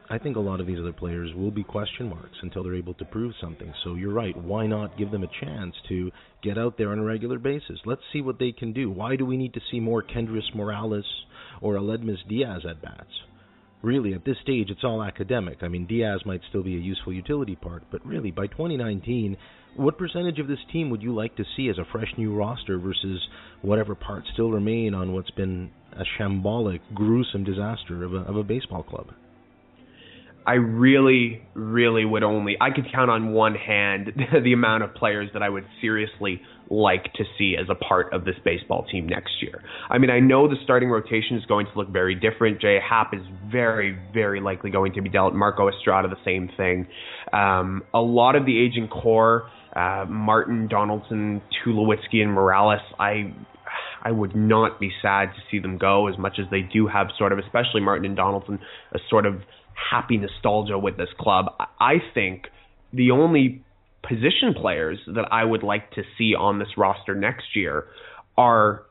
I 0.09 0.17
think 0.17 0.35
a 0.35 0.41
lot 0.41 0.59
of 0.59 0.67
these 0.67 0.79
other 0.79 0.93
players 0.93 1.33
will 1.33 1.49
be 1.49 1.63
question 1.63 2.09
marks 2.09 2.37
until 2.41 2.63
they're 2.63 2.75
able 2.75 2.93
to 2.95 3.05
prove 3.05 3.33
something. 3.39 3.73
So 3.83 3.95
you're 3.95 4.13
right. 4.13 4.35
Why 4.35 4.67
not 4.67 4.97
give 4.97 5.11
them 5.11 5.23
a 5.23 5.45
chance 5.45 5.73
to 5.87 6.11
get 6.43 6.57
out 6.57 6.77
there 6.77 6.91
on 6.91 6.99
a 6.99 7.03
regular 7.03 7.39
basis? 7.39 7.79
Let's 7.85 8.01
see 8.11 8.21
what 8.21 8.37
they 8.37 8.51
can 8.51 8.73
do. 8.73 8.89
Why 8.89 9.15
do 9.15 9.25
we 9.25 9.37
need 9.37 9.53
to 9.53 9.61
see 9.71 9.79
more 9.79 10.03
Kendrys 10.03 10.53
Morales 10.53 11.05
or 11.61 11.75
Aledmys 11.75 12.27
Diaz 12.27 12.63
at 12.69 12.81
bats? 12.81 13.09
Really, 13.83 14.13
at 14.13 14.23
this 14.23 14.37
stage, 14.41 14.69
it's 14.69 14.85
all 14.85 15.03
academic. 15.03 15.57
I 15.61 15.67
mean, 15.67 15.85
Diaz 15.85 16.21
might 16.25 16.39
still 16.47 16.63
be 16.63 16.75
a 16.75 16.79
useful 16.79 17.11
utility 17.11 17.57
part, 17.57 17.83
but 17.91 18.03
really, 18.05 18.31
by 18.31 18.47
2019, 18.47 19.35
what 19.75 19.97
percentage 19.97 20.39
of 20.39 20.47
this 20.47 20.59
team 20.71 20.89
would 20.89 21.01
you 21.01 21.13
like 21.13 21.35
to 21.35 21.43
see 21.57 21.67
as 21.67 21.77
a 21.77 21.85
fresh 21.91 22.07
new 22.17 22.33
roster 22.33 22.79
versus 22.79 23.21
whatever 23.61 23.93
parts 23.93 24.27
still 24.31 24.51
remain 24.51 24.93
on 24.93 25.11
what's 25.11 25.31
been 25.31 25.69
a 25.91 26.03
shambolic, 26.17 26.79
gruesome 26.93 27.43
disaster 27.43 28.05
of 28.05 28.13
a, 28.13 28.19
of 28.19 28.37
a 28.37 28.43
baseball 28.43 28.83
club? 28.83 29.07
I 30.45 30.53
really, 30.53 31.41
really 31.53 32.05
would 32.05 32.23
only 32.23 32.57
I 32.59 32.71
could 32.71 32.91
count 32.91 33.09
on 33.09 33.33
one 33.33 33.55
hand 33.55 34.11
the 34.43 34.53
amount 34.53 34.83
of 34.83 34.93
players 34.93 35.29
that 35.33 35.41
I 35.41 35.49
would 35.49 35.65
seriously 35.81 36.41
like 36.69 37.13
to 37.13 37.23
see 37.37 37.55
as 37.59 37.67
a 37.69 37.75
part 37.75 38.13
of 38.13 38.25
this 38.25 38.35
baseball 38.43 38.85
team 38.91 39.07
next 39.07 39.41
year. 39.41 39.61
I 39.89 39.97
mean, 39.97 40.09
I 40.09 40.19
know 40.19 40.47
the 40.47 40.55
starting 40.63 40.89
rotation 40.89 41.37
is 41.37 41.45
going 41.45 41.67
to 41.67 41.71
look 41.77 41.89
very 41.89 42.15
different. 42.15 42.61
Jay 42.61 42.79
Happ 42.79 43.13
is 43.13 43.21
very, 43.51 43.97
very 44.13 44.41
likely 44.41 44.71
going 44.71 44.93
to 44.93 45.01
be 45.01 45.09
dealt. 45.09 45.33
Marco 45.33 45.69
Estrada, 45.69 46.07
the 46.07 46.15
same 46.25 46.49
thing. 46.57 46.87
Um, 47.31 47.83
a 47.93 47.99
lot 48.01 48.35
of 48.35 48.45
the 48.45 48.57
aging 48.57 48.87
core, 48.87 49.49
uh, 49.75 50.05
Martin, 50.07 50.67
Donaldson, 50.67 51.41
Tulowitzki, 51.65 52.21
and 52.21 52.31
Morales, 52.31 52.81
I 52.99 53.33
I 54.03 54.11
would 54.11 54.35
not 54.35 54.79
be 54.79 54.91
sad 55.01 55.29
to 55.33 55.41
see 55.49 55.59
them 55.59 55.77
go 55.77 56.07
as 56.07 56.17
much 56.17 56.37
as 56.37 56.45
they 56.51 56.61
do 56.61 56.87
have 56.87 57.07
sort 57.17 57.31
of, 57.31 57.39
especially 57.39 57.81
Martin 57.81 58.05
and 58.05 58.15
Donaldson, 58.15 58.59
a 58.91 58.99
sort 59.09 59.25
of 59.25 59.35
happy 59.91 60.17
nostalgia 60.17 60.77
with 60.77 60.97
this 60.97 61.09
club. 61.19 61.45
I 61.79 61.95
think 62.13 62.43
the 62.91 63.11
only 63.11 63.63
position 64.07 64.53
players 64.59 64.99
that 65.07 65.31
I 65.31 65.43
would 65.43 65.63
like 65.63 65.91
to 65.91 66.03
see 66.17 66.35
on 66.35 66.59
this 66.59 66.69
roster 66.77 67.15
next 67.15 67.55
year 67.55 67.85
are 68.37 68.83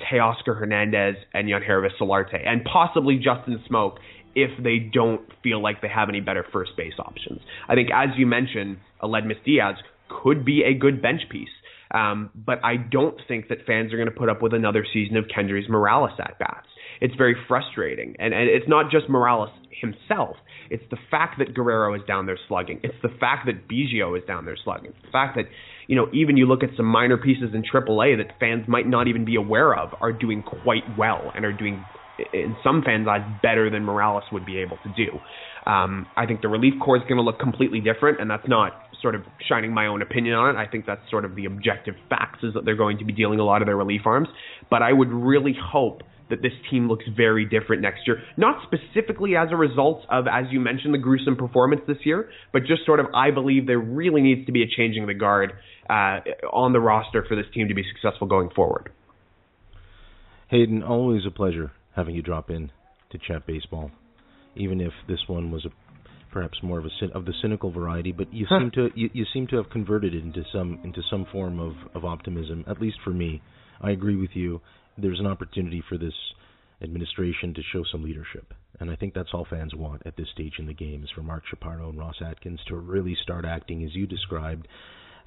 Teoscar 0.00 0.58
Hernandez 0.58 1.16
and 1.34 1.48
Yangervis 1.48 1.90
Solarte, 2.00 2.46
and 2.46 2.64
possibly 2.64 3.16
Justin 3.16 3.62
Smoak 3.70 3.96
if 4.34 4.50
they 4.62 4.78
don't 4.78 5.20
feel 5.42 5.62
like 5.62 5.82
they 5.82 5.88
have 5.88 6.08
any 6.08 6.20
better 6.20 6.44
first 6.52 6.72
base 6.76 6.94
options. 6.98 7.40
I 7.68 7.74
think, 7.74 7.90
as 7.94 8.08
you 8.16 8.26
mentioned, 8.26 8.78
Aledmys 9.02 9.44
Diaz 9.44 9.76
could 10.08 10.44
be 10.44 10.62
a 10.62 10.74
good 10.74 11.02
bench 11.02 11.22
piece. 11.30 11.48
Um, 11.92 12.30
but 12.34 12.64
I 12.64 12.76
don't 12.76 13.20
think 13.28 13.48
that 13.48 13.66
fans 13.66 13.92
are 13.92 13.96
going 13.96 14.08
to 14.08 14.14
put 14.14 14.30
up 14.30 14.40
with 14.40 14.54
another 14.54 14.86
season 14.90 15.16
of 15.18 15.26
Kendrys 15.26 15.68
Morales 15.68 16.18
at 16.18 16.38
bats. 16.38 16.68
It's 17.00 17.14
very 17.16 17.36
frustrating. 17.48 18.16
And, 18.18 18.34
and 18.34 18.48
it's 18.48 18.68
not 18.68 18.90
just 18.90 19.08
Morales 19.08 19.50
himself. 19.70 20.36
It's 20.70 20.84
the 20.90 20.96
fact 21.10 21.38
that 21.38 21.54
Guerrero 21.54 21.94
is 21.94 22.02
down 22.06 22.26
there 22.26 22.38
slugging. 22.48 22.80
It's 22.82 22.94
the 23.02 23.10
fact 23.20 23.46
that 23.46 23.68
Biggio 23.68 24.16
is 24.16 24.24
down 24.26 24.44
there 24.44 24.56
slugging. 24.62 24.90
It's 24.90 25.02
the 25.02 25.10
fact 25.10 25.36
that, 25.36 25.44
you 25.86 25.96
know, 25.96 26.08
even 26.12 26.36
you 26.36 26.46
look 26.46 26.62
at 26.62 26.70
some 26.76 26.86
minor 26.86 27.16
pieces 27.16 27.50
in 27.54 27.62
AAA 27.62 28.16
that 28.18 28.38
fans 28.38 28.66
might 28.68 28.86
not 28.86 29.08
even 29.08 29.24
be 29.24 29.36
aware 29.36 29.74
of 29.74 29.90
are 30.00 30.12
doing 30.12 30.42
quite 30.42 30.84
well 30.96 31.32
and 31.34 31.44
are 31.44 31.52
doing, 31.52 31.84
in 32.32 32.56
some 32.62 32.82
fans' 32.84 33.06
eyes, 33.08 33.22
better 33.42 33.70
than 33.70 33.84
Morales 33.84 34.24
would 34.32 34.46
be 34.46 34.58
able 34.58 34.78
to 34.84 34.92
do. 34.96 35.18
Um, 35.70 36.06
I 36.16 36.26
think 36.26 36.42
the 36.42 36.48
relief 36.48 36.74
corps 36.82 36.96
is 36.96 37.02
going 37.02 37.16
to 37.16 37.22
look 37.22 37.38
completely 37.38 37.80
different, 37.80 38.20
and 38.20 38.30
that's 38.30 38.48
not 38.48 38.72
sort 39.00 39.14
of 39.14 39.22
shining 39.48 39.74
my 39.74 39.86
own 39.86 40.00
opinion 40.00 40.34
on 40.34 40.54
it. 40.54 40.58
I 40.58 40.66
think 40.70 40.86
that's 40.86 41.02
sort 41.10 41.24
of 41.24 41.34
the 41.34 41.44
objective 41.44 41.94
facts 42.08 42.38
is 42.42 42.54
that 42.54 42.64
they're 42.64 42.76
going 42.76 42.98
to 42.98 43.04
be 43.04 43.12
dealing 43.12 43.40
a 43.40 43.44
lot 43.44 43.62
of 43.62 43.66
their 43.66 43.76
relief 43.76 44.02
arms. 44.06 44.28
But 44.70 44.82
I 44.82 44.92
would 44.92 45.10
really 45.10 45.54
hope 45.60 46.02
that 46.32 46.40
this 46.40 46.52
team 46.70 46.88
looks 46.88 47.04
very 47.14 47.44
different 47.44 47.82
next 47.82 48.06
year. 48.06 48.22
Not 48.38 48.62
specifically 48.64 49.36
as 49.36 49.48
a 49.52 49.56
result 49.56 50.06
of, 50.08 50.24
as 50.26 50.46
you 50.50 50.60
mentioned, 50.60 50.94
the 50.94 50.98
gruesome 50.98 51.36
performance 51.36 51.82
this 51.86 51.98
year, 52.04 52.30
but 52.54 52.60
just 52.64 52.86
sort 52.86 53.00
of, 53.00 53.06
I 53.14 53.30
believe 53.30 53.66
there 53.66 53.78
really 53.78 54.22
needs 54.22 54.46
to 54.46 54.52
be 54.52 54.62
a 54.62 54.66
changing 54.66 55.02
of 55.02 55.08
the 55.08 55.14
guard 55.14 55.52
uh, 55.90 56.20
on 56.50 56.72
the 56.72 56.80
roster 56.80 57.22
for 57.28 57.36
this 57.36 57.44
team 57.52 57.68
to 57.68 57.74
be 57.74 57.84
successful 57.94 58.26
going 58.26 58.48
forward. 58.56 58.90
Hayden, 60.48 60.82
always 60.82 61.26
a 61.26 61.30
pleasure 61.30 61.70
having 61.94 62.14
you 62.14 62.22
drop 62.22 62.48
in 62.48 62.70
to 63.10 63.18
chat 63.18 63.46
baseball, 63.46 63.90
even 64.56 64.80
if 64.80 64.92
this 65.06 65.20
one 65.26 65.50
was 65.50 65.66
a 65.66 65.68
perhaps 66.32 66.58
more 66.62 66.78
of 66.78 66.86
a 66.86 67.06
of 67.14 67.26
the 67.26 67.34
cynical 67.42 67.70
variety, 67.70 68.10
but 68.10 68.32
you 68.32 68.46
seem 68.48 68.70
to 68.70 68.88
you, 68.94 69.10
you 69.12 69.26
seem 69.34 69.46
to 69.48 69.56
have 69.56 69.68
converted 69.68 70.14
it 70.14 70.22
into 70.22 70.42
some 70.50 70.78
into 70.82 71.02
some 71.10 71.26
form 71.30 71.60
of, 71.60 71.74
of 71.94 72.06
optimism. 72.06 72.64
At 72.66 72.80
least 72.80 72.96
for 73.04 73.10
me, 73.10 73.42
I 73.82 73.90
agree 73.90 74.16
with 74.16 74.30
you 74.32 74.62
there's 74.96 75.20
an 75.20 75.26
opportunity 75.26 75.82
for 75.88 75.98
this 75.98 76.14
administration 76.82 77.54
to 77.54 77.62
show 77.72 77.84
some 77.90 78.02
leadership. 78.02 78.52
And 78.80 78.90
I 78.90 78.96
think 78.96 79.14
that's 79.14 79.30
all 79.32 79.46
fans 79.48 79.74
want 79.74 80.02
at 80.06 80.16
this 80.16 80.28
stage 80.32 80.54
in 80.58 80.66
the 80.66 80.74
game 80.74 81.04
is 81.04 81.10
for 81.10 81.22
Mark 81.22 81.44
Shapiro 81.48 81.88
and 81.88 81.98
Ross 81.98 82.16
Atkins 82.24 82.60
to 82.68 82.76
really 82.76 83.16
start 83.22 83.44
acting 83.44 83.84
as 83.84 83.94
you 83.94 84.06
described, 84.06 84.66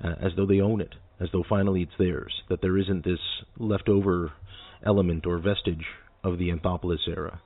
uh, 0.03 0.15
as 0.21 0.33
though 0.35 0.45
they 0.45 0.59
own 0.59 0.81
it, 0.81 0.95
as 1.19 1.29
though 1.31 1.45
finally 1.47 1.83
it's 1.83 1.97
theirs, 1.97 2.41
that 2.49 2.61
there 2.61 2.77
isn't 2.77 3.05
this 3.05 3.19
leftover 3.57 4.33
element 4.85 5.25
or 5.25 5.37
vestige 5.37 5.85
of 6.23 6.37
the 6.37 6.49
Anthopoulos 6.49 7.07
era, 7.07 7.41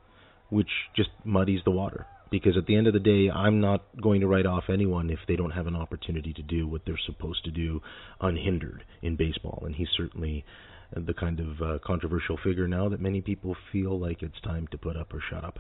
which 0.50 0.70
just 0.96 1.10
muddies 1.24 1.62
the 1.64 1.72
water. 1.72 2.08
Because 2.32 2.58
at 2.58 2.68
the 2.68 2.76
end 2.76 2.86
of 2.86 2.94
the 2.94 3.00
day, 3.00 3.30
I'm 3.30 3.60
not 3.60 3.84
going 4.00 4.22
to 4.22 4.28
write 4.28 4.46
off 4.46 4.66
anyone 4.70 5.10
if 5.10 5.20
they 5.28 5.36
don't 5.36 5.52
have 5.52 5.66
an 5.66 5.76
opportunity 5.76 6.32
to 6.34 6.44
do 6.44 6.68
what 6.68 6.82
they're 6.86 7.00
supposed 7.06 7.44
to 7.46 7.52
do 7.52 7.82
unhindered 8.22 8.84
in 9.02 9.16
baseball. 9.16 9.64
And 9.66 9.76
he's 9.76 9.88
certainly 9.98 10.46
the 10.96 11.14
kind 11.14 11.40
of 11.40 11.62
uh, 11.62 11.78
controversial 11.86 12.38
figure 12.44 12.68
now 12.68 12.90
that 12.90 13.00
many 13.00 13.22
people 13.22 13.56
feel 13.72 14.00
like 14.00 14.22
it's 14.22 14.40
time 14.42 14.68
to 14.72 14.78
put 14.78 14.98
up 14.98 15.14
or 15.14 15.22
shut 15.30 15.44
up. 15.44 15.60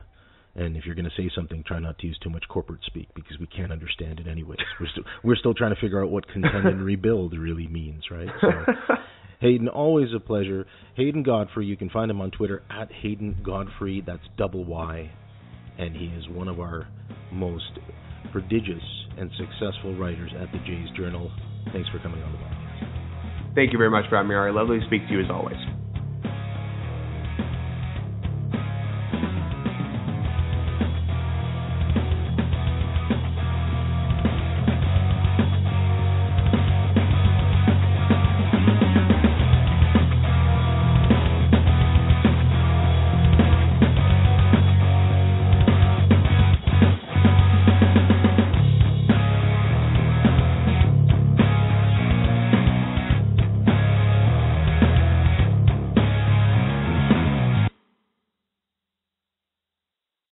And 0.55 0.75
if 0.75 0.85
you're 0.85 0.95
going 0.95 1.09
to 1.09 1.15
say 1.15 1.29
something, 1.35 1.63
try 1.65 1.79
not 1.79 1.99
to 1.99 2.07
use 2.07 2.17
too 2.23 2.29
much 2.29 2.43
corporate 2.49 2.81
speak 2.85 3.07
because 3.13 3.37
we 3.39 3.47
can't 3.47 3.71
understand 3.71 4.19
it 4.19 4.27
anyways. 4.27 4.57
We're 4.79 4.87
still 4.87 5.03
we're 5.23 5.35
still 5.35 5.53
trying 5.53 5.75
to 5.75 5.79
figure 5.79 6.03
out 6.03 6.09
what 6.09 6.27
contend 6.27 6.67
and 6.67 6.83
rebuild 6.83 7.37
really 7.37 7.67
means, 7.67 8.03
right? 8.09 8.27
So, 8.41 8.47
Hayden, 9.41 9.69
always 9.69 10.09
a 10.15 10.19
pleasure. 10.19 10.65
Hayden 10.95 11.23
Godfrey, 11.23 11.65
you 11.65 11.77
can 11.77 11.89
find 11.89 12.09
him 12.09 12.19
on 12.19 12.31
Twitter 12.31 12.63
at 12.69 12.91
Hayden 12.91 13.37
Godfrey. 13.45 14.03
That's 14.05 14.23
double 14.37 14.65
Y, 14.65 15.11
and 15.77 15.95
he 15.95 16.07
is 16.07 16.27
one 16.29 16.47
of 16.47 16.59
our 16.59 16.87
most 17.31 17.79
prodigious 18.31 18.83
and 19.17 19.29
successful 19.37 19.95
writers 19.97 20.31
at 20.39 20.51
the 20.51 20.57
Jays 20.59 20.89
Journal. 20.97 21.31
Thanks 21.71 21.89
for 21.89 21.99
coming 21.99 22.21
on 22.21 22.31
the 22.31 22.37
podcast. 22.39 22.68
Thank 23.55 23.73
you 23.73 23.77
very 23.77 23.89
much 23.89 24.05
for 24.09 24.15
having 24.15 24.29
me, 24.29 24.35
Ari. 24.35 24.51
Lovely 24.53 24.79
to 24.79 24.85
speak 24.85 25.07
to 25.07 25.13
you 25.13 25.21
as 25.21 25.29
always. 25.29 25.57